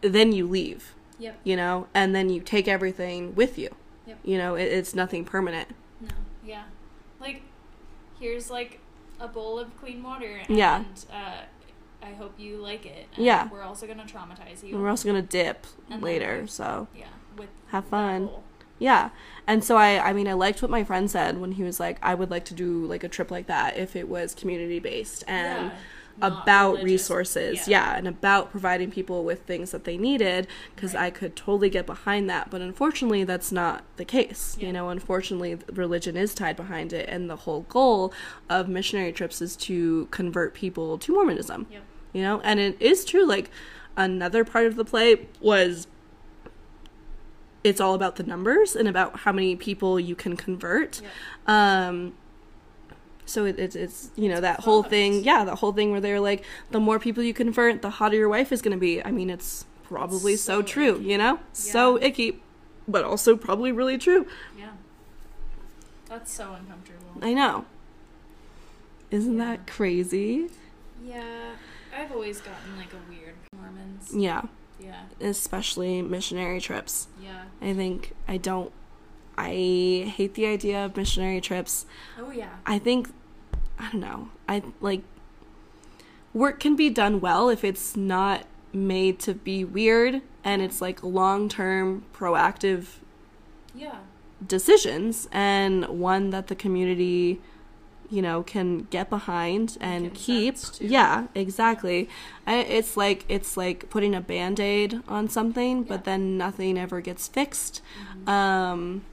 then 0.00 0.32
you 0.32 0.46
leave, 0.46 0.94
Yep. 1.18 1.40
you 1.44 1.56
know, 1.56 1.88
and 1.92 2.14
then 2.14 2.30
you 2.30 2.40
take 2.40 2.68
everything 2.68 3.34
with 3.34 3.58
you. 3.58 3.70
Yep. 4.06 4.18
You 4.24 4.38
know, 4.38 4.54
it, 4.54 4.64
it's 4.64 4.94
nothing 4.94 5.24
permanent. 5.24 5.68
No. 6.00 6.08
Yeah. 6.46 6.62
Like, 7.20 7.42
here's 8.20 8.48
like 8.50 8.78
a 9.20 9.28
bowl 9.28 9.58
of 9.58 9.78
clean 9.80 10.02
water. 10.02 10.40
And, 10.48 10.56
Yeah. 10.56 10.84
Uh, 11.12 11.42
I 12.02 12.12
hope 12.14 12.34
you 12.38 12.56
like 12.56 12.86
it. 12.86 13.08
And 13.16 13.24
Yeah. 13.24 13.48
We're 13.52 13.62
also 13.62 13.86
gonna 13.86 14.04
traumatize 14.06 14.62
you. 14.62 14.74
And 14.74 14.82
we're 14.82 14.88
also 14.88 15.06
gonna 15.08 15.20
dip 15.22 15.66
And 15.90 16.02
later, 16.02 16.46
so 16.46 16.88
yeah. 16.94 17.06
With 17.36 17.48
have 17.68 17.84
fun. 17.86 18.30
Yeah. 18.78 19.10
And 19.46 19.62
so 19.62 19.76
I 19.76 19.98
I 20.08 20.12
mean 20.12 20.26
I 20.26 20.32
liked 20.32 20.62
what 20.62 20.70
my 20.70 20.82
friend 20.84 21.10
said 21.10 21.38
when 21.38 21.52
he 21.52 21.62
was 21.62 21.78
like 21.78 21.98
I 22.02 22.14
would 22.14 22.30
like 22.30 22.44
to 22.46 22.54
do 22.54 22.86
like 22.86 23.04
a 23.04 23.08
trip 23.08 23.30
like 23.30 23.46
that 23.48 23.76
if 23.76 23.94
it 23.94 24.08
was 24.08 24.34
community 24.34 24.78
based 24.78 25.22
and 25.28 25.66
Yeah. 25.66 25.76
About 26.22 26.72
religious. 26.78 26.84
resources. 26.84 27.68
Yeah. 27.68 27.96
and 27.96 28.06
about 28.08 28.50
providing 28.50 28.90
people 28.90 29.24
with 29.24 29.42
things 29.42 29.70
that 29.70 29.84
they 29.84 29.96
needed 29.96 30.46
cuz 30.76 30.94
Right. 30.94 31.04
I 31.04 31.10
could 31.10 31.36
totally 31.36 31.70
get 31.70 31.86
behind 31.86 32.28
that, 32.30 32.50
but 32.50 32.60
unfortunately 32.60 33.24
that's 33.24 33.50
not 33.52 33.84
the 33.96 34.04
case. 34.04 34.56
Yeah. 34.58 34.66
You 34.68 34.72
know, 34.72 34.88
unfortunately 34.90 35.58
religion 35.72 36.16
is 36.16 36.34
tied 36.34 36.56
behind 36.56 36.92
it 36.92 37.08
and 37.08 37.28
the 37.30 37.36
whole 37.36 37.62
goal 37.68 38.12
of 38.48 38.68
missionary 38.68 39.12
trips 39.12 39.40
is 39.40 39.56
to 39.56 40.08
convert 40.10 40.54
people 40.54 40.98
to 40.98 41.12
Mormonism. 41.12 41.66
You 42.12 42.22
know, 42.22 42.40
and 42.42 42.58
it 42.60 42.76
is 42.80 43.04
true 43.04 43.24
like 43.24 43.50
another 43.96 44.44
part 44.44 44.66
of 44.66 44.76
the 44.76 44.84
play 44.84 45.26
was 45.40 45.86
it's 47.62 47.80
all 47.80 47.94
about 47.94 48.16
the 48.16 48.22
numbers 48.22 48.74
and 48.74 48.88
about 48.88 49.20
how 49.20 49.32
many 49.32 49.54
people 49.54 50.00
you 50.00 50.14
can 50.14 50.34
convert. 50.36 51.02
Um, 51.46 52.14
so 53.30 53.44
it, 53.44 53.58
it's 53.58 53.76
it's 53.76 54.10
you 54.16 54.28
know 54.28 54.40
that 54.40 54.60
whole 54.60 54.82
thing, 54.82 55.24
yeah, 55.24 55.44
that 55.44 55.56
whole 55.56 55.72
thing 55.72 55.90
where 55.92 56.00
they're 56.00 56.20
like, 56.20 56.44
the 56.70 56.80
more 56.80 56.98
people 56.98 57.22
you 57.22 57.32
convert, 57.32 57.80
the 57.82 57.90
hotter 57.90 58.16
your 58.16 58.28
wife 58.28 58.50
is 58.52 58.60
going 58.60 58.76
to 58.76 58.80
be. 58.80 59.02
I 59.04 59.10
mean, 59.10 59.30
it's 59.30 59.64
probably 59.84 60.36
so, 60.36 60.58
So 60.60 60.62
true, 60.62 60.96
icky. 60.96 61.04
you 61.04 61.18
know, 61.18 61.38
so 61.52 62.00
icky, 62.02 62.40
but 62.88 63.04
also 63.04 63.36
probably 63.36 63.72
really 63.72 63.98
true. 63.98 64.26
Yeah. 64.58 64.70
That's 66.08 66.32
so 66.32 66.52
uncomfortable. 66.54 67.14
I 67.22 67.32
know. 67.34 67.64
Isn't 69.10 69.38
Yeah. 69.38 69.44
that 69.56 69.66
crazy? 69.66 70.48
Yeah. 71.04 71.52
I've 71.96 72.12
always 72.12 72.40
gotten 72.40 72.76
like 72.76 72.92
a 72.92 73.10
weird 73.10 73.34
Mormons. 73.56 74.12
Yeah, 74.14 74.42
Yeah. 74.78 75.02
especially 75.20 76.02
missionary 76.02 76.60
trips. 76.60 77.08
Yeah. 77.22 77.44
I 77.60 77.74
think 77.74 78.14
I 78.28 78.36
don't. 78.36 78.72
I 79.36 80.12
hate 80.16 80.34
the 80.34 80.46
idea 80.46 80.84
of 80.84 80.96
missionary 80.96 81.40
trips. 81.40 81.86
Oh 82.18 82.30
yeah. 82.30 82.50
I 82.66 82.78
think 82.78 83.12
I 83.80 83.90
don't 83.90 84.00
know. 84.00 84.28
I 84.48 84.62
like 84.80 85.02
work 86.32 86.60
can 86.60 86.76
be 86.76 86.90
done 86.90 87.20
well 87.20 87.48
if 87.48 87.64
it's 87.64 87.96
not 87.96 88.44
made 88.72 89.18
to 89.20 89.34
be 89.34 89.64
weird 89.64 90.22
and 90.44 90.62
it's 90.62 90.80
like 90.80 91.02
long-term 91.02 92.04
proactive 92.14 92.98
Yeah. 93.74 93.96
decisions 94.46 95.28
and 95.32 95.84
one 95.86 96.30
that 96.30 96.46
the 96.46 96.54
community 96.54 97.40
you 98.08 98.22
know 98.22 98.42
can 98.42 98.86
get 98.90 99.08
behind 99.10 99.76
and 99.80 100.12
keep 100.14 100.56
yeah 100.80 101.26
exactly 101.34 102.08
I, 102.46 102.56
it's 102.58 102.96
like 102.96 103.24
it's 103.28 103.56
like 103.56 103.88
putting 103.90 104.14
a 104.14 104.20
band-aid 104.20 105.00
on 105.08 105.28
something 105.28 105.82
but 105.84 106.04
then 106.04 106.36
nothing 106.38 106.76
ever 106.78 107.00
gets 107.00 107.26
fixed 107.28 107.82
Mhm. 108.24 108.28
um 108.28 109.04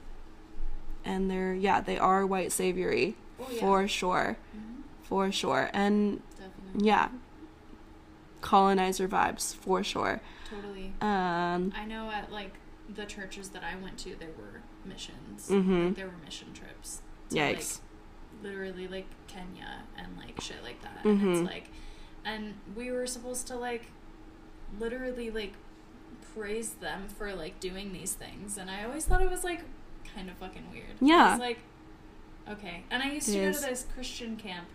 and 1.04 1.30
they're 1.30 1.54
yeah 1.54 1.80
they 1.80 1.96
are 1.98 2.26
white 2.26 2.50
saviory 2.52 3.14
Oh, 3.40 3.46
yeah. 3.50 3.60
for 3.60 3.86
sure 3.88 4.36
Mhm. 4.56 4.82
for 5.02 5.30
sure 5.32 5.70
and 5.72 6.20
Definitely. 6.36 6.86
yeah 6.86 7.08
colonizer 8.40 9.08
vibes 9.08 9.54
for 9.54 9.82
sure 9.82 10.20
Totally. 10.48 10.92
um 11.00 11.72
I 11.76 11.84
know 11.86 12.10
at 12.10 12.30
like 12.32 12.52
the 12.88 13.04
churches 13.04 13.50
that 13.50 13.62
I 13.62 13.76
went 13.82 13.98
to, 13.98 14.16
there 14.18 14.30
were 14.38 14.62
missions. 14.82 15.50
Mhm. 15.50 15.88
Like, 15.88 15.94
there 15.96 16.06
were 16.06 16.16
mission 16.24 16.54
trips. 16.54 17.02
to, 17.28 17.36
yikes 17.36 17.80
Like, 18.40 18.44
literally 18.44 18.88
like 18.88 19.06
Kenya 19.26 19.82
and 19.98 20.16
like 20.16 20.40
shit 20.40 20.62
like 20.62 20.80
that. 20.80 21.02
Mhm. 21.04 21.20
And 21.22 21.36
it's 21.36 21.46
like, 21.46 21.64
and 22.24 22.54
we 22.74 22.90
were 22.90 23.06
supposed 23.06 23.46
to 23.48 23.56
like, 23.56 23.90
literally 24.80 25.30
like, 25.30 25.52
praise 26.34 26.70
them 26.74 27.08
for 27.08 27.34
like 27.34 27.60
doing 27.60 27.92
these 27.92 28.14
things. 28.14 28.56
And 28.56 28.70
I 28.70 28.84
always 28.84 29.04
thought 29.04 29.20
it 29.20 29.30
was 29.30 29.44
like 29.44 29.60
kind 30.14 30.30
of 30.30 30.36
fucking 30.38 30.70
weird. 30.70 30.96
Yeah. 31.00 31.32
was 31.32 31.40
like, 31.40 31.58
okay. 32.50 32.84
And 32.90 33.02
I 33.02 33.10
used 33.10 33.28
It 33.28 33.32
to 33.32 33.38
go 33.40 33.46
is. 33.48 33.60
to 33.60 33.66
this 33.66 33.86
Christian 33.94 34.36
camp. 34.36 34.66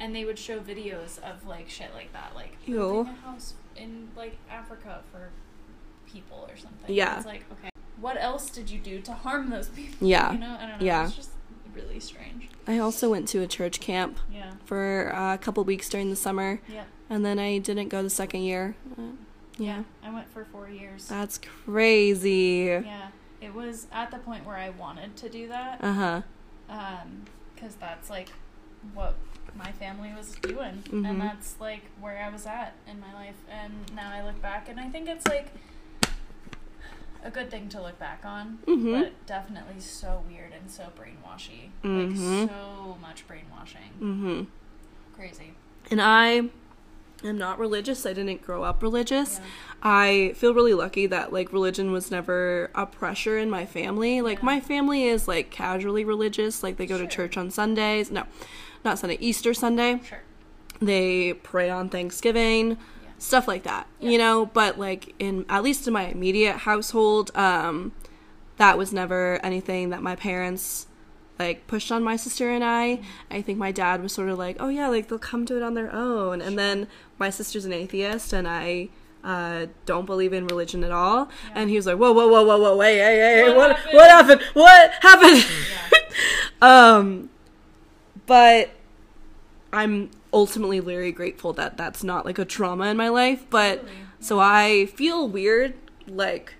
And 0.00 0.14
they 0.14 0.24
would 0.24 0.38
show 0.38 0.60
videos 0.60 1.18
of 1.18 1.44
like 1.46 1.68
shit 1.68 1.92
like 1.92 2.12
that, 2.12 2.32
like 2.34 2.56
Ew. 2.66 3.00
a 3.00 3.04
house 3.26 3.54
in 3.76 4.08
like 4.16 4.36
Africa 4.50 5.02
for 5.10 5.30
people 6.06 6.46
or 6.48 6.56
something. 6.56 6.94
Yeah. 6.94 7.16
It's 7.16 7.26
like, 7.26 7.44
okay, 7.52 7.70
what 8.00 8.16
else 8.20 8.48
did 8.50 8.70
you 8.70 8.78
do 8.78 9.00
to 9.00 9.12
harm 9.12 9.50
those 9.50 9.68
people? 9.68 10.06
Yeah. 10.06 10.32
You 10.32 10.38
know, 10.38 10.56
I 10.60 10.66
don't 10.66 10.78
know. 10.80 10.86
Yeah. 10.86 11.06
It's 11.06 11.16
just 11.16 11.30
really 11.74 12.00
strange. 12.00 12.48
i 12.66 12.78
also 12.78 13.08
went 13.10 13.28
to 13.28 13.40
a 13.40 13.46
church 13.46 13.78
camp 13.78 14.18
Yeah. 14.32 14.52
for 14.64 15.12
uh, 15.14 15.34
a 15.34 15.38
couple 15.38 15.62
weeks 15.64 15.88
during 15.88 16.10
the 16.10 16.16
summer 16.16 16.60
Yeah. 16.68 16.84
and 17.08 17.24
then 17.24 17.38
i 17.38 17.58
didn't 17.58 17.88
go 17.88 18.02
the 18.02 18.10
second 18.10 18.40
year 18.40 18.74
uh, 18.98 19.02
yeah 19.58 19.84
I 20.02 20.10
went 20.12 20.28
for 20.32 20.44
four 20.46 20.68
years. 20.68 21.06
that's 21.06 21.38
crazy 21.38 22.80
yeah. 22.84 23.08
It 23.40 23.54
was 23.54 23.86
at 23.92 24.10
the 24.10 24.16
point 24.18 24.44
where 24.44 24.56
I 24.56 24.70
wanted 24.70 25.14
to 25.18 25.28
do 25.28 25.46
that. 25.48 25.78
uh-huh 25.84 26.02
Um, 26.02 26.24
because 26.68 27.74
that's 27.80 28.08
like 28.10 28.28
what 28.94 29.14
my 29.56 29.72
family 29.72 30.12
was 30.16 30.34
doing, 30.36 30.82
Mhm. 30.90 31.08
and 31.08 31.20
that's 31.20 31.58
like 31.60 31.82
where 32.00 32.22
I 32.22 32.28
was 32.28 32.46
at 32.46 32.74
in 32.86 33.00
my 33.00 33.12
life. 33.14 33.36
And 33.50 33.72
now 33.94 34.10
I 34.12 34.22
look 34.22 34.40
back, 34.42 34.68
and 34.68 34.78
I 34.78 34.88
think 34.88 35.08
it's 35.08 35.26
like 35.26 35.48
a 37.24 37.30
good 37.30 37.50
thing 37.50 37.68
to 37.70 37.82
look 37.82 37.98
back 37.98 38.24
on, 38.24 38.58
Mhm. 38.66 39.00
but 39.00 39.26
definitely 39.26 39.80
so 39.80 40.22
weird 40.28 40.52
and 40.52 40.70
so 40.70 40.92
brainwashy. 40.96 41.70
Mhm. 41.82 42.44
Like 42.44 42.48
so 42.50 42.96
much 43.00 43.26
brainwashing. 43.26 43.90
mm-hmm 44.00 44.42
Crazy. 45.14 45.52
and 45.90 46.00
i 46.00 46.48
am 47.24 47.36
not 47.38 47.58
religious 47.58 48.06
i 48.06 48.12
didn't 48.12 48.42
grow 48.42 48.62
up 48.62 48.82
religious 48.82 49.38
Yeah. 49.38 49.44
I 49.80 50.32
feel 50.34 50.54
really 50.54 50.74
lucky 50.74 51.06
that 51.06 51.32
like 51.32 51.52
religion 51.52 51.92
was 51.92 52.10
never 52.10 52.68
a 52.74 52.84
pressure 52.84 53.38
in 53.38 53.48
my 53.48 53.64
family. 53.64 54.20
Like 54.20 54.38
Yeah. 54.38 54.44
my 54.46 54.58
family 54.60 55.04
is 55.04 55.28
like 55.28 55.50
casually 55.52 56.04
religious, 56.04 56.64
like 56.64 56.78
they 56.78 56.86
go 56.86 56.96
Sure. 56.96 57.06
to 57.06 57.12
church 57.16 57.36
on 57.36 57.52
Sundays. 57.52 58.10
No, 58.10 58.24
not 58.84 58.98
Sunday, 58.98 59.18
Easter 59.20 59.54
Sunday. 59.54 60.00
Sure. 60.04 60.22
They 60.80 61.34
pray 61.34 61.70
on 61.70 61.88
Thanksgiving, 61.90 62.70
Yeah. 62.70 62.76
stuff 63.18 63.46
like 63.46 63.62
that. 63.62 63.86
Yeah. 64.00 64.10
You 64.10 64.18
know, 64.18 64.46
but 64.46 64.80
like 64.80 65.14
in 65.20 65.44
at 65.48 65.62
least 65.62 65.86
in 65.86 65.92
my 65.92 66.06
immediate 66.06 66.56
household, 66.56 67.30
um 67.36 67.92
that 68.56 68.76
was 68.76 68.92
never 68.92 69.38
anything 69.44 69.90
that 69.90 70.02
my 70.02 70.16
parents 70.16 70.88
like 71.38 71.66
pushed 71.66 71.92
on 71.92 72.02
my 72.02 72.16
sister 72.16 72.50
and 72.50 72.64
I. 72.64 73.00
I 73.30 73.42
think 73.42 73.58
my 73.58 73.72
dad 73.72 74.02
was 74.02 74.12
sort 74.12 74.28
of 74.28 74.38
like, 74.38 74.56
"Oh 74.60 74.68
yeah, 74.68 74.88
like 74.88 75.08
they'll 75.08 75.18
come 75.18 75.46
to 75.46 75.56
it 75.56 75.62
on 75.62 75.74
their 75.74 75.92
own." 75.92 76.40
And 76.40 76.58
then 76.58 76.88
my 77.18 77.30
sister's 77.30 77.64
an 77.64 77.72
atheist 77.72 78.32
and 78.32 78.48
I 78.48 78.88
uh, 79.22 79.66
don't 79.86 80.06
believe 80.06 80.32
in 80.32 80.46
religion 80.46 80.84
at 80.84 80.90
all. 80.90 81.28
Yeah. 81.50 81.52
And 81.56 81.70
he 81.70 81.76
was 81.76 81.86
like, 81.86 81.96
"Whoa, 81.96 82.12
whoa, 82.12 82.28
whoa, 82.28 82.44
whoa, 82.44 82.60
whoa, 82.60 82.76
wait, 82.76 82.98
hey, 82.98 83.16
hey, 83.16 83.42
hey, 83.44 83.54
What 83.54 83.56
what, 83.56 83.76
happened?" 83.76 83.94
what 83.94 84.10
happened? 84.10 84.40
What 84.54 84.90
happened?" 85.00 85.46
Yeah. 86.62 86.96
um, 86.96 87.30
but 88.26 88.70
I'm 89.72 90.10
ultimately 90.32 90.80
very 90.80 91.12
grateful 91.12 91.52
that 91.54 91.76
that's 91.76 92.04
not 92.04 92.24
like 92.24 92.38
a 92.38 92.44
trauma 92.44 92.86
in 92.86 92.96
my 92.96 93.08
life. 93.08 93.46
But 93.48 93.84
so 94.20 94.38
I 94.40 94.86
feel 94.86 95.28
weird, 95.28 95.74
like 96.06 96.54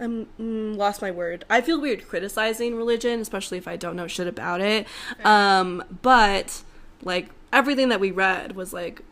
I'm 0.00 0.26
mm, 0.40 0.76
lost 0.76 1.00
my 1.02 1.10
word. 1.10 1.44
I 1.48 1.60
feel 1.60 1.80
weird 1.80 2.08
criticizing 2.08 2.76
religion, 2.76 3.20
especially 3.20 3.58
if 3.58 3.68
I 3.68 3.76
don't 3.76 3.96
know 3.96 4.06
shit 4.06 4.26
about 4.26 4.60
it. 4.60 4.86
Fair. 5.16 5.26
Um, 5.26 5.84
but 6.02 6.62
like 7.02 7.30
everything 7.52 7.88
that 7.90 8.00
we 8.00 8.10
read 8.10 8.56
was 8.56 8.72
like 8.72 9.02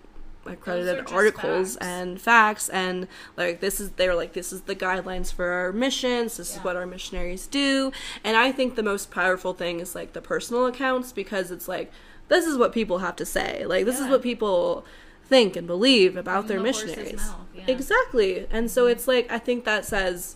accredited 0.44 1.12
articles 1.12 1.74
facts. 1.74 1.86
and 1.86 2.20
facts 2.20 2.68
and 2.70 3.06
like 3.36 3.60
this 3.60 3.78
is 3.78 3.92
they 3.92 4.08
were 4.08 4.14
like 4.14 4.32
this 4.32 4.52
is 4.52 4.62
the 4.62 4.74
guidelines 4.74 5.32
for 5.32 5.46
our 5.46 5.72
missions 5.72 6.36
this 6.36 6.56
is 6.56 6.64
what 6.64 6.74
our 6.74 6.84
missionaries 6.84 7.46
do 7.46 7.92
and 8.24 8.36
i 8.36 8.50
think 8.50 8.74
the 8.74 8.82
most 8.82 9.08
powerful 9.10 9.54
thing 9.54 9.78
is 9.78 9.94
like 9.94 10.14
the 10.14 10.20
personal 10.20 10.66
accounts 10.66 11.12
because 11.12 11.52
it's 11.52 11.68
like 11.68 11.92
this 12.26 12.44
is 12.44 12.58
what 12.58 12.72
people 12.72 12.98
have 12.98 13.14
to 13.14 13.24
say 13.24 13.64
like 13.66 13.84
this 13.84 14.00
is 14.00 14.08
what 14.08 14.20
people 14.20 14.84
think 15.24 15.54
and 15.54 15.66
believe 15.68 16.16
about 16.16 16.40
From 16.40 16.48
their 16.48 16.58
the 16.58 16.64
missionaries 16.64 17.16
mouth, 17.16 17.46
yeah. 17.54 17.64
exactly 17.68 18.46
and 18.50 18.68
so 18.68 18.86
it's 18.86 19.06
like 19.06 19.30
i 19.30 19.38
think 19.38 19.64
that 19.64 19.84
says 19.84 20.34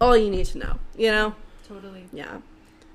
all 0.00 0.16
you 0.16 0.30
need 0.30 0.46
to 0.46 0.58
know 0.58 0.78
you 0.96 1.10
know 1.10 1.34
Totally. 1.66 2.04
yeah 2.12 2.38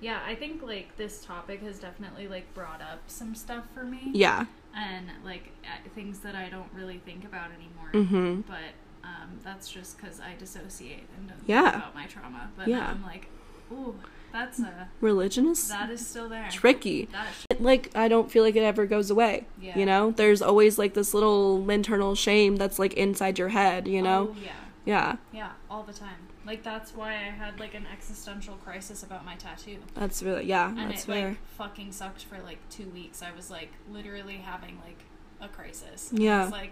Yeah, 0.01 0.20
I 0.28 0.36
think 0.36 0.62
like 0.62 0.97
this 0.97 1.24
topic 1.24 1.62
has 1.64 1.80
definitely 1.80 2.28
like 2.28 2.53
brought 2.53 2.82
up 2.82 2.99
some 3.08 3.34
stuff 3.36 3.64
for 3.74 3.84
me. 3.84 4.12
yeah 4.14 4.45
And 4.76 5.08
like 5.24 5.51
uh, 5.64 5.88
things 5.95 6.20
that 6.20 6.36
I 6.36 6.49
don't 6.49 6.70
really 6.74 6.97
think 7.06 7.24
about 7.24 7.49
anymore. 7.51 7.91
mm-hmm 7.93 8.41
But 8.41 8.74
Um, 9.03 9.39
that's 9.43 9.70
just 9.72 9.97
because 9.97 10.20
I 10.20 10.34
dissociate 10.38 11.03
and 11.18 11.30
don't 11.30 11.38
Yeah. 11.47 11.64
think 11.72 11.76
about 11.84 11.95
my 11.95 12.06
trauma. 12.08 12.49
But 12.58 12.68
Yeah. 12.68 12.89
I'm 12.89 13.03
like, 13.03 13.28
ooh, 13.72 13.95
that's 14.34 14.60
a 14.60 14.89
Religion 14.99 15.45
is 15.47 15.70
that 15.70 15.89
is 15.89 16.06
still 16.06 16.28
there. 16.28 16.49
tricky. 16.51 17.08
It, 17.49 17.62
like 17.62 17.91
I 17.95 18.08
don't 18.10 18.30
feel 18.30 18.43
like 18.43 18.56
it 18.58 18.64
ever 18.64 18.86
goes 18.86 19.10
away. 19.10 19.45
Yeah. 19.62 19.78
You 19.80 19.86
know, 19.86 20.12
there's 20.12 20.41
always 20.41 20.78
like 20.78 20.93
this 20.95 21.14
little 21.14 21.70
internal 21.70 22.16
shame 22.16 22.56
that's 22.58 22.78
like 22.80 22.93
inside 22.95 23.39
your 23.39 23.49
head. 23.49 23.88
You 23.88 24.01
know, 24.01 24.22
Oh, 24.32 24.36
yeah. 24.43 24.51
yeah, 24.86 25.16
Yeah, 25.32 25.51
all 25.70 25.84
the 25.84 25.93
time. 25.93 26.20
Like 26.46 26.62
that's 26.64 26.93
why 26.93 27.12
I 27.14 27.32
had 27.32 27.60
like 27.60 27.74
an 27.74 27.86
existential 27.91 28.56
crisis 28.56 29.02
about 29.04 29.26
my 29.26 29.36
tattoo. 29.36 29.78
that's 29.96 30.22
really 30.22 30.46
yeah, 30.46 30.70
And 30.70 30.91
that's 30.91 31.04
it 31.04 31.08
fair. 31.08 31.28
like 31.30 31.38
fucking 31.58 31.91
sucked 31.91 32.24
for 32.26 32.38
like 32.43 32.60
two 32.70 32.88
weeks. 32.89 33.22
I 33.24 33.32
was 33.36 33.50
like 33.50 33.72
literally 33.89 34.38
having 34.38 34.78
like 34.86 35.00
a 35.41 35.48
crisis. 35.52 36.10
Yeah. 36.14 36.43
It's 36.43 36.52
like 36.52 36.72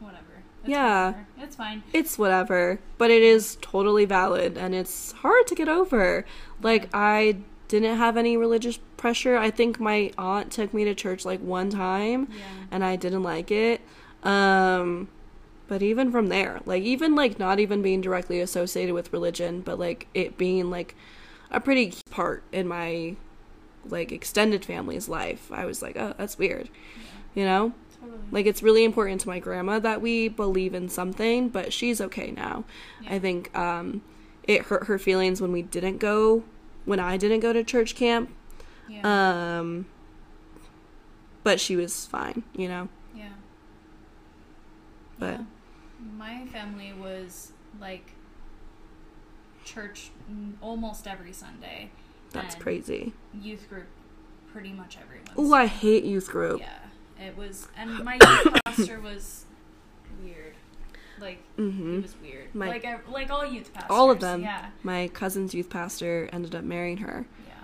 whatever. 0.00 0.42
It's 0.62 0.68
Yeah. 0.70 1.06
whatever. 1.10 1.26
It's 1.38 1.56
fine. 1.56 1.82
it's 1.92 2.18
whatever, 2.18 2.78
but 2.98 3.10
it 3.10 3.22
is 3.22 3.58
totally 3.60 4.04
valid 4.04 4.56
and 4.56 4.74
it's 4.74 5.12
hard 5.12 5.46
to 5.48 5.54
get 5.54 5.68
over. 5.68 6.24
Like 6.62 6.88
I 6.94 7.38
didn't 7.68 7.96
have 7.96 8.16
any 8.16 8.36
religious 8.36 8.78
pressure. 8.96 9.36
I 9.36 9.50
think 9.50 9.80
my 9.80 10.12
aunt 10.16 10.52
took 10.52 10.72
me 10.72 10.84
to 10.84 10.94
church 10.94 11.24
like 11.24 11.40
one 11.40 11.70
time 11.70 12.28
Yeah. 12.30 12.44
and 12.70 12.84
I 12.84 12.96
didn't 12.96 13.22
like 13.24 13.50
it. 13.50 13.80
Um 14.22 15.08
but 15.68 15.82
even 15.82 16.10
from 16.12 16.28
there, 16.28 16.60
like 16.66 16.82
even 16.82 17.14
like 17.14 17.38
not 17.38 17.58
even 17.58 17.82
being 17.82 18.00
directly 18.00 18.40
associated 18.40 18.94
with 18.94 19.12
religion, 19.12 19.60
but 19.60 19.78
like 19.78 20.06
it 20.14 20.36
being 20.36 20.70
like 20.70 20.94
a 21.50 21.60
pretty 21.60 21.94
part 22.10 22.42
in 22.52 22.66
my 22.68 23.16
like 23.86 24.12
extended 24.12 24.64
family's 24.64 25.08
life, 25.08 25.50
I 25.52 25.64
was 25.64 25.82
like, 25.82 25.96
"Oh, 25.96 26.14
that's 26.18 26.38
weird." 26.38 26.68
You 27.34 27.44
know? 27.44 27.72
Totally. 28.00 28.18
Like 28.30 28.46
it's 28.46 28.62
really 28.62 28.84
important 28.84 29.20
to 29.22 29.28
my 29.28 29.38
grandma 29.38 29.78
that 29.78 30.00
we 30.00 30.28
believe 30.28 30.74
in 30.74 30.88
something, 30.88 31.48
but 31.48 31.72
she's 31.72 32.00
okay 32.00 32.30
now. 32.30 32.64
Yeah. 33.02 33.14
I 33.14 33.18
think 33.18 33.56
um 33.56 34.02
it 34.44 34.62
hurt 34.62 34.84
her 34.88 34.98
feelings 34.98 35.40
when 35.40 35.52
we 35.52 35.62
didn't 35.62 35.98
go 35.98 36.44
when 36.84 37.00
I 37.00 37.16
didn't 37.16 37.40
go 37.40 37.52
to 37.54 37.64
church 37.64 37.94
camp. 37.94 38.30
yeah. 38.88 39.58
Um 39.58 39.86
but 41.42 41.60
she 41.60 41.76
was 41.76 42.06
fine, 42.06 42.42
you 42.56 42.68
know. 42.68 42.88
yeah. 43.14 43.28
But 45.18 45.40
Yeah. 45.40 45.44
My 46.16 46.46
family 46.46 46.92
was 46.92 47.52
like 47.80 48.12
church 49.64 50.10
almost 50.60 51.06
every 51.06 51.32
Sunday. 51.32 51.90
that's 52.32 52.54
crazy. 52.56 53.12
Youth 53.32 53.68
group 53.68 53.86
pretty 54.52 54.72
much 54.72 54.96
every 55.00 55.18
Wednesday. 55.18 55.34
Oh, 55.36 55.52
I 55.54 55.66
hate 55.66 56.04
youth 56.04 56.28
group. 56.28 56.60
Yeah, 56.60 57.24
it 57.26 57.36
was, 57.36 57.68
and 57.76 58.04
my 58.04 58.14
youth 58.14 58.60
pastor 58.64 59.00
was 59.00 59.44
weird. 60.22 60.54
Like 61.20 61.38
Mhm. 61.56 61.94
he 61.96 62.00
was 62.00 62.14
weird. 62.20 62.54
My- 62.54 62.68
like 62.68 63.08
like 63.08 63.30
all 63.30 63.46
youth 63.46 63.72
pastors. 63.72 63.90
All 63.90 64.10
of 64.10 64.18
them. 64.20 64.42
Yeah, 64.42 64.70
My 64.82 65.08
cousin's 65.14 65.54
youth 65.54 65.70
pastor 65.70 66.28
ended 66.32 66.54
up 66.56 66.64
marrying 66.64 66.96
her. 66.98 67.24
yeah. 67.46 67.54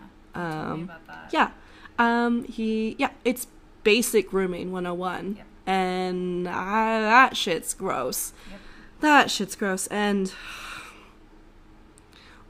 Um 0.71 0.85
about 0.85 1.05
that. 1.09 1.31
yeah. 1.33 1.51
Um 1.99 2.45
he 2.45 2.95
yeah, 2.99 3.11
it's 3.25 3.49
basic 3.83 4.31
grooming 4.31 4.71
101. 4.73 5.35
Yep. 5.37 5.47
And 5.71 6.49
I, 6.49 7.01
that 7.01 7.37
shit's 7.37 7.75
gross. 7.75 8.33
Yep. 8.51 8.61
That 9.01 9.31
shit's 9.31 9.55
gross 9.55 9.87
and 9.87 10.33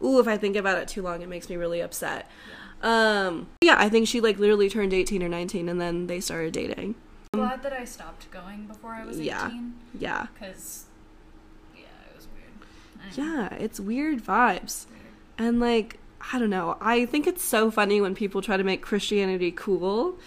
Ooh, 0.02 0.18
if 0.18 0.26
I 0.26 0.38
think 0.38 0.56
about 0.56 0.78
it 0.78 0.88
too 0.88 1.02
long, 1.02 1.20
it 1.20 1.28
makes 1.28 1.50
me 1.50 1.56
really 1.56 1.80
upset. 1.82 2.30
Um, 2.82 3.48
yeah, 3.60 3.76
I 3.78 3.90
think 3.90 4.08
she 4.08 4.20
like 4.22 4.38
literally 4.38 4.70
turned 4.70 4.94
18 4.94 5.22
or 5.22 5.28
19 5.28 5.68
and 5.68 5.78
then 5.78 6.06
they 6.06 6.20
started 6.20 6.54
dating. 6.54 6.94
I'm 7.34 7.40
glad 7.40 7.62
that 7.62 7.74
I 7.74 7.84
stopped 7.84 8.30
going 8.30 8.66
before 8.66 8.92
I 8.92 9.04
was 9.04 9.18
Um, 9.18 9.22
Yeah. 9.22 9.46
eighteen. 9.46 9.74
Yeah. 9.98 10.26
Because 10.32 10.84
yeah, 11.76 11.82
it 12.10 12.16
was 12.16 12.26
weird. 12.34 13.16
Don't 13.16 13.26
know. 13.26 13.42
Yeah, 13.42 13.54
it's 13.62 13.78
weird 13.78 14.24
vibes. 14.24 14.86
Weird. 14.88 15.00
And 15.38 15.60
like, 15.60 15.98
I 16.32 16.38
don't 16.38 16.50
know. 16.50 16.78
I 16.80 17.04
think 17.04 17.26
it's 17.26 17.44
so 17.44 17.70
funny 17.70 18.00
when 18.00 18.14
people 18.14 18.40
try 18.40 18.56
to 18.56 18.64
make 18.64 18.80
Christianity 18.80 19.52
cool. 19.54 20.18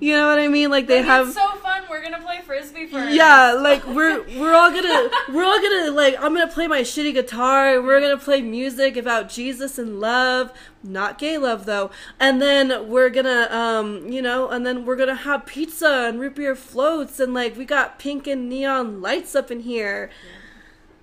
You 0.00 0.14
know 0.14 0.28
what 0.28 0.38
I 0.38 0.48
mean? 0.48 0.70
Like 0.70 0.86
they 0.86 0.96
Like, 1.00 1.04
have 1.06 1.26
it's 1.28 1.36
so 1.36 1.46
fun. 1.56 1.82
We're 1.90 2.02
gonna 2.02 2.20
play 2.22 2.40
frisbee 2.40 2.86
first. 2.86 3.14
Yeah, 3.14 3.52
like 3.52 3.86
we're 3.86 4.22
we're 4.38 4.54
all 4.54 4.70
gonna 4.70 5.10
we're 5.30 5.44
all 5.44 5.60
gonna 5.60 5.90
like 5.90 6.14
I'm 6.18 6.32
gonna 6.34 6.48
play 6.48 6.66
my 6.66 6.80
shitty 6.80 7.12
guitar 7.12 7.76
and 7.76 7.84
we're 7.84 8.00
gonna 8.00 8.16
play 8.16 8.40
music 8.40 8.96
about 8.96 9.28
Jesus 9.28 9.78
and 9.78 10.00
love, 10.00 10.52
not 10.82 11.18
gay 11.18 11.36
love 11.36 11.66
though. 11.66 11.90
And 12.18 12.40
then 12.40 12.88
we're 12.88 13.10
gonna 13.10 13.46
um 13.50 14.08
you 14.10 14.22
know, 14.22 14.48
and 14.48 14.64
then 14.64 14.86
we're 14.86 14.96
gonna 14.96 15.14
have 15.14 15.44
pizza 15.44 16.06
and 16.08 16.18
root 16.18 16.34
beer 16.36 16.56
floats 16.56 17.20
and 17.20 17.34
like 17.34 17.58
we 17.58 17.66
got 17.66 17.98
pink 17.98 18.26
and 18.26 18.48
neon 18.48 19.02
lights 19.02 19.34
up 19.34 19.50
in 19.50 19.60
here. 19.60 20.08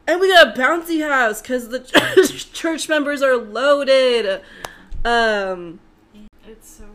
And 0.07 0.19
we 0.19 0.29
got 0.33 0.57
a 0.57 0.59
bouncy 0.59 1.07
house 1.07 1.39
cuz 1.41 1.67
the 1.67 1.81
church 2.51 2.89
members 2.89 3.21
are 3.21 3.37
loaded. 3.37 4.41
Um 5.05 5.79
It's 6.47 6.67
so. 6.79 6.85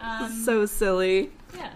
Um, 0.00 0.32
so 0.44 0.66
silly. 0.66 1.30
Yeah. 1.56 1.72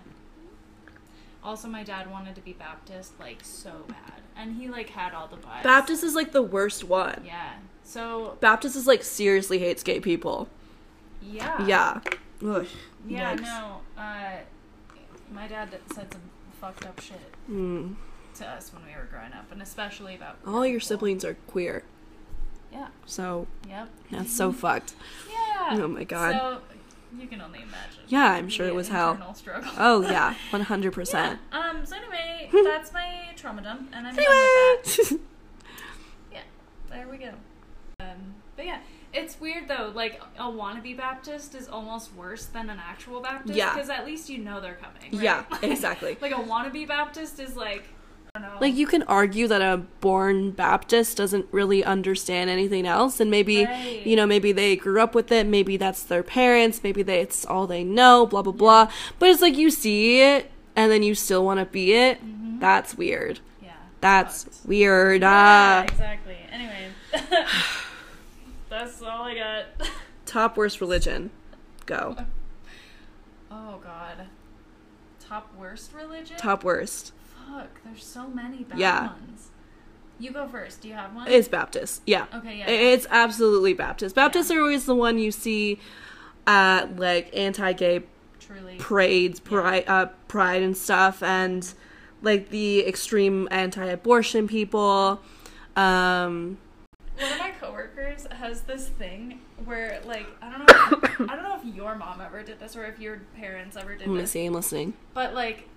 Also, 1.43 1.69
my 1.69 1.83
dad 1.83 2.11
wanted 2.11 2.35
to 2.37 2.41
be 2.41 2.53
Baptist 2.55 3.19
like 3.21 3.39
so 3.43 3.85
bad, 3.89 4.23
and 4.37 4.57
he 4.57 4.69
like 4.69 4.89
had 4.91 5.13
all 5.13 5.27
the 5.29 5.37
vibes. 5.37 5.63
Baptist 5.63 6.03
is 6.03 6.15
like 6.15 6.33
the 6.33 6.43
worst 6.43 6.85
one. 6.85 7.23
Yeah. 7.27 7.53
So 7.83 8.39
Baptist 8.41 8.77
is 8.77 8.87
like 8.87 9.03
seriously 9.03 9.59
hates 9.59 9.83
gay 9.83 10.01
people. 10.01 10.49
yeah. 11.23 11.67
Yeah. 11.67 12.01
Ugh. 12.47 12.67
Yeah. 13.07 13.37
Yikes. 13.37 13.43
No. 13.43 13.81
Uh, 13.99 14.31
my 15.33 15.47
dad 15.47 15.79
said 15.95 16.11
some 16.13 16.23
fucked 16.61 16.87
up 16.87 16.99
shit 17.01 17.21
Mm. 17.51 17.97
to 18.37 18.47
us 18.47 18.73
when 18.73 18.83
we 18.87 18.93
were 18.99 19.07
growing 19.11 19.33
up, 19.35 19.53
and 19.53 19.61
especially 19.61 20.15
about 20.15 20.37
All 20.47 20.65
your 20.67 20.81
people. 20.81 20.89
siblings 20.97 21.25
are 21.27 21.35
queer, 21.47 21.83
Yeah. 22.73 22.89
so 23.05 23.47
Yep. 23.69 23.89
that's 24.11 24.35
so 24.35 24.51
fucked. 24.51 24.95
Yeah. 25.31 25.69
Oh 25.83 25.89
my 25.89 26.05
God. 26.05 26.33
So 26.33 26.61
you 27.19 27.27
can 27.27 27.41
only 27.41 27.61
imagine. 27.63 28.03
Yeah, 28.09 28.33
I'm 28.33 28.49
sure 28.49 28.67
it 28.67 28.75
was 28.75 28.89
hell. 28.89 29.35
Struggle. 29.35 29.71
Oh 29.79 30.03
yeah, 30.03 30.35
one 30.51 30.63
hundred 30.63 30.93
Yeah. 30.93 30.97
percent. 30.97 31.41
Um. 31.53 31.85
So 31.87 31.97
anyway, 31.97 32.49
that's 32.65 32.93
my 32.93 33.29
trauma 33.37 33.63
dump, 33.63 33.91
and 33.93 34.07
I'm 34.07 34.15
done 34.15 34.25
with 34.25 34.27
that. 34.27 34.99
Anyway, 35.13 35.23
Yeah, 36.33 36.41
there 36.91 37.09
we 37.09 37.17
go. 37.19 37.31
Um, 38.01 38.35
but 38.57 38.67
yeah, 38.67 38.79
it's 39.13 39.41
weird 39.41 39.69
though. 39.69 39.93
Like 39.95 40.21
a 40.39 40.45
wannabe 40.45 40.97
Baptist 40.97 41.55
is 41.55 41.69
almost 41.69 42.15
worse 42.15 42.47
than 42.47 42.71
an 42.71 42.79
actual 42.85 43.21
Baptist. 43.21 43.57
Yeah. 43.57 43.73
because 43.75 43.89
at 43.91 44.05
least 44.05 44.29
you 44.29 44.39
know 44.39 44.61
they're 44.61 44.75
coming. 44.75 45.13
right? 45.13 45.23
Yeah, 45.23 45.45
exactly. 45.63 46.17
like 46.21 46.33
a 46.33 46.37
wannabe 46.37 46.87
Baptist 46.89 47.39
is 47.41 47.57
like, 47.57 47.83
I 47.83 47.83
don't 47.83 47.89
know. 47.89 47.94
Like 48.61 48.75
you 48.75 48.87
can 48.87 49.05
argue 49.05 49.47
that 49.47 49.63
a 49.63 49.77
born 50.01 50.51
Baptist 50.51 51.17
doesn't 51.17 51.47
really 51.53 51.85
understand 51.85 52.51
anything 52.51 52.85
else, 52.87 53.21
and 53.21 53.31
maybe 53.31 53.65
Right. 53.65 54.05
you 54.05 54.17
know 54.17 54.27
maybe 54.27 54.51
they 54.51 54.75
grew 54.75 55.01
up 55.01 55.15
with 55.15 55.31
it, 55.31 55.47
maybe 55.47 55.77
that's 55.77 56.03
their 56.03 56.25
parents, 56.25 56.81
maybe 56.83 57.03
they, 57.05 57.21
it's 57.21 57.45
all 57.47 57.67
they 57.69 57.85
know, 57.85 58.27
blah 58.27 58.43
blah 58.43 58.53
blah. 58.53 58.91
But 59.21 59.29
it's 59.29 59.41
like 59.41 59.57
you 59.57 59.71
see 59.71 60.21
it, 60.21 60.51
and 60.75 60.91
then 60.91 61.03
you 61.05 61.15
still 61.15 61.45
want 61.45 61.61
to 61.61 61.67
be 61.67 61.93
it. 61.95 62.19
That's 62.61 62.97
weird. 62.97 63.39
yeah, 63.63 63.73
That's 64.01 64.47
weird. 64.65 65.23
Yeah, 65.23 65.31
Ah. 65.31 65.83
exactly. 65.85 66.37
Anyway, 66.51 66.89
that's 68.69 69.01
all 69.03 69.23
I 69.25 69.35
got. 69.37 69.89
Top 70.27 70.57
worst 70.57 70.81
religion. 70.81 71.31
Go. 71.87 72.17
Oh 73.51 73.79
God, 73.85 74.27
top 75.21 75.53
worst 75.57 75.93
religion. 75.93 76.37
Top 76.37 76.65
worst. 76.65 77.13
Fuck, 77.55 77.81
there's 77.85 78.05
so 78.05 78.27
many 78.29 78.65
bad 78.65 78.79
Yeah. 78.79 79.07
ones. 79.07 79.51
You 80.19 80.31
go 80.31 80.47
first. 80.47 80.81
Do 80.81 80.89
you 80.89 80.95
have 80.95 81.15
one? 81.15 81.27
It's 81.29 81.49
Baptist. 81.49 82.03
Yeah. 82.07 82.27
okay. 82.35 82.59
Yeah. 82.59 82.69
It's 82.69 83.07
absolutely 83.11 83.75
Baptist. 83.75 84.15
Baptists 84.15 84.51
are 84.51 84.61
always 84.61 84.87
the 84.87 84.95
one 84.95 85.19
you 85.19 85.31
see 85.33 85.79
at 86.47 86.97
like 86.99 87.31
anti-gay 87.37 88.03
truly. 88.39 88.77
parades, 88.79 89.41
pride, 89.41 89.85
uh, 89.89 90.07
pride 90.29 90.63
and 90.63 90.77
stuff, 90.77 91.23
and 91.23 91.73
like 92.23 92.51
the 92.51 92.87
extreme 92.87 93.49
anti-abortion 93.51 94.47
people. 94.49 95.21
Um, 95.77 96.59
One 97.19 97.33
of 97.33 97.39
my 97.39 97.51
coworkers 97.61 98.27
has 98.31 98.63
this 98.63 98.89
thing 98.89 99.41
where, 99.65 100.01
like, 100.07 100.27
I 100.41 100.51
don't 100.51 100.61
know, 100.69 100.99
if, 101.03 101.21
I 101.31 101.35
don't 101.35 101.43
know 101.45 101.57
if 101.57 101.75
your 101.75 101.95
mom 101.97 102.21
ever 102.21 102.43
did 102.43 102.61
this 102.61 102.77
or 102.77 102.85
if 102.87 102.99
your 103.01 103.21
parents 103.37 103.77
ever 103.77 103.95
did 103.97 104.07
I'm 104.09 104.15
this, 104.15 104.23
Missy, 104.35 104.47
I'm 104.47 104.53
listening. 104.55 104.95
but 105.13 105.35
like, 105.35 105.69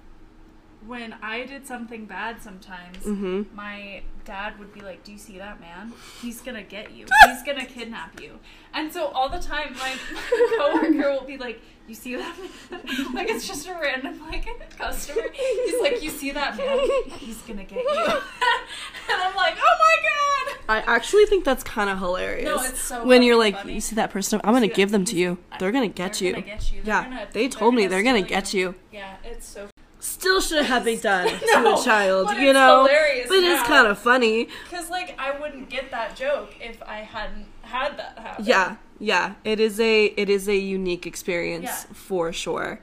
when 0.88 1.14
I 1.22 1.46
did 1.46 1.68
something 1.68 2.06
bad, 2.06 2.42
sometimes 2.42 3.04
hmm 3.04 3.44
my 3.54 4.02
dad 4.26 4.58
would 4.60 4.74
be 4.74 4.82
like, 4.82 5.04
"Do 5.04 5.12
you 5.12 5.18
see 5.18 5.38
that 5.38 5.60
man? 5.60 5.94
He's 6.22 6.42
gonna 6.42 6.64
get 6.64 6.92
you. 6.94 7.06
He's 7.28 7.44
gonna 7.44 7.66
kidnap 7.66 8.20
you." 8.22 8.40
And 8.74 8.92
so 8.92 9.08
all 9.08 9.30
the 9.30 9.40
time, 9.40 9.74
my, 9.74 9.94
coworker 10.58 11.12
will 11.12 11.24
be 11.26 11.38
like, 11.38 11.62
"You 11.88 11.96
see 11.96 12.16
that 12.16 12.36
man? 12.72 12.82
like 13.14 13.30
it's 13.30 13.48
just 13.48 13.68
a 13.68 13.74
random 13.74 14.20
like 14.30 14.46
customer. 14.78 15.24
He's 15.34 15.82
like, 15.82 16.02
"You 16.02 16.10
see 16.10 16.32
that 16.32 16.58
man? 16.58 16.80
He's 17.20 17.38
gonna 17.42 17.64
get 17.64 17.84
you." 17.84 18.06
and 18.06 19.22
I'm 19.22 19.36
like, 19.36 19.56
"Oh 19.58 19.76
my 19.80 19.96
god!" 20.10 20.58
I 20.70 20.96
actually 20.96 21.26
think 21.26 21.46
that's 21.46 21.64
kind 21.64 21.90
of 21.90 21.98
hilarious. 22.00 22.46
No, 22.46 22.62
it's 22.62 22.80
so 22.80 23.06
when 23.06 23.24
you're 23.24 23.38
like, 23.38 23.56
funny. 23.56 23.74
you 23.76 23.82
see 23.82 23.96
that 23.96 24.12
person? 24.12 24.42
I'm 24.44 24.54
gonna 24.54 24.68
give 24.68 24.92
them 24.92 25.06
to 25.06 25.16
you. 25.16 25.38
They're 25.60 25.72
gonna 25.72 25.88
get 25.88 26.14
They're 26.16 26.28
you. 26.28 26.34
Gonna 26.34 26.46
get 26.46 26.72
you. 26.72 26.82
They're 26.84 26.96
Yeah, 26.96 27.04
gonna- 27.04 27.28
they 27.32 27.48
told 27.48 27.76
me 27.76 27.88
they're 27.88 28.04
gonna 28.04 28.22
get 28.22 28.54
you. 28.54 28.76
Yeah, 28.92 29.16
it's 29.24 29.48
so. 29.48 29.68
Still 30.08 30.40
shouldn't 30.42 30.68
have 30.68 30.84
been 30.86 31.00
done 31.00 31.28
to 31.28 31.74
a 31.76 31.82
child, 31.86 32.32
you 32.38 32.54
know. 32.54 32.86
hilarious 32.86 33.28
but 33.28 33.38
it's 33.40 33.64
kind 33.68 33.88
of 33.88 33.98
funny. 34.00 34.48
Because, 34.70 34.90
like, 34.90 35.16
I 35.20 35.38
wouldn't 35.40 35.70
get 35.70 35.92
that 35.92 36.16
joke 36.16 36.54
if 36.60 36.82
I 36.84 36.98
hadn't 37.00 37.46
had 37.62 37.98
that 37.98 38.18
happen. 38.18 38.46
Yeah, 38.46 38.78
yeah. 39.00 39.36
It 39.44 39.60
is 39.60 39.80
a 39.80 40.06
it 40.06 40.30
is 40.30 40.48
a 40.48 40.56
unique 40.56 41.06
experience 41.06 41.64
Yeah. 41.66 41.94
for 41.94 42.32
sure. 42.34 42.80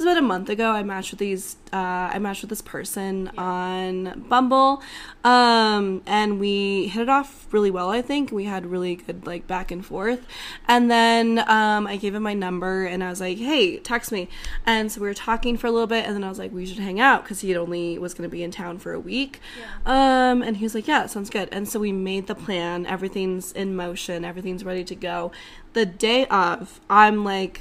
Was 0.00 0.06
about 0.06 0.16
a 0.16 0.26
month 0.26 0.48
ago. 0.48 0.70
I 0.70 0.82
matched 0.82 1.10
with 1.10 1.18
these. 1.18 1.56
Uh, 1.72 2.08
I 2.14 2.18
matched 2.18 2.40
with 2.40 2.48
this 2.48 2.62
person 2.62 3.30
on 3.36 4.24
Bumble, 4.28 4.82
um, 5.24 6.02
and 6.06 6.40
we 6.40 6.88
hit 6.88 7.02
it 7.02 7.08
off 7.10 7.46
really 7.52 7.70
well. 7.70 7.90
I 7.90 8.00
think 8.00 8.32
we 8.32 8.44
had 8.44 8.64
really 8.64 8.96
good 8.96 9.26
like 9.26 9.46
back 9.46 9.70
and 9.70 9.84
forth, 9.84 10.26
and 10.66 10.90
then 10.90 11.40
um, 11.40 11.86
I 11.86 11.96
gave 11.96 12.14
him 12.14 12.22
my 12.22 12.32
number 12.32 12.86
and 12.86 13.04
I 13.04 13.10
was 13.10 13.20
like, 13.20 13.36
"Hey, 13.36 13.76
text 13.76 14.10
me." 14.10 14.30
And 14.64 14.90
so 14.90 15.02
we 15.02 15.06
were 15.06 15.14
talking 15.14 15.58
for 15.58 15.66
a 15.66 15.70
little 15.70 15.86
bit, 15.86 16.06
and 16.06 16.14
then 16.14 16.24
I 16.24 16.30
was 16.30 16.38
like, 16.38 16.50
"We 16.50 16.64
should 16.64 16.78
hang 16.78 16.98
out" 16.98 17.24
because 17.24 17.40
he 17.40 17.50
had 17.50 17.58
only 17.58 17.98
was 17.98 18.14
going 18.14 18.28
to 18.28 18.32
be 18.32 18.42
in 18.42 18.50
town 18.50 18.78
for 18.78 18.94
a 18.94 19.00
week. 19.00 19.38
Um, 19.84 20.40
and 20.42 20.56
he 20.56 20.64
was 20.64 20.74
like, 20.74 20.88
"Yeah, 20.88 21.04
sounds 21.06 21.28
good." 21.28 21.50
And 21.52 21.68
so 21.68 21.78
we 21.78 21.92
made 21.92 22.26
the 22.26 22.34
plan. 22.34 22.86
Everything's 22.86 23.52
in 23.52 23.76
motion. 23.76 24.24
Everything's 24.24 24.64
ready 24.64 24.84
to 24.84 24.94
go. 24.94 25.30
The 25.74 25.84
day 25.84 26.24
of, 26.26 26.80
I'm 26.88 27.22
like, 27.22 27.60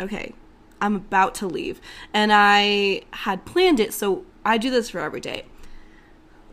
okay, 0.00 0.32
I'm 0.80 0.96
about 0.96 1.34
to 1.36 1.46
leave. 1.46 1.80
And 2.12 2.32
I 2.32 3.02
had 3.12 3.44
planned 3.44 3.80
it, 3.80 3.92
so 3.94 4.24
I 4.44 4.58
do 4.58 4.70
this 4.70 4.90
for 4.90 5.00
every 5.00 5.20
day. 5.20 5.44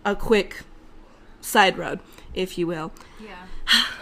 A 0.05 0.15
quick 0.15 0.61
side 1.41 1.77
road, 1.77 1.99
if 2.33 2.57
you 2.57 2.67
will. 2.67 2.91
Yeah. 3.23 3.35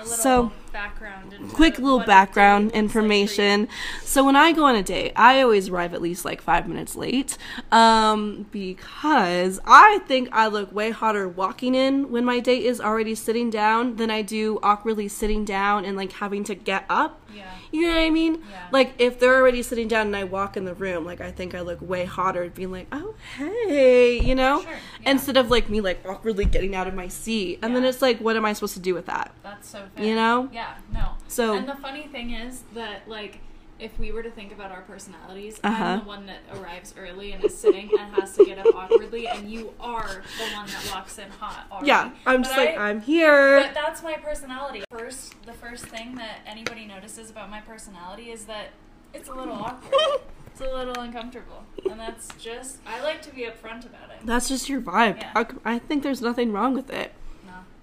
A 0.02 0.06
So- 0.06 0.52
background. 0.72 1.36
Quick 1.54 1.80
little 1.80 2.00
background 2.00 2.66
looks 2.66 2.74
like 2.76 2.80
information. 2.80 3.68
So 4.04 4.24
when 4.24 4.36
I 4.36 4.52
go 4.52 4.66
on 4.66 4.76
a 4.76 4.84
date, 4.84 5.14
I 5.16 5.42
always 5.42 5.70
arrive 5.70 5.94
at 5.94 6.02
least 6.02 6.24
like 6.26 6.42
five 6.42 6.68
minutes 6.68 6.96
late, 6.96 7.38
um, 7.72 8.46
because 8.52 9.60
I 9.66 10.00
think 10.08 10.30
I 10.32 10.48
look 10.48 10.72
way 10.72 10.92
hotter 10.92 11.28
walking 11.28 11.74
in 11.76 12.12
when 12.12 12.24
my 12.24 12.40
date 12.40 12.64
is 12.64 12.80
already 12.80 13.16
sitting 13.16 13.50
down 13.50 13.96
than 13.96 14.10
I 14.12 14.22
do 14.22 14.60
awkwardly 14.62 15.08
sitting 15.08 15.44
down 15.44 15.86
and 15.86 15.98
like 15.98 16.12
having 16.14 16.44
to 16.46 16.56
get 16.56 16.86
up. 16.90 17.20
Yeah. 17.36 17.50
You 17.72 17.84
know 17.84 17.90
what 17.90 18.00
I 18.00 18.10
mean? 18.10 18.44
Yeah. 18.50 18.68
Like 18.72 18.94
if 18.98 19.20
they're 19.20 19.36
already 19.36 19.62
sitting 19.62 19.88
down 19.88 20.08
and 20.08 20.16
I 20.16 20.24
walk 20.24 20.58
in 20.58 20.66
the 20.66 20.74
room, 20.74 21.06
like 21.06 21.22
I 21.22 21.32
think 21.32 21.54
I 21.54 21.62
look 21.62 21.80
way 21.82 22.06
hotter 22.06 22.50
being 22.50 22.72
like, 22.72 22.88
"Oh, 22.92 23.14
hey," 23.38 24.20
you 24.20 24.34
know? 24.36 24.62
Sure, 24.64 24.72
yeah. 25.02 25.12
Instead 25.12 25.38
of 25.38 25.52
like 25.52 25.70
me 25.70 25.80
like 25.82 26.04
awkwardly 26.08 26.46
getting 26.46 26.76
out 26.76 26.88
of 26.88 26.94
my 26.96 27.08
seat. 27.08 27.60
And 27.62 27.76
then 27.76 27.84
it's 27.86 28.02
like 28.02 28.20
what 28.20 28.36
am 28.36 28.46
I 28.46 28.54
supposed 28.54 28.74
to 28.74 28.80
do 28.80 28.94
with 28.94 29.06
that? 29.06 29.32
That's 29.44 29.70
so 29.70 29.86
fair. 29.96 30.06
You 30.06 30.16
know? 30.16 30.50
Yeah, 30.52 30.76
no. 30.94 31.12
So- 31.28 31.56
And 31.56 31.68
the 31.70 31.76
funny 31.76 32.08
thing 32.08 32.32
is 32.32 32.64
that 32.74 33.08
like 33.08 33.40
if 33.80 33.98
we 34.00 34.12
were 34.12 34.22
to 34.24 34.30
think 34.32 34.52
about 34.52 34.72
our 34.72 34.82
personalities, 34.82 35.60
Uh-huh. 35.64 35.84
I'm 35.84 36.00
the 36.00 36.06
one 36.06 36.26
that 36.26 36.40
arrives 36.56 36.94
early 36.98 37.32
and 37.32 37.44
is 37.44 37.58
sitting 37.58 37.90
and 38.00 38.14
has 38.16 38.36
to 38.36 38.46
get 38.46 38.60
up 38.60 38.74
awkwardly, 38.76 39.28
and 39.28 39.50
you 39.50 39.74
are 39.80 40.08
the 40.38 40.54
one 40.54 40.68
that 40.68 40.90
walks 40.94 41.18
in 41.18 41.30
hot. 41.30 41.66
Already. 41.72 41.88
Yeah, 41.88 42.12
I'm 42.26 42.44
just 42.44 42.56
But 42.56 42.66
like 42.66 42.78
I- 42.78 42.90
I'm 42.90 43.02
here. 43.02 43.62
But 43.62 43.74
that's 43.74 44.04
my 44.04 44.14
personality. 44.16 44.84
First, 44.92 45.36
the 45.46 45.54
first 45.54 45.86
thing 45.86 46.16
that 46.16 46.40
anybody 46.46 46.86
notices 46.86 47.30
about 47.30 47.50
my 47.50 47.62
personality 47.62 48.32
is 48.32 48.46
that 48.46 48.68
it's 49.14 49.30
a 49.30 49.34
little 49.34 49.56
awkward. 49.56 49.94
It's 50.52 50.68
a 50.70 50.76
little 50.76 51.00
uncomfortable, 51.00 51.64
and 51.90 51.98
that's 51.98 52.28
just 52.38 52.80
I 52.86 53.02
like 53.02 53.22
to 53.22 53.34
be 53.34 53.44
upfront 53.44 53.86
about 53.86 54.10
it. 54.10 54.26
That's 54.26 54.50
just 54.50 54.68
your 54.68 54.82
vibe. 54.82 55.16
Yeah. 55.22 55.32
C- 55.50 55.58
I 55.64 55.80
think 55.80 56.04
there's 56.04 56.22
nothing 56.22 56.52
wrong 56.52 56.74
with 56.74 56.90
it. 56.90 57.14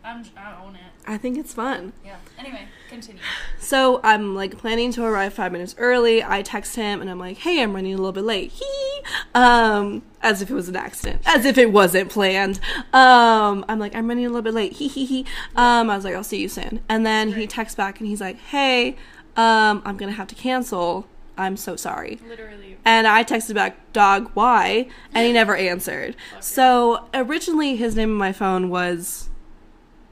I'm 0.06 0.24
I 0.36 0.64
own 0.64 0.76
it. 0.76 0.80
I 1.06 1.18
think 1.18 1.36
it's 1.36 1.52
fun. 1.52 1.92
Yeah. 2.04 2.16
Anyway, 2.38 2.68
continue. 2.88 3.20
So 3.58 4.00
I'm 4.04 4.36
like 4.36 4.56
planning 4.56 4.92
to 4.92 5.04
arrive 5.04 5.34
five 5.34 5.50
minutes 5.50 5.74
early. 5.78 6.22
I 6.22 6.42
text 6.42 6.76
him 6.76 7.00
and 7.00 7.10
I'm 7.10 7.18
like, 7.18 7.38
"Hey, 7.38 7.60
I'm 7.60 7.74
running 7.74 7.92
a 7.92 7.96
little 7.96 8.12
bit 8.12 8.24
late." 8.24 8.52
Hee. 8.52 9.00
Um, 9.34 10.02
as 10.22 10.42
if 10.42 10.50
it 10.50 10.54
was 10.54 10.68
an 10.68 10.76
accident, 10.76 11.22
as 11.26 11.44
if 11.44 11.58
it 11.58 11.72
wasn't 11.72 12.10
planned. 12.10 12.60
Um, 12.92 13.64
I'm 13.68 13.80
like, 13.80 13.94
"I'm 13.96 14.06
running 14.06 14.24
a 14.26 14.28
little 14.28 14.42
bit 14.42 14.54
late." 14.54 14.74
Hee 14.74 14.88
hee 14.88 15.06
hee. 15.06 15.26
Um, 15.56 15.90
I 15.90 15.96
was 15.96 16.04
like, 16.04 16.14
"I'll 16.14 16.24
see 16.24 16.40
you 16.40 16.48
soon." 16.48 16.80
And 16.88 17.04
then 17.04 17.32
he 17.32 17.46
texts 17.48 17.74
back 17.76 17.98
and 17.98 18.08
he's 18.08 18.20
like, 18.20 18.38
"Hey, 18.38 18.96
um, 19.36 19.82
I'm 19.84 19.96
gonna 19.96 20.12
have 20.12 20.28
to 20.28 20.36
cancel. 20.36 21.08
I'm 21.36 21.56
so 21.56 21.74
sorry." 21.74 22.20
Literally. 22.26 22.78
And 22.84 23.08
I 23.08 23.24
texted 23.24 23.54
back, 23.54 23.92
dog, 23.92 24.30
why? 24.34 24.86
And 25.12 25.26
he 25.26 25.32
never 25.32 25.56
answered. 25.56 26.14
Fuck 26.32 26.42
So 26.44 27.08
originally 27.12 27.74
his 27.74 27.96
name 27.96 28.10
on 28.12 28.16
my 28.16 28.32
phone 28.32 28.70
was, 28.70 29.28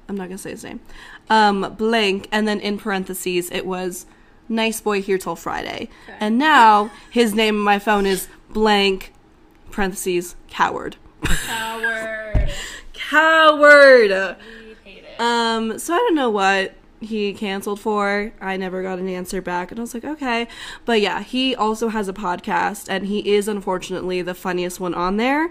I'm 0.09 0.16
not 0.16 0.24
going 0.24 0.36
to 0.36 0.42
say 0.42 0.50
his 0.50 0.64
name, 0.64 0.80
um, 1.30 1.74
blank. 1.76 2.28
And 2.30 2.46
then 2.46 2.61
in 2.61 2.78
parentheses, 2.78 3.50
it 3.50 3.66
was 3.66 4.07
nice 4.48 4.80
boy 4.80 5.02
here 5.02 5.18
till 5.18 5.36
Friday. 5.36 5.88
Okay. 6.09 6.16
And 6.20 6.38
now 6.38 6.90
his 7.11 7.34
name 7.34 7.57
on 7.57 7.62
my 7.62 7.78
phone 7.78 8.07
is 8.07 8.28
blank, 8.50 9.12
parentheses, 9.70 10.36
coward. 10.48 10.96
Coward. 11.24 12.50
Coward! 12.92 14.11
we 14.11 14.76
hate 14.84 15.05
it. 15.05 15.20
Um, 15.20 15.78
so 15.78 15.94
I 15.94 15.98
don't 15.98 16.14
know 16.14 16.30
what 16.30 16.74
he 17.00 17.34
canceled 17.34 17.80
for. 17.80 18.32
I 18.40 18.57
never 18.57 18.82
got 18.82 18.98
an 18.98 19.09
answer 19.09 19.40
back, 19.42 19.70
and 19.70 19.78
I 19.78 19.82
was 19.82 19.94
like, 19.94 20.05
okay. 20.05 20.48
But 20.84 21.00
yeah, 21.00 21.22
he 21.22 21.55
also 21.55 21.88
has 21.88 22.09
a 22.09 22.12
podcast, 22.12 22.86
and 22.88 23.07
he 23.07 23.34
is 23.34 23.46
unfortunately 23.46 24.22
the 24.22 24.34
funniest 24.34 24.80
one 24.80 24.94
on 24.94 25.16
there. 25.16 25.50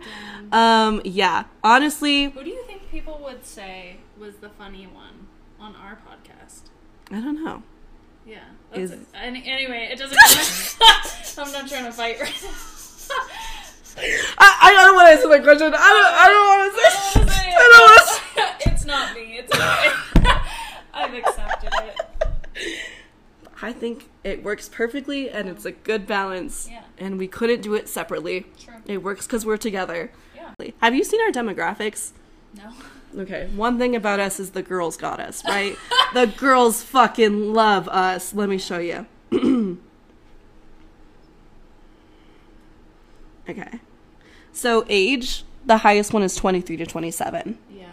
Um, 0.51 1.01
yeah, 1.03 1.45
honestly, 1.63 2.25
Who 2.31 2.43
do 2.43 2.49
you 2.49 2.63
think 2.65 2.89
people 2.91 3.19
would 3.23 3.45
say 3.45 3.97
was 4.23 4.35
the 4.37 4.49
funny 4.49 4.87
one 4.87 5.27
on 5.59 5.75
our 5.75 5.99
podcast? 6.07 6.61
I 7.11 7.19
don't 7.19 7.43
know. 7.43 7.61
Yeah. 8.25 8.39
Is- 8.73 8.91
it. 8.91 8.99
Any, 9.13 9.45
anyway, 9.45 9.89
it 9.91 9.99
doesn't 9.99 10.15
matter. 10.15 10.41
I'm 11.41 11.51
not 11.51 11.67
trying 11.67 11.83
to 11.83 11.91
fight 11.91 12.21
right 12.21 12.39
now. 12.41 12.49
I, 14.37 14.57
I 14.61 14.71
don't 14.73 14.95
want 14.95 15.07
to 15.07 15.11
answer 15.13 15.27
my 15.27 15.39
question. 15.39 15.67
I 15.67 15.69
don't. 15.69 16.13
I 16.15 16.27
don't 16.29 16.47
want 16.47 16.73
to 16.73 16.79
I 16.79 16.89
say. 16.89 17.19
don't 17.19 17.27
wanna 17.27 17.31
say 17.31 17.49
it. 17.49 17.55
I 17.57 17.67
don't 17.69 17.83
want 17.83 17.99
to 17.99 18.63
say. 18.65 18.71
It's 18.71 18.85
not 18.85 19.13
me. 19.13 19.37
It's 19.37 19.53
okay. 19.53 20.39
I've 20.93 21.13
accepted 21.13 21.69
it. 21.83 22.79
I 23.61 23.71
think 23.73 24.09
it 24.23 24.43
works 24.43 24.69
perfectly, 24.69 25.29
and 25.29 25.47
it's 25.49 25.65
a 25.65 25.71
good 25.71 26.07
balance. 26.07 26.67
Yeah. 26.71 26.83
And 26.97 27.19
we 27.19 27.27
couldn't 27.27 27.61
do 27.61 27.73
it 27.75 27.87
separately. 27.89 28.47
True. 28.59 28.75
It 28.85 29.03
works 29.03 29.27
because 29.27 29.45
we're 29.45 29.57
together. 29.57 30.11
Yeah. 30.35 30.71
Have 30.81 30.95
you 30.95 31.03
seen 31.03 31.21
our 31.21 31.31
demographics? 31.31 32.11
No. 32.55 32.71
Okay, 33.15 33.47
one 33.55 33.77
thing 33.77 33.95
about 33.95 34.19
us 34.19 34.39
is 34.39 34.51
the 34.51 34.63
girls 34.63 34.97
got 34.97 35.19
us, 35.19 35.43
right? 35.45 35.77
the 36.13 36.25
girls 36.25 36.81
fucking 36.83 37.53
love 37.53 37.87
us. 37.89 38.33
Let 38.33 38.49
me 38.49 38.57
show 38.57 38.79
you. 38.79 39.05
okay. 43.49 43.79
So, 44.51 44.85
age, 44.89 45.43
the 45.65 45.77
highest 45.77 46.13
one 46.13 46.23
is 46.23 46.35
23 46.35 46.77
to 46.77 46.85
27. 46.85 47.57
Yeah. 47.71 47.85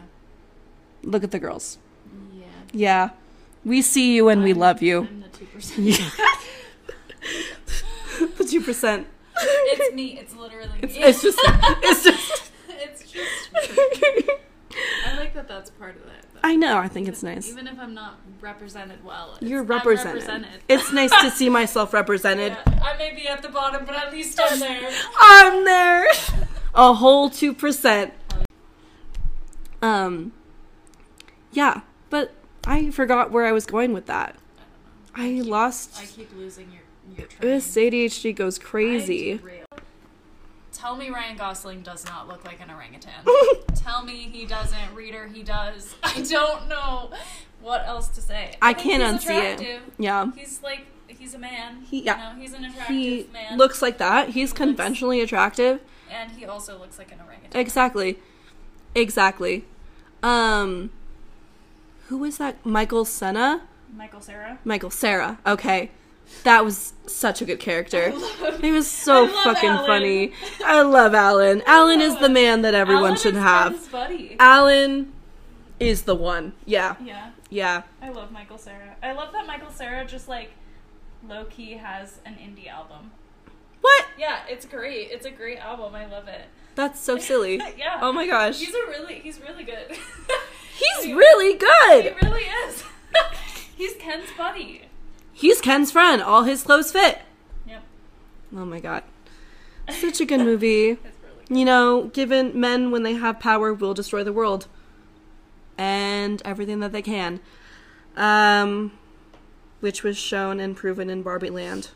Look 1.03 1.25
at 1.25 1.31
the 1.31 1.39
girls. 1.39 1.79
Yeah. 2.35 2.45
Yeah. 2.73 3.11
We 3.65 3.83
see 3.83 4.15
you 4.15 4.29
and 4.29 4.43
we 4.43 4.51
I'm- 4.51 4.59
love 4.59 4.83
you. 4.83 5.01
I'm 5.03 5.21
the 5.21 5.29
two 5.29 5.47
percent. 5.47 5.87
the 8.37 8.45
2%. 8.45 9.05
It's 9.43 9.95
me. 9.95 10.19
It's 10.19 10.35
literally 10.35 10.69
me. 10.69 10.79
It's, 10.83 10.97
it's 10.97 11.23
just, 11.23 11.39
it's 11.83 12.05
just. 12.05 12.53
it's 12.69 13.11
just. 13.11 14.31
I 15.31 15.33
like 15.33 15.47
that. 15.47 15.55
That's 15.55 15.71
part 15.71 15.97
of 15.97 16.03
it. 16.03 16.25
though. 16.35 16.41
I 16.43 16.57
know, 16.57 16.79
I 16.79 16.89
think 16.89 17.07
it's 17.07 17.23
nice. 17.23 17.49
Even 17.49 17.67
if 17.69 17.79
I'm 17.79 17.95
not 17.95 18.19
represented 18.41 19.05
well, 19.05 19.37
it's, 19.41 19.49
You're 19.49 19.63
represented. 19.63 20.23
represented. 20.23 20.61
It's 20.69 20.93
nice 20.93 21.11
to 21.23 21.31
see 21.31 21.49
myself 21.61 21.93
represented. 21.93 22.53
Yeah, 22.67 22.81
I 22.83 22.97
may 22.97 23.15
be 23.15 23.29
at 23.29 23.41
the 23.43 23.49
bottom, 23.49 23.85
but 23.85 23.95
at 23.95 24.13
least 24.13 24.41
I'm 24.43 24.59
there. 24.59 24.91
I'm 25.21 25.65
there. 25.65 26.07
A 26.75 26.95
whole 26.95 27.31
2%. 27.31 28.11
Um, 29.83 30.33
yeah, 31.53 31.83
but 32.11 32.33
I 32.67 32.91
forgot 32.91 33.31
where 33.31 33.47
I 33.47 33.53
was 33.53 33.67
going 33.67 33.93
with 33.93 34.07
that. 34.07 34.37
I 35.15 35.41
lost. 35.43 35.97
I 36.01 36.07
keep 36.07 36.35
losing 36.37 36.71
your 36.73 36.83
your 37.17 37.27
train. 37.27 37.41
This 37.41 37.77
ADHD 37.77 38.35
goes 38.35 38.59
crazy. 38.59 39.41
I. 40.81 40.87
Tell 40.87 40.97
me 40.97 41.11
Ryan 41.11 41.37
Gosling 41.37 41.83
does 41.83 42.05
not 42.07 42.29
look 42.29 42.45
like 42.45 42.61
an 42.61 42.71
orangutan. 42.71 43.13
Tell 43.75 44.03
me 44.05 44.29
he 44.33 44.47
doesn't. 44.47 44.95
Reader, 44.95 45.29
he 45.29 45.43
does. 45.43 45.95
I 46.03 46.23
don't 46.23 46.69
know 46.69 47.11
what 47.61 47.87
else 47.87 48.09
to 48.09 48.21
say. 48.21 48.57
I 48.63 48.73
think 48.73 48.89
can't 48.89 49.03
unsee 49.21 49.61
it. 49.61 49.83
Yeah. 49.99 50.31
He's 50.35 50.63
like 50.63 50.87
he's 51.09 51.35
a 51.35 51.39
man. 51.39 51.83
He- 51.83 52.03
yeah. 52.03 52.31
You 52.31 52.35
know, 52.37 52.41
he's 52.43 52.53
an 52.55 52.65
attractive 52.65 52.97
He 52.97 53.27
man. 53.33 53.59
looks 53.59 53.83
like 53.83 53.99
that. 53.99 54.31
He's 54.31 54.53
conventionally 54.53 55.21
attractive. 55.21 55.81
and 56.11 56.31
he 56.33 56.45
also 56.47 56.79
looks 56.79 56.99
like 56.99 57.13
an 57.13 57.19
orangutan. 57.27 57.61
Exactly. 57.61 58.19
Exactly. 58.95 59.65
Um, 60.23 60.91
who 62.09 62.19
was 62.19 62.39
that? 62.39 62.65
Michael 62.65 63.05
Senna? 63.05 63.63
Michael 63.95 64.21
Cera. 64.21 64.59
Michael 64.65 64.91
Cera. 64.91 65.39
Okay. 65.47 65.91
That 66.45 66.65
was 66.65 66.95
such 67.07 67.43
a 67.43 67.45
good 67.45 67.61
character. 67.61 68.13
love- 68.15 68.61
He 68.61 68.71
was 68.73 68.91
so 68.91 69.27
fucking 69.29 69.69
Alan. 69.69 69.87
funny. 69.87 70.33
I 70.65 70.83
love 70.83 71.15
Alan. 71.15 71.63
Alan 71.67 72.01
is 72.01 72.17
the 72.19 72.29
man 72.29 72.63
that 72.63 72.73
everyone 72.75 73.05
Alan 73.05 73.17
should 73.17 73.35
have. 73.37 73.91
Buddy. 73.93 74.37
Alan 74.41 75.13
is 75.79 76.03
the 76.03 76.15
one. 76.15 76.53
Yeah. 76.65 76.97
yeah. 77.05 77.31
Yeah. 77.51 77.83
I 78.01 78.11
love 78.11 78.31
Michael 78.33 78.59
Cera. 78.59 78.97
I 79.03 79.13
love 79.13 79.33
that 79.33 79.47
Michael 79.47 79.71
Cera 79.71 80.05
just 80.07 80.29
like 80.29 80.51
low 81.29 81.45
key 81.47 81.73
has 81.73 82.19
an 82.25 82.35
indie 82.35 82.69
album. 82.71 83.11
What? 83.81 84.07
Yeah, 84.19 84.41
it's 84.49 84.65
great. 84.67 85.09
It's 85.11 85.27
a 85.27 85.31
great 85.31 85.59
album. 85.59 85.95
I 85.95 86.07
love 86.07 86.29
it. 86.29 86.43
That's 86.75 87.01
so 87.01 87.19
silly. 87.29 87.57
yeah. 87.77 87.99
Oh 88.01 88.13
my 88.13 88.27
gosh. 88.27 88.59
He's 88.61 88.75
a 88.75 88.87
really 88.89 89.15
he's 89.17 89.41
really 89.41 89.65
good. 89.65 89.91
He's 90.79 91.05
he- 91.05 91.13
really 91.13 91.59
good. 91.59 92.15
He 92.19 92.27
really 92.27 92.45
is. 92.69 92.83
he's 93.77 93.95
Ken's 93.97 94.29
buddy. 94.39 94.83
He's 95.41 95.63
Ken's 95.63 95.91
friend. 95.91 96.21
All 96.21 96.43
his 96.43 96.63
clothes 96.63 96.93
fit. 96.93 97.23
Yep. 97.67 97.83
Oh 98.55 98.67
my 98.67 98.79
god. 98.79 99.05
Such 99.89 100.21
a 100.21 100.27
good 100.27 100.41
movie. 100.41 100.99
Really 101.23 101.47
good. 101.49 101.57
You 101.57 101.65
know, 101.65 102.05
given 102.13 102.61
men 102.61 102.91
when 102.91 103.05
they 103.05 103.15
have 103.15 103.41
power 103.41 103.73
will 103.73 103.95
destroy 103.95 104.23
the 104.23 104.35
world 104.35 104.69
and 105.79 106.43
everything 106.45 106.81
that 106.81 106.93
they 106.93 107.01
can. 107.01 107.41
Um 108.17 108.93
which 109.81 110.03
was 110.03 110.19
shown 110.19 110.61
and 110.61 110.77
proven 110.77 111.09
in 111.09 111.23
Barbie 111.23 111.49
Land. 111.49 111.89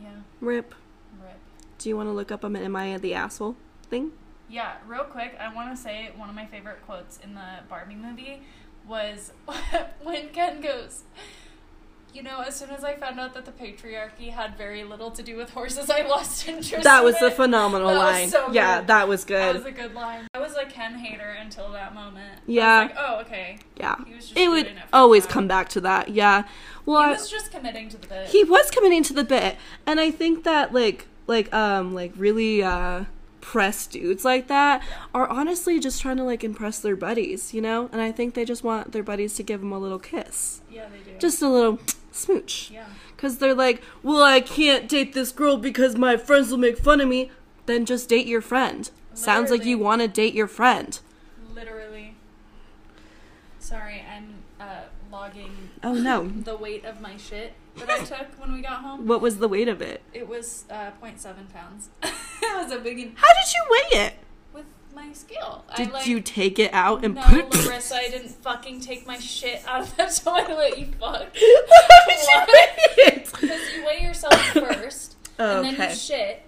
Yeah. 0.00 0.10
Rip. 0.40 0.76
Rip. 1.20 1.40
Do 1.78 1.88
you 1.88 1.96
want 1.96 2.08
to 2.08 2.12
look 2.12 2.30
up 2.30 2.44
um, 2.44 2.54
am 2.54 2.76
I 2.76 2.98
the 2.98 3.14
asshole 3.14 3.56
thing? 3.90 4.12
Yeah, 4.48 4.74
real 4.86 5.04
quick, 5.04 5.36
I 5.40 5.52
want 5.52 5.74
to 5.74 5.82
say 5.82 6.12
one 6.16 6.28
of 6.28 6.36
my 6.36 6.46
favorite 6.46 6.86
quotes 6.86 7.18
in 7.18 7.34
the 7.34 7.64
Barbie 7.68 7.96
movie 7.96 8.42
was 8.86 9.32
when 10.04 10.28
Ken 10.28 10.60
goes, 10.60 11.02
You 12.12 12.22
know, 12.22 12.40
as 12.46 12.54
soon 12.56 12.68
as 12.70 12.84
I 12.84 12.94
found 12.96 13.18
out 13.18 13.32
that 13.34 13.46
the 13.46 13.52
patriarchy 13.52 14.30
had 14.30 14.56
very 14.58 14.84
little 14.84 15.10
to 15.12 15.22
do 15.22 15.36
with 15.36 15.50
horses, 15.50 15.88
I 15.88 16.02
lost 16.02 16.46
interest. 16.48 16.84
That 16.84 16.98
in 16.98 17.04
was 17.06 17.14
a 17.22 17.26
it." 17.28 17.32
phenomenal 17.34 17.88
That 17.88 17.94
was 17.96 18.04
line. 18.12 18.28
so 18.28 18.52
yeah, 18.52 18.78
good. 18.80 18.86
that 18.88 19.08
was 19.08 19.24
good. 19.24 19.36
That 19.40 19.54
was 19.54 19.64
a 19.64 19.70
good 19.70 19.94
line. 19.94 20.26
I 20.34 20.38
was 20.40 20.54
a 20.54 20.66
Ken 20.66 20.94
hater 20.96 21.36
until 21.40 21.72
that 21.72 21.94
moment. 21.94 22.40
Yeah. 22.46 22.78
like, 22.80 22.94
oh, 22.98 23.20
okay. 23.22 23.58
yeah. 23.78 23.96
He 24.06 24.14
was 24.14 24.26
just 24.26 24.38
It 24.38 24.48
would 24.48 24.66
it 24.66 24.76
always 24.92 25.24
come 25.26 25.48
back 25.48 25.68
to 25.70 25.80
that. 25.82 26.10
Yeah. 26.10 26.44
Well, 26.84 27.04
He 27.04 27.10
was 27.12 27.30
just 27.30 27.50
committing 27.50 27.88
to 27.90 27.96
the 27.96 28.06
bit. 28.06 28.28
he 28.28 28.44
was 28.44 28.70
committing 28.70 29.02
to 29.04 29.12
the 29.14 29.22
bit 29.24 29.56
and 29.86 30.00
i 30.00 30.10
think 30.10 30.42
that 30.42 30.72
like 30.74 31.06
like 31.28 31.52
um 31.54 31.94
like 31.94 32.12
really 32.16 32.60
uh 32.62 33.04
press 33.40 33.86
dudes 33.86 34.24
like 34.24 34.48
that 34.48 34.82
are 35.14 35.28
honestly 35.28 35.78
just 35.78 36.02
trying 36.02 36.16
to 36.16 36.24
like 36.24 36.42
impress 36.42 36.80
their 36.80 36.96
buddies 36.96 37.54
you 37.54 37.60
know 37.60 37.88
and 37.92 38.00
i 38.02 38.10
think 38.10 38.34
they 38.34 38.44
just 38.44 38.64
want 38.64 38.90
their 38.92 39.02
buddies 39.04 39.34
to 39.34 39.42
give 39.44 39.60
them 39.60 39.70
a 39.72 39.78
little 39.78 39.98
kiss 40.00 40.60
yeah, 40.70 40.86
they 40.88 41.12
do. 41.12 41.16
just 41.18 41.40
a 41.40 41.48
little 41.48 41.78
smooch. 42.12 42.70
Yeah. 42.70 42.86
because 43.16 43.38
they're 43.38 43.54
like 43.54 43.82
well 44.02 44.22
i 44.22 44.40
can't 44.40 44.88
date 44.88 45.12
this 45.12 45.32
girl 45.32 45.56
because 45.56 45.96
my 45.96 46.16
friends 46.16 46.50
will 46.50 46.58
make 46.58 46.78
fun 46.78 47.00
of 47.00 47.08
me. 47.08 47.30
Then 47.66 47.86
just 47.86 48.08
date 48.08 48.26
your 48.26 48.40
friend. 48.40 48.90
Sounds 49.14 49.50
like 49.50 49.64
you 49.64 49.78
want 49.78 50.02
to 50.02 50.08
date 50.08 50.34
your 50.34 50.48
friend. 50.48 50.98
Literally. 51.54 52.16
Sorry, 53.58 54.02
I'm 54.12 54.42
uh, 54.58 54.82
logging 55.10 55.70
oh 55.84 55.94
no. 55.94 56.28
the 56.44 56.56
weight 56.56 56.84
of 56.84 57.00
my 57.00 57.16
shit 57.16 57.52
that 57.76 57.88
I 57.88 57.98
took 58.04 58.40
when 58.40 58.52
we 58.52 58.62
got 58.62 58.80
home. 58.80 59.06
what 59.06 59.20
was 59.20 59.38
the 59.38 59.48
weight 59.48 59.68
of 59.68 59.80
it? 59.80 60.02
It 60.12 60.28
was 60.28 60.64
uh, 60.70 60.90
0.7 61.02 61.52
pounds. 61.52 61.90
it 62.02 62.56
was 62.56 62.72
a 62.72 62.78
big 62.78 63.16
how 63.16 63.28
did 63.28 63.54
you 63.54 63.64
weigh 63.70 64.06
it 64.06 64.14
my 64.94 65.12
scale. 65.12 65.64
did 65.76 65.88
I, 65.88 65.92
like, 65.92 66.06
you 66.06 66.20
take 66.20 66.58
it 66.58 66.72
out 66.74 67.04
and 67.04 67.14
no, 67.14 67.22
put 67.22 67.38
it 67.38 67.66
Larissa, 67.66 67.96
I 67.96 68.08
didn't 68.08 68.30
fucking 68.30 68.80
take 68.80 69.06
my 69.06 69.18
shit 69.18 69.62
out 69.66 69.82
of 69.82 69.96
the 69.96 70.04
toilet, 70.24 70.78
you 70.78 70.86
fuck. 71.00 71.28
How 71.34 72.06
did 72.06 72.18
you 72.28 72.54
weigh? 73.06 73.24
Because 73.24 73.60
you 73.74 73.84
weigh 73.86 74.02
yourself 74.02 74.34
first, 74.52 75.16
and 75.38 75.64
then 75.64 75.90
you 75.90 75.94
shit, 75.96 76.42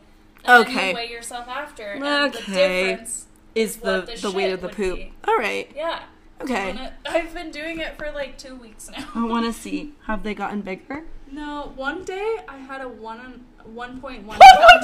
and 0.45 0.63
Okay. 0.67 0.75
then 0.75 0.89
you 0.91 0.95
weigh 0.95 1.11
yourself 1.11 1.49
after. 1.49 1.83
And 1.93 2.33
the 2.33 2.39
difference 2.39 3.27
Is 3.55 3.77
the 3.77 4.03
the, 4.03 4.19
the 4.23 4.31
weight 4.31 4.53
of 4.53 4.61
the 4.61 4.69
poop? 4.69 4.97
be. 4.97 5.13
All 5.27 5.37
right. 5.39 5.71
Yeah. 5.75 6.03
Okay. 6.41 6.73
Wanna- 6.75 6.93
I've 7.07 7.33
been 7.33 7.51
doing 7.51 7.79
it 7.81 7.97
for 7.97 8.11
like 8.13 8.37
two 8.39 8.57
weeks 8.57 8.91
now. 8.91 9.09
I 9.15 9.25
want 9.25 9.47
to 9.47 9.53
see. 9.61 9.95
Have 10.07 10.23
they 10.23 10.35
gotten 10.35 10.61
bigger? 10.63 11.05
No, 11.31 11.73
one 11.75 12.05
day 12.05 12.39
I 12.49 12.59
had 12.59 12.81
a 12.81 12.89
one 12.89 13.45
one 13.65 14.01
point 14.01 14.25
one 14.27 14.39
pound 14.39 14.83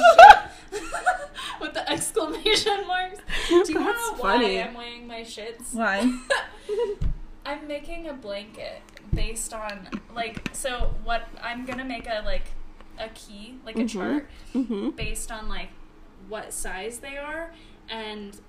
shit 0.71 0.81
with 1.61 1.73
the 1.73 1.89
exclamation 1.91 2.87
marks. 2.87 3.19
Do 3.47 3.55
you 3.55 3.63
That's 3.65 3.75
know 3.75 4.15
funny. 4.15 4.57
why 4.57 4.63
I'm 4.63 4.73
weighing 4.73 5.07
my 5.07 5.21
shits? 5.21 5.73
Why? 5.73 6.19
I'm 7.45 7.67
making 7.67 8.07
a 8.07 8.13
blanket 8.13 8.81
based 9.13 9.53
on 9.53 9.87
like 10.15 10.49
so 10.53 10.93
what 11.03 11.27
I'm 11.41 11.65
gonna 11.65 11.85
make 11.85 12.07
a 12.07 12.21
like 12.25 12.45
a 12.99 13.09
key 13.09 13.55
like 13.65 13.75
a 13.77 13.79
Mhm. 13.83 13.89
chart 13.89 14.27
mm-hmm. 14.53 14.89
based 14.91 15.31
on 15.31 15.49
like 15.49 15.69
what 16.29 16.53
size 16.53 16.99
they 16.99 17.17
are 17.17 17.51
and 17.89 18.39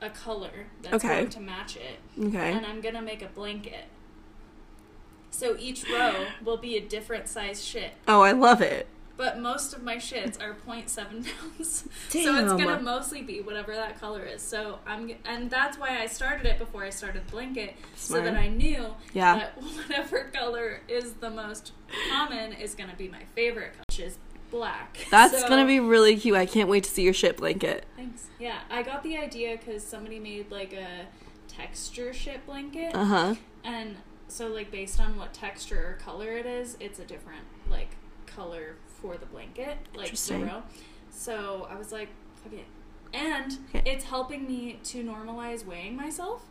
a 0.00 0.10
color 0.10 0.66
that's 0.82 0.94
Okay. 1.04 1.18
going 1.20 1.28
to 1.30 1.40
match 1.40 1.76
it. 1.76 1.98
Okay. 2.20 2.52
and 2.52 2.66
I'm 2.66 2.80
gonna 2.80 3.00
make 3.02 3.22
a 3.22 3.28
blanket. 3.28 3.84
So 5.30 5.56
each 5.58 5.88
row 5.88 6.26
will 6.44 6.56
be 6.58 6.76
a 6.76 6.80
different 6.80 7.26
size 7.28 7.64
shit, 7.64 7.92
Oh, 8.06 8.20
I 8.22 8.32
love 8.32 8.60
it. 8.60 8.86
But 9.22 9.38
most 9.38 9.72
of 9.72 9.84
my 9.84 9.94
shits 9.98 10.36
are 10.42 10.56
0.7 10.66 10.96
pounds. 10.96 11.84
So 12.08 12.18
it's 12.38 12.52
gonna 12.54 12.80
mostly 12.80 13.22
be 13.22 13.40
whatever 13.40 13.72
that 13.72 14.00
color 14.00 14.24
is. 14.24 14.42
So 14.42 14.80
I'm, 14.84 15.12
and 15.24 15.48
that's 15.48 15.78
why 15.78 16.00
I 16.02 16.06
started 16.06 16.44
it 16.44 16.58
before 16.58 16.82
I 16.82 16.90
started 16.90 17.24
blanket, 17.30 17.76
so 17.94 18.20
that 18.20 18.34
I 18.36 18.48
knew 18.48 18.84
Yeah. 19.14 19.36
that 19.38 19.62
whatever 19.62 20.24
color 20.34 20.80
is 20.88 21.12
the 21.14 21.30
most 21.30 21.70
common 22.10 22.52
is 22.54 22.74
gonna 22.74 22.96
be 22.98 23.06
my 23.06 23.22
favorite 23.36 23.74
color, 23.74 23.84
which 23.88 24.00
is 24.00 24.18
black. 24.50 24.98
That's 25.08 25.40
So- 25.40 25.48
gonna 25.48 25.66
be 25.66 25.78
really 25.78 26.16
cute. 26.16 26.34
I 26.36 26.44
can't 26.44 26.68
wait 26.68 26.82
to 26.82 26.90
see 26.90 27.02
your 27.04 27.14
shit 27.14 27.36
blanket. 27.36 27.86
Thanks. 27.94 28.26
Yeah, 28.40 28.58
I 28.70 28.82
got 28.82 29.04
the 29.04 29.16
idea 29.18 29.56
because 29.56 29.84
somebody 29.84 30.18
made 30.18 30.50
like 30.50 30.72
a 30.72 31.06
texture 31.46 32.12
shit 32.12 32.44
blanket. 32.44 32.92
Uh 32.92 33.04
huh. 33.04 33.34
And 33.62 33.98
so, 34.26 34.48
like, 34.48 34.72
based 34.72 34.98
on 34.98 35.16
what 35.16 35.32
texture 35.32 35.90
or 35.90 36.04
color 36.04 36.32
it 36.32 36.44
is, 36.46 36.76
it's 36.80 36.98
a 36.98 37.04
different, 37.04 37.44
like, 37.70 37.90
color 38.26 38.74
for 39.02 39.16
the 39.18 39.26
blanket, 39.26 39.76
like 39.94 40.06
Interesting. 40.06 40.50
So 41.10 41.66
I 41.70 41.76
was 41.76 41.92
like, 41.92 42.08
fuck 42.42 42.52
it. 42.54 42.64
And 43.12 43.58
Okay. 43.74 43.82
it's 43.90 44.04
helping 44.04 44.46
me 44.46 44.78
to 44.84 45.04
normalize 45.04 45.66
weighing 45.66 45.94
myself. 45.96 46.42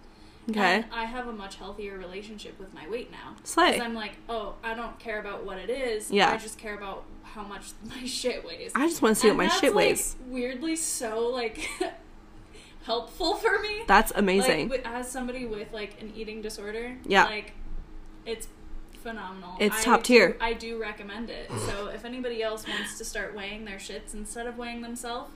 Okay. 0.49 0.59
And 0.77 0.85
I 0.91 1.05
have 1.05 1.27
a 1.27 1.33
much 1.33 1.55
healthier 1.55 1.97
relationship 1.97 2.59
with 2.59 2.73
my 2.73 2.87
weight 2.89 3.11
now. 3.11 3.35
Slay. 3.43 3.71
Because 3.71 3.85
I'm 3.85 3.93
like, 3.95 4.13
oh, 4.29 4.55
I 4.63 4.73
don't 4.75 4.97
care 4.99 5.19
about 5.19 5.43
what 5.45 5.57
it 5.57 5.69
is. 5.69 6.11
Yeah. 6.11 6.31
I 6.31 6.37
just 6.37 6.57
care 6.59 6.75
about 6.75 7.05
how 7.23 7.43
much 7.43 7.71
my 7.89 8.05
shit 8.05 8.45
weighs. 8.45 8.71
I 8.75 8.87
just 8.87 9.01
want 9.01 9.15
to 9.15 9.21
see 9.21 9.29
And 9.29 9.37
what 9.37 9.47
my 9.47 9.53
shit 9.55 9.73
like, 9.75 9.75
weighs. 9.87 10.15
weirdly 10.27 10.75
so, 10.75 11.27
like, 11.29 11.67
helpful 12.83 13.35
for 13.35 13.59
me. 13.59 13.83
That's 13.87 14.11
amazing. 14.15 14.69
Like, 14.69 14.85
as 14.87 15.09
somebody 15.09 15.45
with 15.45 15.71
like 15.71 16.01
an 16.01 16.11
eating 16.15 16.41
disorder, 16.41 16.97
Yeah. 17.05 17.25
like 17.25 17.53
it's 18.25 18.47
phenomenal. 19.01 19.55
It's 19.59 19.79
I 19.81 19.83
top 19.83 20.03
do- 20.03 20.13
tier. 20.13 20.37
I 20.39 20.53
do 20.53 20.79
recommend 20.79 21.29
it. 21.29 21.49
So 21.67 21.87
if 21.87 22.05
anybody 22.05 22.41
else 22.41 22.67
wants 22.67 22.97
to 22.97 23.05
start 23.05 23.35
weighing 23.35 23.65
their 23.65 23.77
shits 23.77 24.13
instead 24.13 24.47
of 24.47 24.57
weighing 24.57 24.81
themselves, 24.81 25.31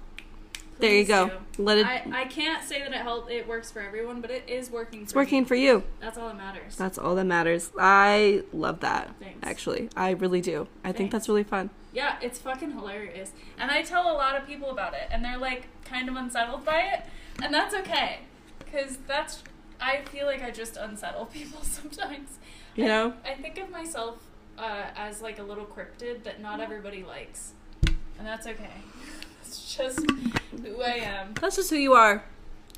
there 0.80 0.94
you 0.94 1.06
go. 1.06 1.32
do. 1.54 1.64
Let 1.64 1.78
it. 1.78 1.86
I, 1.86 2.04
I 2.14 2.26
can't 2.26 2.64
say 2.64 2.80
that 2.80 2.92
it 2.92 3.02
helped. 3.02 3.32
it 3.32 3.48
works 3.48 3.72
for 3.72 3.80
everyone, 3.80 4.20
but 4.22 4.30
it 4.30 4.44
is 4.48 4.70
working. 4.70 5.04
it's 5.04 5.14
for 5.14 5.20
working 5.20 5.44
Me. 5.44 5.48
for 5.48 5.56
you. 5.56 5.84
That's 6.02 6.18
all 6.18 6.28
that 6.28 6.38
matters. 6.38 6.76
That's 6.76 6.98
all 6.98 7.16
that 7.16 7.26
matters. 7.26 7.72
I 7.80 8.44
love 8.52 8.82
that. 8.82 9.16
Thanks. 9.20 9.40
Actually, 9.44 9.90
I 9.96 10.12
really 10.12 10.42
do. 10.42 10.68
I 10.84 10.92
think 10.92 11.12
that's 11.12 11.30
really 11.30 11.44
fun. 11.46 11.70
Yeah, 11.94 12.18
it's 12.22 12.40
fucking 12.40 12.72
hilarious. 12.72 13.32
And 13.58 13.72
I 13.72 13.84
tell 13.84 14.12
a 14.12 14.16
lot 14.16 14.36
of 14.36 14.46
people 14.46 14.70
about 14.70 14.94
it, 14.94 15.08
and 15.12 15.24
they're 15.24 15.38
like 15.38 15.68
kind 15.86 16.10
of 16.10 16.16
unsettled 16.18 16.66
by 16.66 16.82
it, 16.82 17.06
and 17.42 17.54
that's 17.54 17.74
okay, 17.74 18.20
because 18.60 18.98
that's 19.08 19.44
I 19.80 20.02
feel 20.12 20.26
like 20.26 20.44
I 20.44 20.52
just 20.52 20.76
unsettle 20.76 21.26
people 21.34 21.62
sometimes. 21.64 22.38
You 22.76 22.86
I- 22.86 22.88
know? 22.88 23.14
I 23.26 23.34
think 23.34 23.58
of 23.58 23.70
myself 23.72 24.18
uh, 24.58 24.86
as 24.96 25.22
like 25.22 25.40
a 25.40 25.44
little 25.44 25.66
cryptid 25.66 26.24
that 26.24 26.42
not 26.42 26.60
everybody 26.60 27.04
likes, 27.04 27.54
and 27.88 28.26
that's 28.28 28.48
okay. 28.48 28.70
It's 29.42 29.76
just 29.76 30.00
who 30.64 30.82
I 30.82 30.96
am. 31.04 31.34
That's 31.40 31.56
just 31.56 31.70
who 31.70 31.76
you 31.76 31.94
are. 31.94 32.24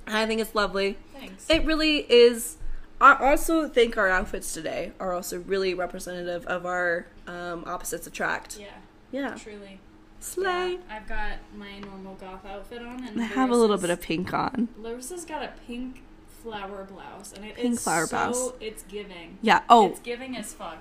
I 0.05 0.25
think 0.25 0.41
it's 0.41 0.53
lovely. 0.53 0.97
Thanks. 1.13 1.49
It 1.49 1.63
really 1.65 1.99
is. 2.11 2.57
I 2.99 3.13
also 3.15 3.69
think 3.69 3.97
our 3.97 4.09
outfits 4.09 4.53
today 4.53 4.91
are 4.99 5.13
also 5.13 5.39
really 5.39 5.73
representative 5.73 6.45
of 6.45 6.65
our 6.65 7.07
um, 7.25 7.63
opposites 7.65 8.05
attract. 8.05 8.57
yeah, 8.59 8.67
Yeah. 9.11 9.35
truly. 9.35 9.79
Slay. 10.19 10.73
Yeah, 10.73 10.77
I've 10.97 11.07
got 11.07 11.33
my 11.55 11.79
normal 11.79 12.15
goth 12.15 12.45
outfit 12.45 12.81
on, 12.81 13.03
and 13.07 13.21
I 13.21 13.25
have 13.25 13.49
a 13.49 13.55
little 13.55 13.77
bit 13.77 13.89
of 13.89 14.01
pink 14.01 14.33
on. 14.33 14.67
Larissa's 14.81 15.23
got 15.25 15.41
a 15.43 15.53
pink 15.67 16.01
flower 16.47 16.85
blouse, 16.85 17.33
and 17.33 17.43
it 17.43 17.57
is 17.57 17.61
Pink 17.63 17.79
flower 17.79 18.07
so, 18.07 18.15
blouse. 18.15 18.53
It's 18.61 18.83
giving. 18.83 19.37
Yeah. 19.41 19.63
Oh, 19.69 19.87
It's 19.87 19.99
giving 19.99 20.37
as 20.37 20.53
fuck. 20.53 20.79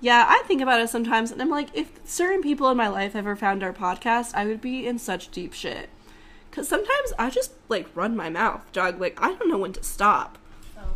yeah. 0.00 0.26
I 0.28 0.42
think 0.46 0.60
about 0.60 0.80
it 0.80 0.88
sometimes, 0.88 1.32
and 1.32 1.40
I'm 1.42 1.50
like, 1.50 1.68
if 1.74 1.98
certain 2.04 2.42
people 2.42 2.70
in 2.70 2.76
my 2.76 2.88
life 2.88 3.16
ever 3.16 3.34
found 3.34 3.62
our 3.62 3.72
podcast, 3.72 4.32
I 4.34 4.44
would 4.46 4.60
be 4.60 4.86
in 4.86 4.98
such 4.98 5.30
deep 5.30 5.52
shit. 5.52 5.88
Because 6.50 6.68
sometimes 6.68 7.12
I 7.18 7.30
just 7.30 7.52
like 7.68 7.88
run 7.96 8.14
my 8.14 8.30
mouth, 8.30 8.70
dog. 8.72 9.00
Like 9.00 9.20
I 9.20 9.34
don't 9.34 9.48
know 9.48 9.58
when 9.58 9.72
to 9.72 9.82
stop. 9.82 10.38
Felt. 10.74 10.86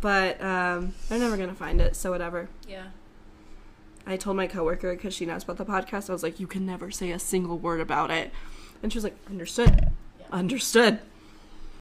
But 0.00 0.42
um, 0.42 0.94
they're 1.08 1.20
never 1.20 1.36
gonna 1.36 1.54
find 1.54 1.80
it, 1.80 1.94
so 1.94 2.10
whatever. 2.10 2.48
Yeah. 2.68 2.86
I 4.06 4.16
told 4.16 4.36
my 4.36 4.46
coworker 4.46 4.94
because 4.94 5.14
she 5.14 5.24
knows 5.24 5.44
about 5.44 5.56
the 5.56 5.64
podcast. 5.64 6.10
I 6.10 6.12
was 6.12 6.22
like, 6.22 6.40
"You 6.40 6.46
can 6.48 6.66
never 6.66 6.90
say 6.90 7.10
a 7.12 7.18
single 7.18 7.58
word 7.58 7.80
about 7.80 8.10
it," 8.10 8.32
and 8.84 8.92
she 8.92 8.98
was 8.98 9.04
like, 9.04 9.16
"Understood, 9.28 9.90
Yeah. 10.20 10.26
understood." 10.30 11.00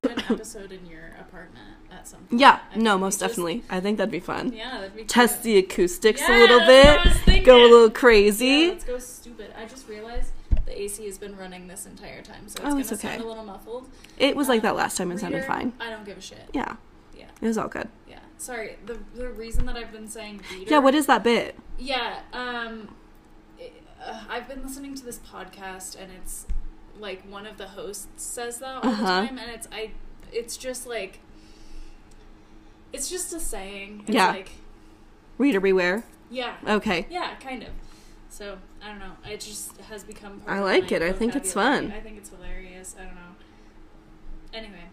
an 0.04 0.20
episode 0.30 0.72
in 0.74 0.86
your 0.86 1.16
apartment 1.20 1.66
at 1.90 2.06
some 2.06 2.20
point. 2.26 2.42
Yeah, 2.42 2.60
I 2.74 2.78
no, 2.78 2.98
most 2.98 3.20
just- 3.20 3.32
definitely. 3.32 3.64
I 3.70 3.80
think 3.80 3.98
that'd 4.00 4.12
be 4.12 4.20
fun. 4.20 4.52
Yeah, 4.52 4.72
that'd 4.80 4.96
be 4.96 5.06
Test 5.06 5.44
cute. 5.44 5.44
the 5.44 5.58
acoustics 5.60 6.20
Yeah, 6.22 6.28
a 6.28 6.40
little 6.40 6.60
that's 6.60 6.98
what 6.98 7.06
I 7.06 7.10
was 7.10 7.26
bit. 7.26 7.46
Go 7.46 7.62
a 7.62 7.64
little 7.64 7.88
Yeah, 7.88 7.94
crazy. 7.94 8.68
let's 8.70 8.84
go 8.84 9.00
stupid. 9.00 9.54
I 9.58 9.66
just 9.66 9.88
realized 9.88 10.32
the 10.66 10.82
AC 10.82 11.06
has 11.06 11.18
been 11.18 11.38
running 11.38 11.68
this 11.70 11.86
entire 11.86 12.22
time, 12.22 12.48
so 12.50 12.56
it's 12.58 12.60
Oh, 12.60 12.64
gonna 12.72 12.80
it's 12.82 13.02
sound 13.02 13.22
a 13.22 13.26
little 13.26 13.46
muffled. 13.46 13.90
It 14.18 14.36
was 14.36 14.50
like 14.50 14.60
Um, 14.60 14.64
that 14.64 14.76
last 14.76 14.98
time. 14.98 15.10
It 15.14 15.20
sounded 15.20 15.46
fine. 15.46 15.72
I 15.80 15.90
don't 15.90 16.04
give 16.06 16.18
a 16.18 16.22
shit. 16.22 16.50
Yeah, 16.54 16.76
Yeah, 17.18 17.26
it 17.42 17.48
was 17.48 17.58
all 17.58 17.70
good. 17.70 17.88
yeah. 18.10 18.20
Sorry. 18.38 18.76
The 18.86 19.00
the 19.16 19.30
reason 19.30 19.66
that 19.68 19.78
I've 19.78 19.94
been 19.94 20.10
saying 20.10 20.42
reader. 20.52 20.70
Yeah, 20.72 20.80
what 20.80 20.96
is 20.96 21.06
that 21.06 21.24
bit? 21.24 21.56
Yeah, 21.80 22.20
um, 22.34 22.90
it- 23.58 23.82
uh, 24.06 24.26
I've 24.30 24.50
been 24.50 24.62
listening 24.64 24.96
to 24.96 25.06
this 25.06 25.20
podcast, 25.20 25.96
and 25.98 26.12
it's 26.12 26.46
like 27.00 27.24
one 27.30 27.46
of 27.46 27.58
the 27.58 27.68
hosts 27.70 28.08
says 28.18 28.60
that 28.60 28.76
all 28.76 28.82
the 28.82 28.88
Uh-huh. 28.90 29.06
time, 29.06 29.38
and 29.38 29.50
it's 29.52 29.68
I, 29.72 29.92
it's 30.32 30.58
just 30.58 30.86
like, 30.88 31.20
it's 32.92 33.10
just 33.10 33.34
a 33.34 33.40
saying. 33.40 34.02
It's 34.08 34.16
Yeah. 34.16 34.28
Like, 34.32 34.52
Reader 35.38 35.60
beware. 35.60 36.04
yeah. 36.30 36.56
Okay. 36.68 37.08
Yeah, 37.10 37.36
kind 37.36 37.64
of. 37.64 37.70
So 38.30 38.58
I 38.84 38.90
don't 38.90 39.00
know. 39.00 39.14
It 39.30 39.40
just 39.40 39.78
has 39.82 40.04
become. 40.04 40.40
Part 40.40 40.58
I 40.58 40.62
like 40.64 40.92
it. 40.92 41.02
I 41.02 41.12
think 41.12 41.36
it's 41.36 41.54
fun. 41.54 41.92
I 41.92 42.00
think 42.00 42.18
it's 42.18 42.30
hilarious. 42.30 42.96
I 43.00 43.06
don't 43.06 43.16
know. 43.16 43.22
Anyway, 44.54 44.86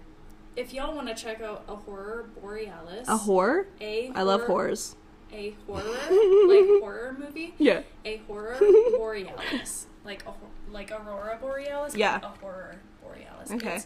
if 0.57 0.72
y'all 0.74 0.94
want 0.94 1.09
to 1.09 1.14
check 1.14 1.40
out 1.42 1.64
a 1.68 1.76
horror 1.76 2.28
borealis, 2.40 3.09
A 3.09 3.16
horror? 3.18 3.66
a 3.80 4.11
I 4.14 4.22
love 4.22 4.42
horrors. 4.44 4.96
A 5.32 5.55
horror 5.66 5.82
like 6.48 6.82
horror 6.82 7.16
movie. 7.18 7.55
Yeah. 7.59 7.82
A 8.05 8.16
horror 8.26 8.59
borealis, 8.96 9.86
like 10.05 10.22
a 10.26 10.30
hor- 10.30 10.48
like 10.72 10.90
aurora 10.90 11.38
borealis. 11.40 11.94
Yeah. 11.96 12.20
A 12.22 12.28
horror 12.40 12.76
borealis. 13.02 13.50
Okay. 13.52 13.76
It's 13.76 13.84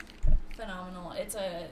phenomenal. 0.56 1.12
It's 1.12 1.34
a 1.34 1.66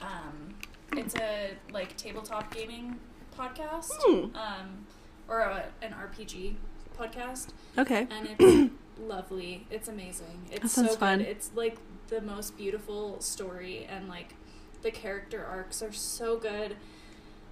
um, 0.00 0.54
it's 0.92 1.14
a 1.16 1.50
like 1.72 1.96
tabletop 1.96 2.52
gaming 2.54 2.98
podcast. 3.38 3.90
Hmm. 4.00 4.34
Um, 4.36 4.86
or 5.28 5.40
a, 5.40 5.64
an 5.82 5.92
RPG 5.94 6.56
podcast, 6.98 7.48
Okay. 7.78 8.06
and 8.10 8.28
it's 8.38 8.72
lovely. 9.00 9.66
It's 9.70 9.88
amazing. 9.88 10.46
It's 10.52 10.60
That 10.62 10.68
sounds 10.70 10.90
so 10.90 10.96
fun. 10.96 11.18
good. 11.18 11.28
It's 11.28 11.50
like 11.54 11.78
the 12.08 12.20
most 12.20 12.56
beautiful 12.58 13.20
story, 13.20 13.86
and 13.88 14.08
like 14.08 14.34
the 14.82 14.90
character 14.90 15.44
arcs 15.44 15.82
are 15.82 15.92
so 15.92 16.36
good. 16.38 16.76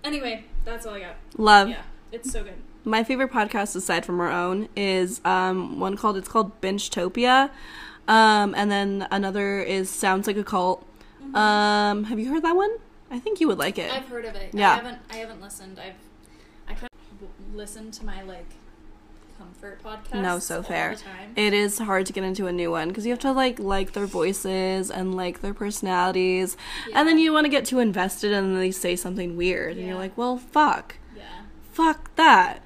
Anyway, 0.05 0.45
that's 0.65 0.85
all 0.85 0.95
I 0.95 1.01
got. 1.01 1.17
Love. 1.39 1.71
Yeah, 1.71 1.83
it's 2.11 2.31
so 2.31 2.45
good. 2.45 2.61
My 2.85 3.05
favorite 3.05 3.31
podcast 3.31 3.77
aside 3.77 4.05
from 4.05 4.21
our 4.21 4.31
own 4.31 4.69
is 4.77 5.21
um, 5.25 5.79
one 5.79 5.97
called 5.97 6.17
it's 6.17 6.29
called 6.29 6.61
Bingetopia. 6.61 7.51
Um, 8.09 8.55
and 8.57 8.71
then 8.71 9.07
another 9.11 9.61
is 9.61 9.89
Sounds 9.89 10.27
Like 10.27 10.37
a 10.37 10.43
Cult. 10.45 10.85
Um, 11.35 12.05
have 12.05 12.19
you 12.19 12.33
heard 12.33 12.43
that 12.43 12.57
one? 12.57 12.71
I 13.11 13.19
think 13.19 13.41
you 13.41 13.47
would 13.49 13.59
like 13.59 13.79
it. 13.79 13.93
I've 13.93 14.09
heard 14.09 14.25
of 14.25 14.35
it. 14.35 14.51
Yeah. 14.53 14.73
I 14.73 14.75
haven't. 14.77 14.99
I 15.11 15.17
haven't 15.17 15.41
listened. 15.41 15.79
I've. 15.79 15.95
I 16.69 16.75
w- 16.75 17.33
listen 17.55 17.91
to 17.93 18.05
my 18.05 18.23
like 18.23 18.47
comfort 19.39 19.83
podcast. 19.83 20.21
No, 20.21 20.39
so 20.39 20.63
fair. 20.63 20.97
It 21.37 21.53
is 21.53 21.79
hard 21.79 22.07
to 22.07 22.13
get 22.13 22.25
into 22.25 22.47
a 22.47 22.53
new 22.53 22.71
one 22.71 22.89
because 22.89 23.05
you 23.07 23.13
have 23.13 23.19
to 23.21 23.33
like 23.33 23.59
like 23.59 23.93
their 23.93 24.07
voices 24.07 24.91
and 24.91 25.15
like 25.15 25.41
their 25.41 25.55
personalities, 25.55 26.57
and 26.95 27.07
then 27.07 27.19
you 27.19 27.33
want 27.33 27.45
to 27.45 27.51
get 27.51 27.65
too 27.65 27.79
invested 27.79 28.33
and 28.33 28.49
then 28.53 28.59
they 28.61 28.71
say 28.73 28.97
something 28.97 29.37
weird, 29.37 29.77
and 29.77 29.87
you're 29.87 29.97
like, 29.99 30.17
well, 30.19 30.39
fuck, 30.39 30.97
Yeah. 31.17 31.23
fuck 31.71 32.15
that. 32.17 32.62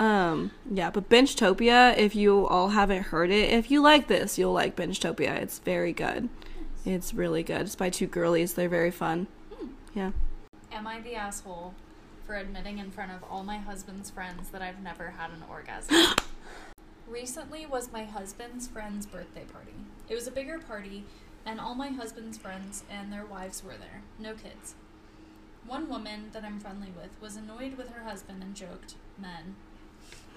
Um, 0.00 0.52
yeah, 0.70 0.88
but 0.88 1.10
Bingetopia, 1.10 1.96
if 1.98 2.16
you 2.16 2.46
all 2.46 2.70
haven't 2.70 3.02
heard 3.02 3.30
it, 3.30 3.52
if 3.52 3.70
you 3.70 3.82
like 3.82 4.08
this, 4.08 4.38
you'll 4.38 4.54
like 4.54 4.74
Bingetopia. 4.74 5.36
It's 5.36 5.58
very 5.58 5.92
good. 5.92 6.30
It's 6.86 7.12
really 7.12 7.42
good. 7.42 7.60
It's 7.60 7.76
by 7.76 7.90
two 7.90 8.06
girlies. 8.06 8.54
They're 8.54 8.70
very 8.70 8.90
fun. 8.90 9.26
Yeah. 9.94 10.12
Am 10.72 10.86
I 10.86 11.00
the 11.00 11.16
asshole 11.16 11.74
for 12.26 12.36
admitting 12.36 12.78
in 12.78 12.90
front 12.90 13.12
of 13.12 13.22
all 13.30 13.44
my 13.44 13.58
husband's 13.58 14.08
friends 14.08 14.48
that 14.48 14.62
I've 14.62 14.80
never 14.80 15.10
had 15.10 15.32
an 15.32 15.44
orgasm? 15.50 16.14
Recently 17.06 17.66
was 17.66 17.92
my 17.92 18.04
husband's 18.04 18.68
friend's 18.68 19.04
birthday 19.04 19.44
party. 19.52 19.74
It 20.08 20.14
was 20.14 20.26
a 20.26 20.30
bigger 20.30 20.58
party, 20.58 21.04
and 21.44 21.60
all 21.60 21.74
my 21.74 21.88
husband's 21.88 22.38
friends 22.38 22.84
and 22.90 23.12
their 23.12 23.26
wives 23.26 23.62
were 23.62 23.76
there. 23.76 24.00
No 24.18 24.32
kids. 24.32 24.76
One 25.66 25.90
woman 25.90 26.30
that 26.32 26.42
I'm 26.42 26.58
friendly 26.58 26.92
with 26.96 27.10
was 27.20 27.36
annoyed 27.36 27.76
with 27.76 27.90
her 27.90 28.04
husband 28.04 28.42
and 28.42 28.54
joked, 28.54 28.94
"Men." 29.18 29.56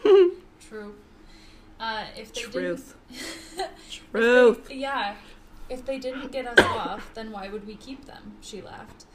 True. 0.69 0.95
Uh, 1.79 2.05
if 2.17 2.33
they 2.33 2.41
Truth. 2.41 2.95
didn't, 3.55 3.69
Truth. 3.89 4.71
yeah. 4.71 5.15
If 5.69 5.85
they 5.85 5.97
didn't 5.97 6.31
get 6.31 6.45
us 6.47 6.59
off, 6.65 7.13
then 7.13 7.31
why 7.31 7.49
would 7.49 7.65
we 7.65 7.75
keep 7.75 8.05
them? 8.05 8.33
She 8.41 8.61
laughed. 8.61 9.05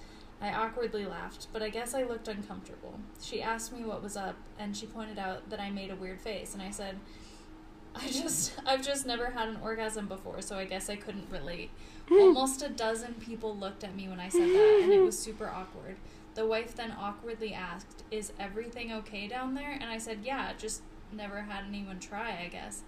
I 0.41 0.53
awkwardly 0.53 1.05
laughed, 1.05 1.49
but 1.53 1.62
I 1.62 1.68
guess 1.68 1.95
I 1.95 2.05
looked 2.05 2.28
uncomfortable. 2.28 3.01
She 3.20 3.43
asked 3.43 3.72
me 3.72 3.84
what 3.84 4.03
was 4.03 4.16
up, 4.16 4.36
and 4.59 4.76
she 4.76 4.86
pointed 4.86 5.18
out 5.18 5.51
that 5.51 5.61
I 5.61 5.70
made 5.70 5.91
a 5.91 5.97
weird 5.97 6.20
face, 6.20 6.55
and 6.55 6.62
I 6.62 6.70
said, 6.70 6.97
I 7.95 8.07
just, 8.07 8.53
I've 8.64 8.84
just 8.84 9.05
never 9.05 9.26
had 9.30 9.49
an 9.49 9.59
orgasm 9.62 10.07
before, 10.07 10.41
so 10.41 10.57
I 10.57 10.64
guess 10.64 10.89
I 10.89 10.97
couldn't 10.97 11.28
relate. 11.30 11.70
Almost 12.11 12.62
a 12.62 12.68
dozen 12.68 13.14
people 13.14 13.57
looked 13.57 13.82
at 13.82 13.97
me 13.97 14.09
when 14.09 14.20
I 14.20 14.28
said 14.28 14.49
that, 14.49 14.80
and 14.84 14.93
it 14.93 15.01
was 15.03 15.18
super 15.18 15.49
awkward. 15.49 15.97
The 16.39 16.47
wife 16.47 16.76
then 16.76 16.95
awkwardly 16.97 17.53
asked, 17.53 18.05
Is 18.12 18.32
everything 18.39 18.93
okay 18.93 19.26
down 19.26 19.55
there? 19.55 19.72
And 19.72 19.91
I 19.91 19.99
said, 19.99 20.18
Yeah, 20.22 20.53
just 20.57 20.82
never 21.12 21.41
had 21.41 21.64
anyone 21.66 21.99
try, 21.99 22.39
I 22.45 22.47
guess. 22.47 22.84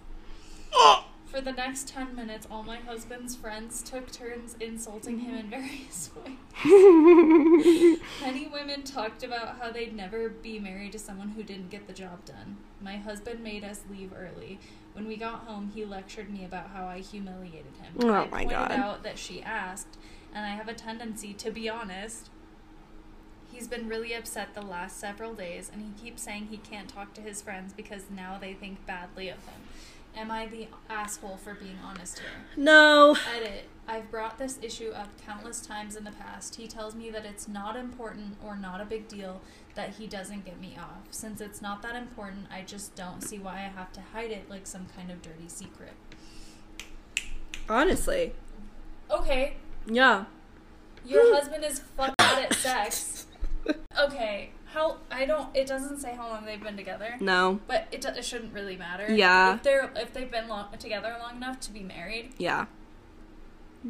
For 1.25 1.41
the 1.41 1.51
next 1.51 1.89
10 1.89 2.15
minutes, 2.15 2.47
all 2.49 2.63
my 2.63 2.77
husband's 2.77 3.35
friends 3.35 3.83
took 3.83 4.09
turns 4.09 4.55
insulting 4.61 5.19
him 5.19 5.35
in 5.35 5.49
various 5.49 6.11
ways. 6.63 7.99
Many 8.21 8.47
women 8.47 8.83
talked 8.83 9.21
about 9.21 9.59
how 9.59 9.69
they'd 9.69 9.93
never 9.93 10.29
be 10.29 10.57
married 10.57 10.93
to 10.93 10.99
someone 10.99 11.31
who 11.31 11.43
didn't 11.43 11.69
get 11.69 11.87
the 11.87 11.93
job 11.93 12.23
done. 12.23 12.55
My 12.79 12.95
husband 12.95 13.43
made 13.43 13.65
us 13.65 13.81
leave 13.91 14.13
early. 14.17 14.61
When 14.93 15.05
we 15.09 15.17
got 15.17 15.41
home, 15.41 15.71
he 15.75 15.83
lectured 15.83 16.29
me 16.29 16.45
about 16.45 16.69
how 16.69 16.85
I 16.85 16.99
humiliated 16.99 17.75
him. 17.81 17.95
Oh 17.99 18.13
I 18.13 18.27
my 18.27 18.43
pointed 18.43 18.49
God. 18.51 18.71
out 18.71 19.03
that 19.03 19.17
she 19.17 19.43
asked, 19.43 19.97
and 20.33 20.45
I 20.45 20.51
have 20.51 20.69
a 20.69 20.73
tendency 20.73 21.33
to 21.33 21.51
be 21.51 21.67
honest. 21.67 22.29
He's 23.51 23.67
been 23.67 23.87
really 23.89 24.13
upset 24.13 24.53
the 24.53 24.61
last 24.61 24.99
several 24.99 25.33
days, 25.33 25.69
and 25.71 25.81
he 25.81 26.03
keeps 26.03 26.21
saying 26.23 26.47
he 26.49 26.57
can't 26.57 26.87
talk 26.89 27.13
to 27.15 27.21
his 27.21 27.41
friends 27.41 27.73
because 27.73 28.03
now 28.09 28.37
they 28.39 28.53
think 28.53 28.85
badly 28.85 29.29
of 29.29 29.37
him. 29.45 29.61
Am 30.15 30.29
I 30.29 30.45
the 30.45 30.67
asshole 30.89 31.37
for 31.37 31.53
being 31.53 31.77
honest 31.85 32.19
here? 32.19 32.27
No. 32.57 33.15
Edit. 33.33 33.69
I've 33.87 34.11
brought 34.11 34.37
this 34.37 34.59
issue 34.61 34.89
up 34.91 35.09
countless 35.25 35.61
times 35.61 35.95
in 35.95 36.03
the 36.03 36.11
past. 36.11 36.55
He 36.55 36.67
tells 36.67 36.95
me 36.95 37.09
that 37.11 37.25
it's 37.25 37.47
not 37.47 37.75
important 37.77 38.35
or 38.43 38.55
not 38.57 38.81
a 38.81 38.85
big 38.85 39.07
deal 39.07 39.41
that 39.75 39.91
he 39.95 40.07
doesn't 40.07 40.43
get 40.45 40.59
me 40.59 40.77
off. 40.77 41.07
Since 41.11 41.39
it's 41.39 41.61
not 41.61 41.81
that 41.83 41.95
important, 41.95 42.47
I 42.51 42.61
just 42.63 42.93
don't 42.95 43.21
see 43.21 43.37
why 43.39 43.53
I 43.55 43.71
have 43.73 43.93
to 43.93 44.01
hide 44.13 44.31
it 44.31 44.49
like 44.49 44.67
some 44.67 44.87
kind 44.97 45.11
of 45.11 45.21
dirty 45.21 45.47
secret. 45.47 45.93
Honestly. 47.69 48.33
Okay, 49.09 49.55
Yeah. 49.85 50.25
your 51.05 51.33
husband 51.33 51.63
is 51.63 51.79
fuck 51.79 52.15
bad 52.17 52.45
at 52.45 52.53
sex. 52.55 53.20
Okay, 53.99 54.51
how 54.73 54.97
I 55.11 55.25
don't. 55.25 55.55
It 55.55 55.67
doesn't 55.67 55.99
say 55.99 56.15
how 56.15 56.29
long 56.29 56.45
they've 56.45 56.61
been 56.63 56.77
together, 56.77 57.15
No. 57.19 57.59
but 57.67 57.87
it, 57.91 58.01
do- 58.01 58.07
it 58.09 58.23
shouldn't 58.25 58.53
really 58.53 58.77
matter. 58.77 59.13
Yeah. 59.13 59.55
If 59.55 59.63
they're 59.63 59.91
if 59.95 60.13
they've 60.13 60.31
been 60.31 60.47
long, 60.47 60.67
together 60.79 61.15
long 61.21 61.35
enough 61.35 61.59
to 61.61 61.71
be 61.71 61.81
married, 61.81 62.31
Yeah. 62.37 62.65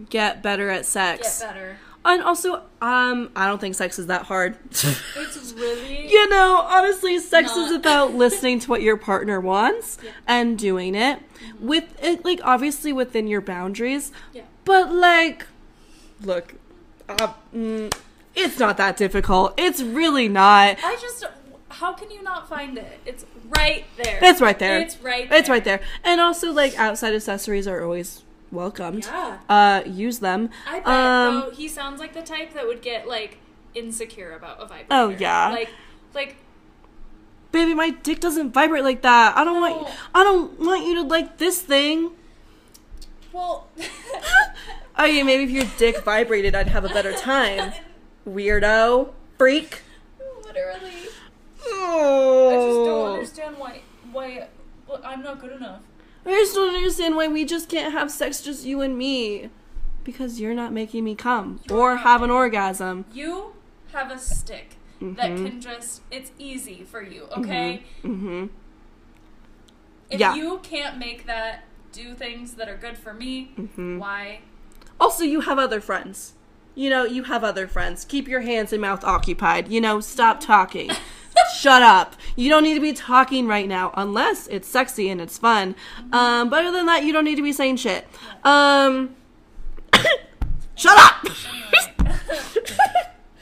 Get 0.09 0.41
better 0.41 0.69
at 0.69 0.78
get 0.80 0.86
sex. 0.86 1.41
better. 1.41 1.78
And 2.03 2.24
also, 2.24 2.63
um, 2.82 3.30
I 3.36 3.45
don't 3.45 3.61
think 3.61 3.76
sex 3.76 3.99
is 3.99 4.07
that 4.07 4.24
hard. 4.24 4.57
It's 4.72 5.53
really 5.53 6.09
you 6.09 6.30
know, 6.30 6.65
honestly, 6.67 7.19
sex 7.19 7.55
is 7.55 7.72
about 7.72 8.13
listening 8.26 8.59
to 8.61 8.69
what 8.69 8.82
your 8.82 8.97
partner 8.97 9.39
wants 9.39 9.97
Yeah. 10.03 10.11
and 10.28 10.57
doing 10.57 10.95
it 10.95 11.19
with 11.59 11.93
it, 12.03 12.26
like 12.26 12.39
obviously 12.43 12.91
within 12.91 13.28
your 13.28 13.41
boundaries. 13.41 14.11
Yeah. 14.34 14.43
But 14.65 14.91
like, 14.93 15.45
look, 16.22 16.55
uh, 17.07 17.34
mm, 17.53 17.93
it's 18.36 18.59
not 18.59 18.77
that 18.77 18.97
difficult. 18.97 19.53
It's 19.57 19.82
really 19.82 20.27
not. 20.27 20.77
I 20.84 20.97
just 21.01 21.25
how 21.69 21.93
can 21.93 22.11
you 22.11 22.21
not 22.21 22.47
find 22.49 22.77
it? 22.77 22.99
It's 23.05 23.25
right 23.57 23.86
there. 23.97 24.19
It's 24.21 24.41
right 24.41 24.57
there. 24.59 24.79
It's 24.79 24.97
right 25.01 25.29
there. 25.29 25.39
It's 25.39 25.49
right 25.49 25.63
there. 25.63 25.82
And 26.03 26.19
also, 26.21 26.51
like, 26.51 26.77
outside 26.77 27.13
accessories 27.15 27.67
are 27.67 27.82
always 27.84 28.23
welcomed. 28.51 29.05
Yeah. 29.05 29.38
Uh, 29.49 29.82
use 29.88 30.19
them. 30.19 30.49
I 30.67 30.79
bet 30.79 30.88
Um, 30.88 31.39
though 31.41 31.51
he 31.51 31.67
sounds 31.67 31.99
like 31.99 32.13
the 32.13 32.21
type 32.21 32.53
that 32.53 32.67
would 32.67 32.82
get 32.82 33.07
like 33.07 33.38
insecure 33.73 34.34
about 34.36 34.57
a 34.61 34.65
vibrator. 34.65 34.88
Oh, 34.91 35.09
yeah. 35.09 35.49
Like 35.49 35.69
like 36.13 36.36
Baby, 37.53 37.73
my 37.73 37.89
dick 37.89 38.19
doesn't 38.21 38.51
vibrate 38.53 38.84
like 38.84 39.01
that. 39.01 39.36
I 39.38 39.43
don't 39.43 39.55
No. 39.61 39.61
want. 39.77 39.93
I 40.15 40.23
don't 40.23 40.59
want 40.59 40.86
you 40.86 40.95
to 40.95 41.01
like 41.03 41.38
this 41.38 41.61
thing. 41.61 42.11
well 43.32 43.67
Oh 44.97 45.05
yeah, 45.05 45.23
maybe 45.23 45.43
if 45.43 45.49
your 45.49 45.65
dick 45.77 46.03
vibrated, 46.03 46.53
I'd 46.53 46.67
have 46.67 46.84
a 46.86 46.89
better 46.89 47.13
time. 47.34 47.71
Weirdo, 48.28 49.13
freak. 49.38 49.82
literally 50.45 51.07
Oh. 51.65 52.49
I 52.49 52.55
just 52.55 52.86
don't 52.89 53.13
understand 53.13 53.57
why 53.57 53.82
why 54.11 54.47
well, 54.88 55.01
I'm 55.03 55.22
not 55.24 55.39
good 55.39 55.51
enough. 55.53 55.82
I 56.26 56.30
just 56.32 56.53
don't 56.55 56.76
understand 56.76 57.15
why 57.15 57.28
we 57.28 57.45
just 57.45 57.69
can't 57.69 57.93
have 57.93 58.11
sex, 58.11 58.41
just 58.41 58.65
you 58.65 58.82
and 58.82 58.97
me. 58.97 59.49
Because 60.03 60.39
you're 60.39 60.53
not 60.55 60.74
making 60.74 61.03
me 61.03 61.13
come 61.15 61.59
or 61.72 61.97
have 61.97 62.22
an 62.24 62.30
orgasm. 62.32 63.05
You 63.13 63.53
have 63.93 64.11
a 64.11 64.17
stick 64.17 64.76
that 64.99 65.36
can 65.36 65.61
just, 65.61 66.01
it's 66.11 66.32
easy 66.39 66.84
for 66.84 67.01
you, 67.03 67.28
okay? 67.38 67.84
Mm-hmm. 68.03 68.47
If 70.09 70.19
Yeah. 70.19 70.36
you 70.36 70.59
can't 70.63 70.97
make 70.97 71.26
that 71.28 71.63
do 71.91 72.13
things 72.15 72.53
that 72.55 72.67
are 72.67 72.78
good 72.78 72.97
for 72.97 73.13
me, 73.13 73.51
Mm-hmm. 73.57 73.99
why? 73.99 74.41
Also, 74.99 75.24
you 75.24 75.41
have 75.41 75.57
other 75.59 75.80
friends. 75.82 76.34
You 76.74 76.89
know, 76.89 77.03
you 77.05 77.24
have 77.24 77.43
other 77.43 77.67
friends. 77.67 78.05
Keep 78.05 78.28
your 78.28 78.41
hands 78.41 78.72
and 78.72 78.82
mouth 78.82 79.03
occupied. 79.03 79.67
You 79.67 79.82
know, 79.82 79.99
stop 79.99 80.39
talking. 80.39 80.91
Shut 81.55 81.82
up. 81.82 82.15
You 82.36 82.49
don't 82.49 82.63
need 82.63 82.76
to 82.76 82.82
be 82.82 82.93
talking 82.93 83.47
right 83.47 83.67
now 83.67 83.93
unless 83.95 84.47
it's 84.47 84.67
sexy 84.67 85.09
and 85.09 85.22
it's 85.22 85.38
fun. 85.38 85.76
Um, 86.11 86.49
but 86.49 86.65
other 86.65 86.78
than 86.78 86.86
that, 86.88 87.03
you 87.03 87.13
don't 87.13 87.26
need 87.26 87.36
to 87.36 87.43
be 87.43 87.53
saying 87.53 87.78
shit. 87.78 88.07
Um, 88.43 89.15
shut 90.76 90.97
up. 90.97 91.24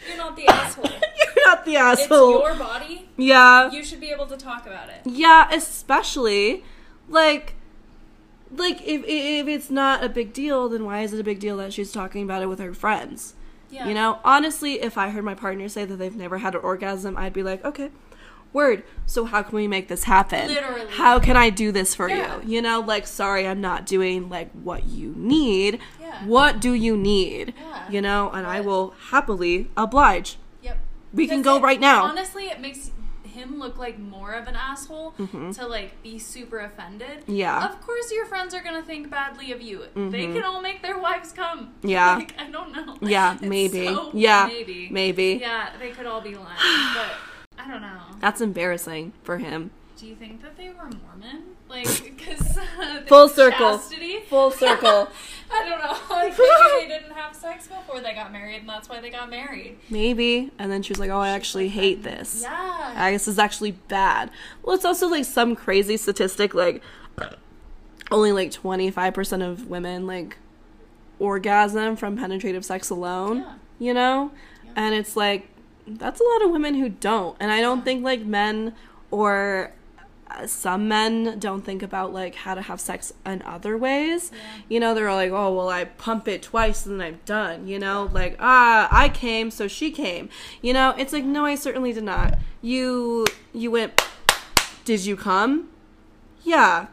You're 0.07 0.17
not 0.17 0.35
the 0.35 0.47
asshole. 0.47 0.85
You're 1.35 1.45
not 1.45 1.65
the 1.65 1.75
asshole. 1.77 2.39
It's 2.39 2.49
your 2.49 2.55
body. 2.55 3.09
yeah. 3.17 3.71
You 3.71 3.83
should 3.83 3.99
be 3.99 4.09
able 4.11 4.27
to 4.27 4.37
talk 4.37 4.65
about 4.67 4.89
it. 4.89 5.01
Yeah, 5.05 5.49
especially 5.51 6.63
like 7.07 7.55
like 8.55 8.81
if 8.81 9.03
if 9.05 9.47
it's 9.47 9.69
not 9.69 10.03
a 10.03 10.09
big 10.09 10.33
deal, 10.33 10.69
then 10.69 10.85
why 10.85 11.01
is 11.01 11.13
it 11.13 11.19
a 11.19 11.23
big 11.23 11.39
deal 11.39 11.57
that 11.57 11.73
she's 11.73 11.91
talking 11.91 12.23
about 12.23 12.41
it 12.41 12.47
with 12.47 12.59
her 12.59 12.73
friends? 12.73 13.33
Yeah. 13.71 13.87
You 13.87 13.93
know, 13.93 14.19
honestly, 14.23 14.81
if 14.81 14.97
I 14.97 15.09
heard 15.11 15.23
my 15.23 15.35
partner 15.35 15.69
say 15.69 15.85
that 15.85 15.95
they've 15.97 16.15
never 16.15 16.39
had 16.39 16.55
an 16.55 16.61
orgasm, 16.61 17.15
I'd 17.15 17.33
be 17.33 17.43
like, 17.43 17.63
okay, 17.63 17.91
word. 18.51 18.81
So 19.05 19.25
how 19.25 19.43
can 19.43 19.55
we 19.55 19.67
make 19.67 19.87
this 19.89 20.05
happen? 20.05 20.47
Literally. 20.47 20.87
How 20.89 21.19
can 21.19 21.37
I 21.37 21.51
do 21.51 21.71
this 21.71 21.93
for 21.93 22.09
Yeah. 22.09 22.39
you? 22.41 22.55
You 22.55 22.61
know, 22.63 22.79
like, 22.79 23.05
sorry, 23.05 23.47
I'm 23.47 23.61
not 23.61 23.85
doing 23.85 24.27
like 24.29 24.51
what 24.53 24.85
you 24.85 25.13
need. 25.15 25.79
Yeah. 26.01 26.25
What 26.25 26.59
do 26.59 26.73
you 26.73 26.97
need? 26.97 27.53
Yeah. 27.59 27.89
You 27.91 28.01
know, 28.01 28.31
and 28.31 28.47
I 28.47 28.61
will 28.61 28.95
happily 29.11 29.69
oblige. 29.77 30.37
Yep. 30.63 30.79
We 31.13 31.27
can 31.27 31.43
go 31.43 31.57
it- 31.57 31.61
right 31.61 31.79
now. 31.79 32.05
Honestly, 32.05 32.45
it 32.45 32.59
makes 32.59 32.89
him 33.39 33.59
look 33.59 33.77
like 33.77 33.97
more 33.99 34.33
of 34.33 34.47
an 34.47 34.55
asshole 34.55 35.13
to 35.57 35.67
like 35.67 35.91
be 36.03 36.19
super 36.19 36.59
offended. 36.59 37.21
Mm-hmm. 37.21 37.33
Yeah. 37.35 37.65
Of 37.69 37.81
course, 37.81 38.11
your 38.11 38.25
friends 38.25 38.53
are 38.53 38.61
gonna 38.61 38.83
think 38.83 39.09
badly 39.09 39.51
of 39.51 39.61
you. 39.61 39.83
They 39.95 40.25
Mhm. 40.27 40.33
can 40.33 40.43
all 40.43 40.61
make 40.61 40.81
their 40.81 40.97
wives 40.99 41.31
come. 41.31 41.73
Yeah. 41.83 42.15
Like, 42.19 42.33
I 42.39 42.49
don't 42.51 42.71
know. 42.75 42.97
Yeah, 43.15 43.33
It's 43.33 43.41
maybe. 43.41 43.85
so- 43.87 44.11
yeah, 44.13 44.45
Maybe. 44.47 44.89
maybe. 44.91 45.39
Yeah, 45.41 45.69
they 45.79 45.91
could 45.91 46.05
all 46.05 46.21
be 46.21 46.35
lying, 46.35 46.93
but 46.95 47.11
I 47.57 47.67
don't 47.71 47.81
know. 47.81 47.99
That's 48.19 48.41
embarrassing 48.41 49.13
for 49.23 49.37
him. 49.37 49.71
Do 49.99 50.07
you 50.07 50.15
think 50.15 50.41
that 50.43 50.55
they 50.55 50.69
were 50.69 50.89
Mormon? 51.03 51.43
Like, 51.67 51.85
because 52.03 52.57
uh, 52.57 53.01
Full 53.07 53.27
circle. 53.27 53.77
chastity? 53.77 54.19
Full 54.29 54.49
circle. 54.51 55.09
I 55.51 55.67
don't 55.67 55.79
know. 55.81 55.97
Like, 56.15 56.37
maybe 56.37 56.87
they 56.87 56.87
didn't 56.99 57.11
have 57.11 57.35
sex 57.35 57.67
before 57.67 57.99
they 57.99 58.13
got 58.13 58.31
married, 58.31 58.61
and 58.61 58.69
that's 58.69 58.87
why 58.87 59.01
they 59.01 59.09
got 59.09 59.29
married. 59.29 59.77
Maybe. 59.89 60.51
And 60.57 60.71
then 60.71 60.83
she 60.83 60.93
was 60.93 60.99
like, 60.99 61.09
oh, 61.09 61.19
I 61.19 61.29
actually 61.29 61.67
hate 61.67 62.03
this. 62.03 62.43
Yeah. 62.43 62.93
I 62.95 63.11
guess 63.11 63.27
is 63.27 63.37
actually 63.37 63.71
bad. 63.71 64.31
Well, 64.63 64.73
it's 64.73 64.85
also 64.85 65.07
like 65.09 65.25
some 65.25 65.53
crazy 65.53 65.97
statistic 65.97 66.53
like 66.53 66.81
only 68.09 68.31
like 68.31 68.51
25% 68.51 69.45
of 69.47 69.67
women 69.67 70.07
like 70.07 70.37
orgasm 71.19 71.95
from 71.97 72.15
penetrative 72.17 72.63
sex 72.63 72.89
alone, 72.89 73.39
Yeah. 73.39 73.53
you 73.79 73.93
know? 73.93 74.31
Yeah. 74.63 74.71
And 74.77 74.95
it's 74.95 75.15
like 75.17 75.49
that's 75.85 76.21
a 76.21 76.23
lot 76.23 76.43
of 76.43 76.51
women 76.51 76.75
who 76.75 76.87
don't. 76.89 77.35
And 77.39 77.51
I 77.51 77.59
don't 77.59 77.83
think 77.83 78.03
like 78.03 78.21
men 78.21 78.75
or 79.11 79.73
some 80.45 80.87
men 80.87 81.39
don't 81.39 81.63
think 81.63 81.81
about 81.83 82.13
like 82.13 82.35
how 82.35 82.55
to 82.55 82.61
have 82.61 82.79
sex 82.79 83.13
in 83.25 83.41
other 83.43 83.77
ways. 83.77 84.31
Yeah. 84.31 84.61
You 84.69 84.79
know, 84.79 84.93
they're 84.93 85.13
like, 85.13 85.31
"Oh, 85.31 85.53
well, 85.53 85.69
I 85.69 85.85
pump 85.85 86.27
it 86.27 86.43
twice 86.43 86.85
and 86.85 86.99
then 86.99 87.07
I'm 87.07 87.19
done." 87.25 87.67
You 87.67 87.79
know, 87.79 88.09
like, 88.11 88.37
"Ah, 88.39 88.87
I 88.91 89.09
came, 89.09 89.51
so 89.51 89.67
she 89.67 89.91
came." 89.91 90.29
You 90.61 90.73
know, 90.73 90.93
it's 90.97 91.13
like, 91.13 91.25
"No, 91.25 91.45
I 91.45 91.55
certainly 91.55 91.93
did 91.93 92.03
not." 92.03 92.37
You 92.61 93.25
you 93.53 93.71
went 93.71 94.01
Did 94.85 95.05
you 95.05 95.15
come? 95.15 95.69
Yeah. 96.43 96.87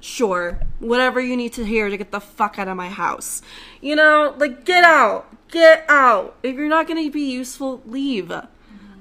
Sure. 0.00 0.60
Whatever 0.78 1.20
you 1.20 1.36
need 1.36 1.52
to 1.54 1.64
hear 1.64 1.88
to 1.90 1.96
get 1.96 2.10
the 2.12 2.20
fuck 2.20 2.58
out 2.58 2.68
of 2.68 2.76
my 2.76 2.88
house. 2.88 3.42
You 3.80 3.96
know, 3.96 4.34
like 4.38 4.64
get 4.64 4.84
out. 4.84 5.26
Get 5.48 5.84
out. 5.88 6.36
If 6.42 6.56
you're 6.56 6.68
not 6.68 6.86
going 6.86 7.02
to 7.04 7.10
be 7.10 7.30
useful, 7.30 7.82
leave. 7.86 8.32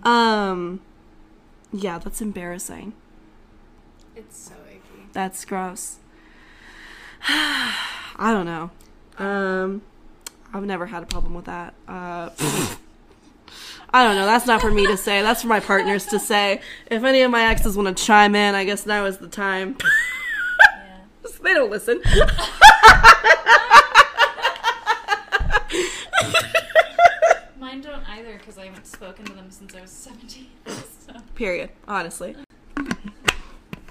Um 0.03 0.82
yeah, 1.74 1.99
that's 1.99 2.22
embarrassing. 2.22 2.93
It's 4.18 4.38
so 4.49 4.55
icky. 4.68 5.07
That's 5.13 5.45
gross. 5.45 5.97
I 7.30 7.76
don't 8.18 8.47
know. 8.47 8.72
Um, 9.24 9.84
I've 10.51 10.65
never 10.65 10.88
had 10.88 11.03
a 11.03 11.05
problem 11.05 11.36
with 11.36 11.45
that. 11.45 11.76
Uh, 11.88 12.30
I 13.93 14.03
don't 14.03 14.15
know. 14.15 14.26
That's 14.26 14.47
not 14.47 14.59
for 14.59 14.72
me 14.72 14.88
to 14.88 14.97
say. 14.97 15.22
That's 15.22 15.43
for 15.43 15.47
my 15.47 15.59
partners 15.59 16.07
to 16.07 16.20
say. 16.20 16.61
If 16.89 17.03
any 17.03 17.22
of 17.22 17.30
my 17.30 17.43
exes 17.45 17.78
want 17.78 17.95
to 17.95 18.03
chime 18.03 18.34
in, 18.36 18.55
I 18.55 18.65
guess 18.65 18.88
now 18.88 19.05
is 19.05 19.18
the 19.20 19.28
time. 19.28 19.78
Yeah. 20.59 21.32
they 21.43 21.53
don't 21.53 21.70
listen. 21.70 22.01
Mine 27.59 27.82
don't 27.82 28.07
either 28.09 28.38
because 28.38 28.57
I 28.57 28.65
haven't 28.65 28.88
spoken 28.88 29.26
to 29.26 29.34
them 29.34 29.51
since 29.51 29.76
I 29.76 29.82
was 29.82 29.91
17. 29.91 30.47
So 30.65 31.13
Period. 31.36 31.70
Honestly. 31.88 32.36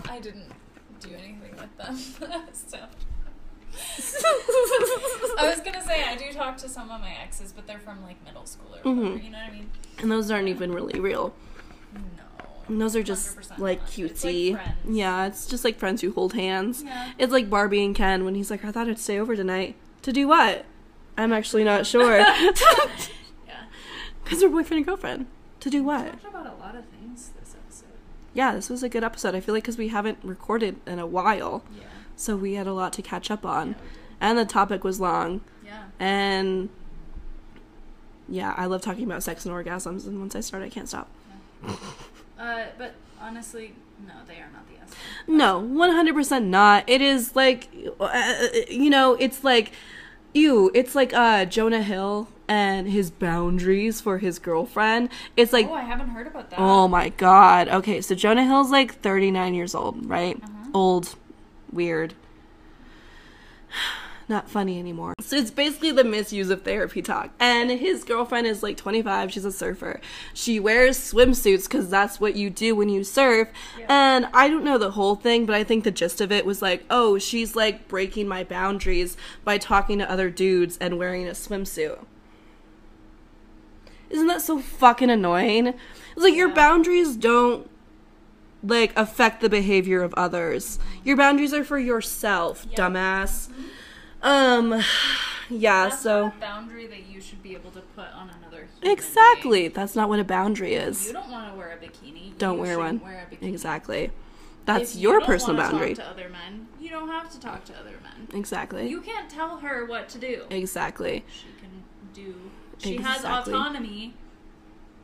I 0.08 0.18
didn't 0.20 0.50
do 1.00 1.08
anything 1.14 1.54
with 1.56 1.76
them. 1.76 1.96
so 2.52 2.78
I 5.38 5.50
was 5.50 5.60
gonna 5.60 5.82
say 5.84 6.04
I 6.04 6.16
do 6.16 6.32
talk 6.32 6.56
to 6.58 6.68
some 6.68 6.90
of 6.90 7.00
my 7.00 7.12
exes, 7.22 7.52
but 7.52 7.66
they're 7.66 7.78
from 7.78 8.02
like 8.02 8.22
middle 8.24 8.46
school 8.46 8.68
or 8.74 8.78
whatever. 8.94 9.16
Mhm. 9.18 9.24
You 9.24 9.30
know 9.30 9.38
what 9.38 9.48
I 9.48 9.52
mean? 9.52 9.70
And 9.98 10.10
those 10.10 10.30
aren't 10.30 10.48
even 10.48 10.72
really 10.72 10.98
real. 11.00 11.34
No. 11.94 12.00
And 12.68 12.80
those 12.80 12.96
are 12.96 13.02
just 13.02 13.36
like 13.58 13.80
not. 13.80 13.98
It's 13.98 14.22
cutesy. 14.24 14.52
like 14.52 14.62
friends. 14.62 14.96
yeah, 14.96 15.26
it's 15.26 15.46
just 15.46 15.64
like 15.64 15.78
friends 15.78 16.00
who 16.00 16.12
hold 16.12 16.32
hands. 16.34 16.82
Yeah. 16.84 17.12
It's 17.18 17.32
like 17.32 17.48
Barbie 17.50 17.84
and 17.84 17.94
Ken 17.94 18.24
when 18.24 18.34
he's 18.34 18.50
like, 18.50 18.64
I 18.64 18.72
thought 18.72 18.88
I'd 18.88 18.98
stay 18.98 19.18
over 19.18 19.36
tonight. 19.36 19.76
To 20.02 20.12
do 20.12 20.26
what? 20.28 20.64
I'm 21.18 21.32
actually 21.32 21.64
not 21.64 21.86
sure. 21.86 22.18
Yeah. 23.46 23.64
Because 24.24 24.42
we're 24.42 24.48
boyfriend 24.50 24.78
and 24.78 24.86
girlfriend. 24.86 25.26
To 25.60 25.70
do 25.70 25.84
what? 25.84 26.06
talked 26.20 26.24
about 26.24 26.46
a 26.46 26.54
lot 26.60 26.74
of 26.76 26.84
things 26.86 27.30
this 27.40 27.54
episode. 27.54 27.88
Yeah, 28.36 28.54
this 28.54 28.68
was 28.68 28.82
a 28.82 28.90
good 28.90 29.02
episode. 29.02 29.34
I 29.34 29.40
feel 29.40 29.54
like 29.54 29.64
because 29.64 29.78
we 29.78 29.88
haven't 29.88 30.18
recorded 30.22 30.76
in 30.86 30.98
a 30.98 31.06
while. 31.06 31.64
Yeah. 31.74 31.84
So 32.16 32.36
we 32.36 32.52
had 32.52 32.66
a 32.66 32.74
lot 32.74 32.92
to 32.94 33.02
catch 33.02 33.30
up 33.30 33.46
on. 33.46 33.68
did. 33.68 33.76
And 34.20 34.38
the 34.38 34.44
topic 34.44 34.84
was 34.84 35.00
long. 35.00 35.40
Yeah. 35.64 35.84
And 35.98 36.68
yeah, 38.28 38.52
I 38.54 38.66
love 38.66 38.82
talking 38.82 39.04
about 39.04 39.22
sex 39.22 39.46
and 39.46 39.54
orgasms. 39.54 40.06
And 40.06 40.20
once 40.20 40.36
I 40.36 40.40
start, 40.40 40.62
I 40.62 40.68
can't 40.68 40.88
stop. 40.88 41.08
Uh, 42.38 42.66
but 42.76 42.92
honestly, 43.18 43.72
no, 44.06 44.12
they 44.28 44.34
are 44.34 44.50
not 44.52 44.68
the 44.68 44.74
S. 44.82 44.90
No, 45.26 45.62
100% 45.62 46.44
not. 46.44 46.84
It 46.86 47.00
is 47.00 47.34
like, 47.34 47.70
uh, 47.98 48.48
you 48.68 48.90
know, 48.90 49.14
it's 49.14 49.42
like, 49.42 49.72
ew, 50.36 50.70
it's 50.74 50.94
like 50.94 51.12
uh, 51.14 51.44
Jonah 51.46 51.82
Hill 51.82 52.28
and 52.48 52.88
his 52.88 53.10
boundaries 53.10 54.00
for 54.00 54.18
his 54.18 54.38
girlfriend. 54.38 55.08
It's 55.36 55.52
like, 55.52 55.68
oh, 55.68 55.74
I 55.74 55.82
haven't 55.82 56.08
heard 56.10 56.26
about 56.26 56.50
that. 56.50 56.60
oh 56.60 56.86
my 56.86 57.08
god. 57.08 57.68
Okay, 57.68 58.00
so 58.00 58.14
Jonah 58.14 58.44
Hill's 58.44 58.70
like 58.70 59.00
39 59.00 59.54
years 59.54 59.74
old, 59.74 60.08
right? 60.08 60.36
Uh-huh. 60.36 60.70
Old, 60.74 61.14
weird. 61.72 62.14
Not 64.28 64.48
funny 64.50 64.78
anymore. 64.80 65.14
So 65.20 65.36
it's 65.36 65.52
basically 65.52 65.92
the 65.92 66.02
misuse 66.02 66.50
of 66.50 66.62
therapy 66.62 67.00
talk. 67.00 67.30
And 67.38 67.70
his 67.70 68.02
girlfriend 68.02 68.48
is 68.48 68.60
like 68.60 68.76
25. 68.76 69.30
She's 69.32 69.44
a 69.44 69.52
surfer. 69.52 70.00
She 70.34 70.58
wears 70.58 70.98
swimsuits 70.98 71.64
because 71.64 71.88
that's 71.88 72.18
what 72.18 72.34
you 72.34 72.50
do 72.50 72.74
when 72.74 72.88
you 72.88 73.04
surf. 73.04 73.48
Yeah. 73.78 73.86
And 73.88 74.26
I 74.34 74.48
don't 74.48 74.64
know 74.64 74.78
the 74.78 74.90
whole 74.92 75.14
thing, 75.14 75.46
but 75.46 75.54
I 75.54 75.62
think 75.62 75.84
the 75.84 75.92
gist 75.92 76.20
of 76.20 76.32
it 76.32 76.44
was 76.44 76.60
like, 76.60 76.84
oh, 76.90 77.18
she's 77.18 77.54
like 77.54 77.86
breaking 77.86 78.26
my 78.26 78.42
boundaries 78.42 79.16
by 79.44 79.58
talking 79.58 79.98
to 80.00 80.10
other 80.10 80.28
dudes 80.28 80.76
and 80.78 80.98
wearing 80.98 81.28
a 81.28 81.32
swimsuit. 81.32 82.04
Isn't 84.10 84.26
that 84.28 84.42
so 84.42 84.58
fucking 84.58 85.10
annoying? 85.10 85.68
It's 85.68 85.76
like 86.16 86.34
your 86.34 86.48
boundaries 86.52 87.14
don't 87.16 87.68
like 88.62 88.92
affect 88.96 89.40
the 89.40 89.48
behavior 89.48 90.02
of 90.02 90.14
others. 90.14 90.78
Your 91.04 91.16
boundaries 91.16 91.52
are 91.54 91.62
for 91.64 91.78
yourself, 91.78 92.66
Yeah. 92.70 92.76
dumbass. 92.88 93.48
Mm-hmm. 93.48 93.62
Um 94.26 94.82
yeah, 95.48 95.88
That's 95.88 96.00
so 96.02 96.24
not 96.24 96.36
a 96.36 96.40
boundary 96.40 96.86
that 96.88 97.06
you 97.06 97.20
should 97.20 97.40
be 97.42 97.54
able 97.54 97.70
to 97.70 97.80
put 97.80 98.08
on 98.12 98.30
another 98.40 98.66
human 98.80 98.90
exactly. 98.98 99.60
being. 99.60 99.72
That's 99.72 99.94
not 99.94 100.08
what 100.08 100.18
a 100.18 100.24
boundary 100.24 100.74
is. 100.74 101.04
You 101.04 101.08
is. 101.10 101.12
don't 101.12 101.30
want 101.30 101.52
to 101.52 101.56
wear 101.56 101.70
a 101.72 101.76
bikini. 101.76 102.36
Don't 102.36 102.56
you 102.56 102.62
wear 102.62 102.78
one. 102.78 103.00
Wear 103.00 103.28
a 103.30 103.34
bikini. 103.34 103.48
Exactly. 103.50 104.10
That's 104.64 104.90
If 104.90 104.96
you 104.96 105.02
your 105.10 105.20
don't 105.20 105.26
personal 105.26 105.56
wanna 105.56 105.70
boundary. 105.70 105.94
Talk 105.94 106.04
to 106.06 106.10
other 106.10 106.28
men. 106.28 106.66
You 106.80 106.90
don't 106.90 107.08
have 107.08 107.30
to 107.30 107.38
talk 107.38 107.64
to 107.66 107.72
other 107.78 107.94
men. 108.02 108.26
Exactly. 108.36 108.88
You 108.88 109.00
can't 109.00 109.30
tell 109.30 109.58
her 109.58 109.84
what 109.86 110.08
to 110.10 110.18
do. 110.18 110.46
exactly. 110.50 111.24
She 111.32 111.46
can 111.60 111.84
do. 112.12 112.34
She 112.78 112.96
has 112.96 113.18
Exactly. 113.18 113.54
autonomy. 113.54 114.14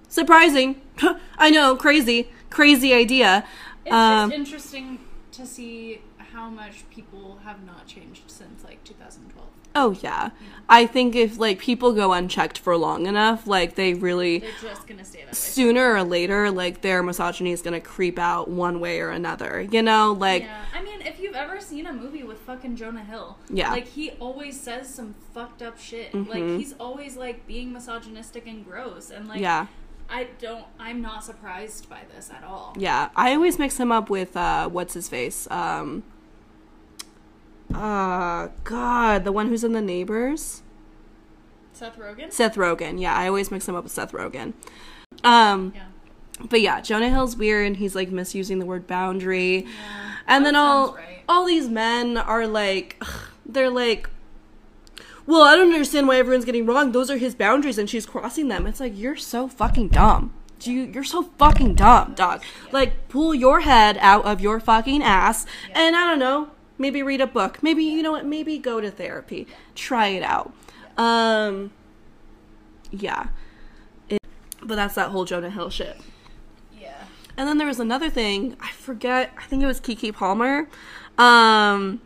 Surprising. 0.08 0.80
I 1.38 1.50
know, 1.50 1.76
crazy. 1.76 2.28
Crazy 2.50 2.92
idea. 2.92 3.46
It's 3.84 3.94
Um, 3.94 4.30
just 4.30 4.38
interesting 4.40 4.98
to 5.32 5.46
see 5.46 6.00
how 6.32 6.48
much 6.50 6.88
people 6.90 7.38
have 7.44 7.64
not 7.64 7.86
changed 7.86 8.22
since 8.26 8.61
2012. 8.84 9.48
Oh 9.74 9.96
yeah. 10.02 10.30
I 10.68 10.84
think 10.86 11.14
if 11.16 11.38
like 11.38 11.58
people 11.58 11.92
go 11.92 12.12
unchecked 12.12 12.58
for 12.58 12.76
long 12.76 13.06
enough, 13.06 13.46
like 13.46 13.74
they 13.74 13.94
really 13.94 14.38
They're 14.38 14.50
just 14.60 14.86
gonna 14.86 15.04
stay 15.04 15.20
that 15.20 15.28
way. 15.28 15.32
sooner 15.32 15.94
or 15.94 16.02
later 16.02 16.50
like 16.50 16.82
their 16.82 17.02
misogyny 17.02 17.52
is 17.52 17.62
to 17.62 17.80
creep 17.80 18.18
out 18.18 18.48
one 18.48 18.80
way 18.80 19.00
or 19.00 19.08
another. 19.10 19.62
You 19.62 19.80
know, 19.82 20.12
like 20.12 20.42
yeah, 20.42 20.64
I 20.74 20.82
mean, 20.82 21.00
if 21.02 21.18
you've 21.20 21.34
ever 21.34 21.58
seen 21.60 21.86
a 21.86 21.92
movie 21.92 22.22
with 22.22 22.38
fucking 22.40 22.76
Jonah 22.76 23.02
Hill, 23.04 23.38
Yeah. 23.48 23.70
like 23.70 23.88
he 23.88 24.10
always 24.12 24.60
says 24.60 24.92
some 24.94 25.14
fucked 25.32 25.62
up 25.62 25.78
shit. 25.78 26.12
Mhm. 26.12 26.28
Like 26.28 26.42
he's 26.60 26.74
always 26.78 27.16
like 27.16 27.46
being 27.46 27.72
misogynistic 27.72 28.46
and 28.46 28.64
gross, 28.66 29.08
and 29.10 29.26
like 29.28 29.40
yeah. 29.40 29.66
I 30.10 30.26
don't, 30.38 30.66
I'm 30.78 31.00
not 31.00 31.24
surprised 31.24 31.88
by 31.88 32.00
this 32.14 32.28
at 32.30 32.44
all. 32.44 32.74
Yeah, 32.78 33.08
I 33.16 33.32
always 33.34 33.58
mix 33.58 33.78
him 33.80 33.90
up 33.90 34.10
with 34.10 34.36
uh 34.36 34.68
what's 34.68 34.92
his 34.92 35.08
face? 35.08 35.50
Um 35.50 36.02
uh 37.74 38.48
god, 38.64 39.24
the 39.24 39.32
one 39.32 39.48
who's 39.48 39.64
in 39.64 39.72
the 39.72 39.82
neighbors? 39.82 40.62
Seth 41.72 41.96
Rogen. 41.98 42.32
Seth 42.32 42.54
Rogen. 42.56 43.00
Yeah, 43.00 43.14
I 43.16 43.26
always 43.26 43.50
mix 43.50 43.68
him 43.68 43.74
up 43.74 43.84
with 43.84 43.92
Seth 43.92 44.12
Rogen. 44.12 44.52
Um 45.24 45.72
Yeah. 45.74 45.82
but 46.48 46.60
yeah, 46.60 46.80
Jonah 46.80 47.08
Hill's 47.10 47.36
weird 47.36 47.66
and 47.66 47.76
he's 47.76 47.94
like 47.94 48.10
misusing 48.10 48.58
the 48.58 48.66
word 48.66 48.86
boundary. 48.86 49.60
Yeah. 49.62 49.68
And 50.26 50.46
then 50.46 50.54
all 50.56 50.94
sounds 50.94 50.98
all 51.28 51.44
these 51.46 51.68
men 51.68 52.16
are 52.18 52.46
like 52.46 52.96
ugh, 53.00 53.28
they're 53.46 53.70
like 53.70 54.08
well, 55.24 55.42
I 55.42 55.54
don't 55.54 55.72
understand 55.72 56.08
why 56.08 56.16
everyone's 56.16 56.44
getting 56.44 56.66
wrong. 56.66 56.90
Those 56.90 57.08
are 57.08 57.16
his 57.16 57.34
boundaries 57.36 57.78
and 57.78 57.88
she's 57.88 58.06
crossing 58.06 58.48
them. 58.48 58.66
It's 58.66 58.80
like 58.80 58.92
you're 58.98 59.16
so 59.16 59.46
fucking 59.46 59.88
dumb. 59.88 60.32
Do 60.58 60.72
you 60.72 60.82
you're 60.84 61.04
so 61.04 61.22
fucking 61.38 61.74
dumb, 61.74 62.14
dog. 62.14 62.42
Like 62.72 63.08
pull 63.08 63.34
your 63.34 63.60
head 63.60 63.98
out 64.00 64.24
of 64.24 64.40
your 64.40 64.60
fucking 64.60 65.02
ass 65.02 65.46
and 65.74 65.94
I 65.96 66.08
don't 66.10 66.18
know, 66.18 66.50
maybe 66.78 67.02
read 67.02 67.20
a 67.20 67.26
book. 67.26 67.62
Maybe 67.62 67.84
you 67.84 68.02
know 68.02 68.12
what, 68.12 68.26
maybe 68.26 68.58
go 68.58 68.80
to 68.80 68.90
therapy. 68.90 69.46
Try 69.74 70.08
it 70.08 70.22
out. 70.22 70.52
Um 70.96 71.72
yeah. 72.90 73.28
It- 74.08 74.20
but 74.62 74.76
that's 74.76 74.94
that 74.94 75.10
whole 75.10 75.24
Jonah 75.24 75.50
Hill 75.50 75.70
shit. 75.70 75.96
Yeah. 76.78 77.04
And 77.36 77.48
then 77.48 77.58
there 77.58 77.66
was 77.66 77.80
another 77.80 78.10
thing, 78.10 78.56
I 78.60 78.70
forget, 78.72 79.32
I 79.38 79.44
think 79.44 79.62
it 79.62 79.66
was 79.66 79.80
Keke 79.80 80.12
Palmer. 80.14 80.68
Um 81.18 82.00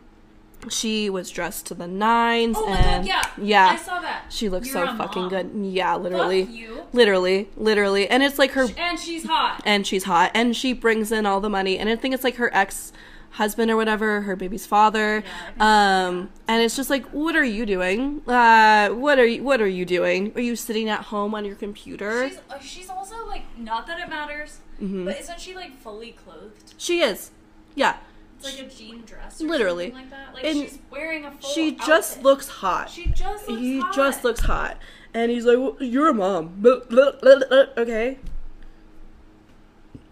she 0.69 1.09
was 1.09 1.29
dressed 1.29 1.67
to 1.67 1.75
the 1.75 1.87
nines 1.87 2.57
Oh 2.59 2.67
and 2.67 3.05
god, 3.05 3.07
yeah. 3.07 3.21
yeah. 3.37 3.67
I 3.73 3.75
saw 3.77 4.01
that. 4.01 4.25
she 4.29 4.49
looks 4.49 4.67
You're 4.73 4.87
so 4.87 4.97
fucking 4.97 5.21
mom. 5.23 5.29
good. 5.29 5.51
Yeah, 5.71 5.95
literally. 5.95 6.49
Literally, 6.93 7.47
literally. 7.55 8.09
And 8.09 8.23
it's 8.23 8.39
like 8.39 8.51
her 8.51 8.67
And 8.75 8.99
she's 8.99 9.23
hot. 9.25 9.61
and 9.65 9.85
she's 9.85 10.05
hot 10.05 10.31
and 10.33 10.55
she 10.55 10.73
brings 10.73 11.11
in 11.11 11.25
all 11.25 11.39
the 11.39 11.49
money 11.49 11.77
and 11.77 11.87
I 11.89 11.95
think 11.95 12.13
it's 12.15 12.23
like 12.23 12.35
her 12.37 12.53
ex 12.53 12.91
husband 13.37 13.69
or 13.71 13.75
whatever, 13.75 14.21
her 14.21 14.35
baby's 14.35 14.65
father. 14.65 15.23
Yeah, 15.57 16.07
um 16.09 16.29
and 16.47 16.61
it's 16.63 16.75
just 16.75 16.89
like 16.89 17.05
what 17.07 17.35
are 17.35 17.43
you 17.43 17.65
doing? 17.65 18.21
Uh 18.27 18.89
what 18.89 19.17
are 19.19 19.25
you 19.25 19.43
what 19.43 19.61
are 19.61 19.67
you 19.67 19.85
doing? 19.85 20.31
Are 20.35 20.41
you 20.41 20.55
sitting 20.55 20.89
at 20.89 21.01
home 21.05 21.33
on 21.35 21.45
your 21.45 21.55
computer? 21.55 22.29
She's, 22.29 22.39
uh, 22.49 22.59
she's 22.59 22.89
also 22.89 23.25
like, 23.27 23.43
not 23.57 23.87
that 23.87 23.99
it 23.99 24.09
matters, 24.09 24.59
Mhm. 24.81 25.05
but 25.05 25.19
isn't 25.19 25.39
she 25.39 25.55
like 25.55 25.77
fully 25.79 26.11
clothed? 26.11 26.73
she 26.77 27.01
is. 27.01 27.31
Yeah. 27.75 27.97
It's 28.39 28.45
like 28.45 28.67
a 28.67 28.69
jean 28.69 29.01
dress, 29.01 29.41
Literally. 29.41 29.91
like 29.91 30.09
that. 30.11 30.33
Like 30.33 30.43
And 30.45 30.57
she's 30.59 30.77
wearing 30.91 31.25
a 31.25 31.31
full. 31.31 31.49
She 31.49 31.71
just 31.71 32.11
outfit. 32.11 32.23
looks 32.23 32.47
hot. 32.47 32.89
She 32.91 33.05
just 33.07 33.47
looks. 33.47 33.61
he 33.61 33.79
hot. 33.79 33.95
just 33.95 34.23
looks 34.23 34.41
hot. 34.41 34.77
And 35.13 35.31
he's 35.31 35.45
like, 35.45 35.57
well, 35.57 35.75
"You're 35.79 36.09
a 36.09 36.13
mom." 36.13 36.63
Okay. 36.63 38.19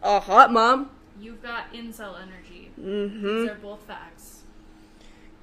A 0.01 0.19
hot 0.19 0.51
mom. 0.51 0.89
You've 1.19 1.41
got 1.43 1.71
incel 1.73 2.15
energy. 2.21 2.44
Mhm. 2.79 3.41
These 3.41 3.49
are 3.51 3.55
both 3.55 3.81
facts. 3.87 4.41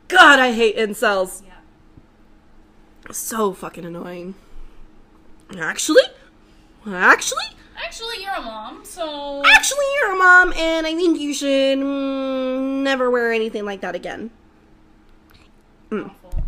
God, 0.09 0.39
I 0.39 0.53
hate 0.53 0.77
incels. 0.77 1.43
Yeah. 1.47 1.53
So 3.13 3.53
fucking 3.53 3.85
annoying. 3.85 4.35
Actually, 5.59 6.03
actually, 6.87 7.45
Actually, 7.85 8.23
you're 8.23 8.35
a 8.35 8.41
mom, 8.43 8.85
so. 8.85 9.43
actually, 9.45 9.85
you're 10.01 10.13
a 10.13 10.17
mom, 10.17 10.53
and 10.55 10.87
I 10.87 10.95
think 10.95 11.19
you 11.19 11.35
should 11.35 11.79
mm, 11.79 12.83
never 12.83 13.11
wear 13.11 13.33
anything 13.33 13.65
like 13.65 13.81
that 13.81 13.95
again. 13.95 14.31
Mm. 15.91 16.07
Awful. 16.11 16.45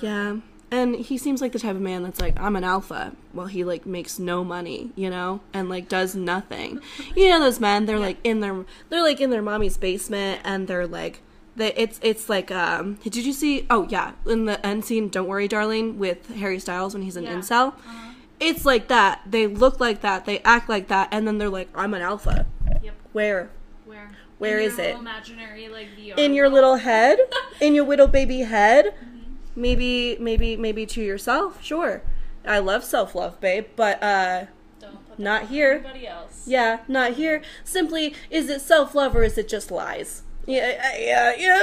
Terrible. 0.00 0.08
Yeah. 0.08 0.36
And 0.72 0.94
he 0.96 1.18
seems 1.18 1.40
like 1.40 1.50
the 1.52 1.58
type 1.58 1.74
of 1.74 1.80
man 1.82 2.02
that's 2.04 2.20
like, 2.20 2.38
I'm 2.38 2.54
an 2.54 2.62
alpha. 2.62 3.12
Well, 3.34 3.46
he 3.46 3.64
like 3.64 3.86
makes 3.86 4.18
no 4.20 4.44
money, 4.44 4.90
you 4.94 5.10
know, 5.10 5.40
and 5.52 5.68
like 5.68 5.88
does 5.88 6.14
nothing. 6.14 6.80
You 7.16 7.28
know 7.28 7.40
those 7.40 7.58
men? 7.58 7.86
They're 7.86 7.98
like 7.98 8.18
in 8.22 8.40
their 8.40 8.64
they're 8.88 9.02
like 9.02 9.20
in 9.20 9.30
their 9.30 9.42
mommy's 9.42 9.76
basement, 9.76 10.40
and 10.44 10.68
they're 10.68 10.86
like, 10.86 11.22
they 11.56 11.72
it's 11.74 11.98
it's 12.02 12.28
like 12.28 12.50
um. 12.52 12.94
Did 13.02 13.16
you 13.16 13.32
see? 13.32 13.66
Oh 13.68 13.86
yeah, 13.90 14.12
in 14.26 14.44
the 14.44 14.64
end 14.64 14.84
scene, 14.84 15.08
"Don't 15.08 15.26
Worry, 15.26 15.48
Darling" 15.48 15.98
with 15.98 16.28
Harry 16.36 16.60
Styles 16.60 16.94
when 16.94 17.02
he's 17.02 17.16
an 17.16 17.24
Yeah. 17.24 17.34
incel. 17.34 17.68
Uh-huh. 17.74 18.12
It's 18.38 18.64
like 18.64 18.86
that. 18.88 19.20
They 19.26 19.46
look 19.48 19.80
like 19.80 20.00
that. 20.02 20.24
They 20.24 20.38
act 20.40 20.68
like 20.68 20.86
that, 20.88 21.08
and 21.10 21.26
then 21.26 21.38
they're 21.38 21.50
like, 21.50 21.68
I'm 21.74 21.92
an 21.94 22.00
alpha. 22.02 22.46
Yep. 22.82 22.94
Where? 23.12 23.50
Where? 23.84 24.10
Where 24.38 24.58
in 24.60 24.70
is 24.70 24.78
your 24.78 24.86
it? 24.86 24.96
Imaginary 24.96 25.68
like 25.68 25.88
VR. 25.98 26.16
In 26.16 26.32
your 26.32 26.48
little 26.48 26.76
head? 26.76 27.18
in 27.60 27.74
your 27.74 27.84
little 27.86 28.06
baby 28.06 28.40
head? 28.42 28.86
Mm-hmm. 28.86 29.19
Maybe 29.60 30.16
maybe 30.20 30.56
maybe 30.56 30.86
to 30.86 31.02
yourself 31.02 31.62
sure 31.62 32.02
i 32.46 32.58
love 32.58 32.82
self-love 32.84 33.38
babe 33.40 33.66
but 33.76 34.02
uh 34.02 34.44
Don't 34.80 34.92
put 35.08 35.16
that 35.18 35.22
not 35.22 35.48
here. 35.48 35.84
Else? 36.06 36.44
yeah 36.46 36.80
not 36.88 37.12
here 37.12 37.42
simply 37.64 38.14
is 38.30 38.48
it 38.48 38.60
self-love 38.60 39.14
or 39.14 39.22
is 39.22 39.36
it 39.38 39.48
just 39.48 39.70
lies 39.70 40.22
yeah 40.46 40.96
yeah 40.98 41.34
yeah 41.36 41.62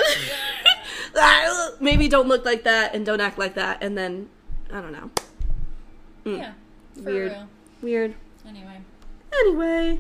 Ah, 1.20 1.70
maybe 1.80 2.08
don't 2.08 2.28
look 2.28 2.46
like 2.46 2.64
that 2.64 2.94
and 2.94 3.06
don't 3.06 3.22
act 3.22 3.38
like 3.40 3.56
that 3.56 3.82
and 3.84 3.98
then 3.98 4.30
i 4.72 4.80
don't 4.82 4.92
know 4.92 5.10
Mm. 6.26 6.38
Yeah. 6.40 6.54
Weird. 6.98 7.32
real. 7.32 7.48
weird 7.82 8.16
Anyway, 8.46 8.82
anyway 9.34 10.00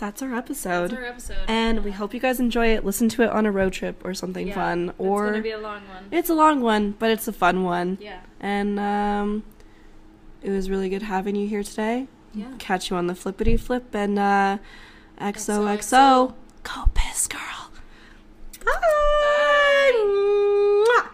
that's 0.00 0.22
our 0.22 0.34
episode. 0.34 0.92
That's 0.92 0.94
our 0.94 1.04
episode. 1.04 1.44
And 1.46 1.84
we 1.84 1.90
hope 1.90 2.14
you 2.14 2.20
guys 2.20 2.40
enjoy 2.40 2.68
it. 2.68 2.86
Listen 2.86 3.10
to 3.10 3.22
it 3.22 3.28
on 3.28 3.44
a 3.44 3.52
road 3.52 3.74
trip 3.74 4.02
or 4.02 4.14
something 4.14 4.48
yeah, 4.48 4.54
fun. 4.54 4.94
Or 4.96 5.26
it's 5.26 5.32
gonna 5.32 5.42
be 5.42 5.50
a 5.50 5.58
long 5.58 5.86
one. 5.88 6.04
It's 6.10 6.30
a 6.30 6.34
long 6.34 6.62
one, 6.62 6.92
but 6.98 7.10
it's 7.10 7.28
a 7.28 7.34
fun 7.34 7.64
one. 7.64 7.98
Yeah. 8.00 8.20
And 8.40 8.80
um, 8.80 9.42
it 10.40 10.48
was 10.48 10.70
really 10.70 10.88
good 10.88 11.02
having 11.02 11.36
you 11.36 11.46
here 11.46 11.62
today. 11.62 12.06
Yeah. 12.32 12.46
Catch 12.58 12.88
you 12.88 12.96
on 12.96 13.08
the 13.08 13.14
flippity 13.14 13.58
flip 13.58 13.94
and 13.94 14.18
uh, 14.18 14.56
XOXO. 15.20 15.76
XOXO. 15.78 16.34
Go 16.62 16.90
piss, 16.94 17.26
girl. 17.26 17.70
Bye. 18.64 18.72
Bye. 20.86 21.08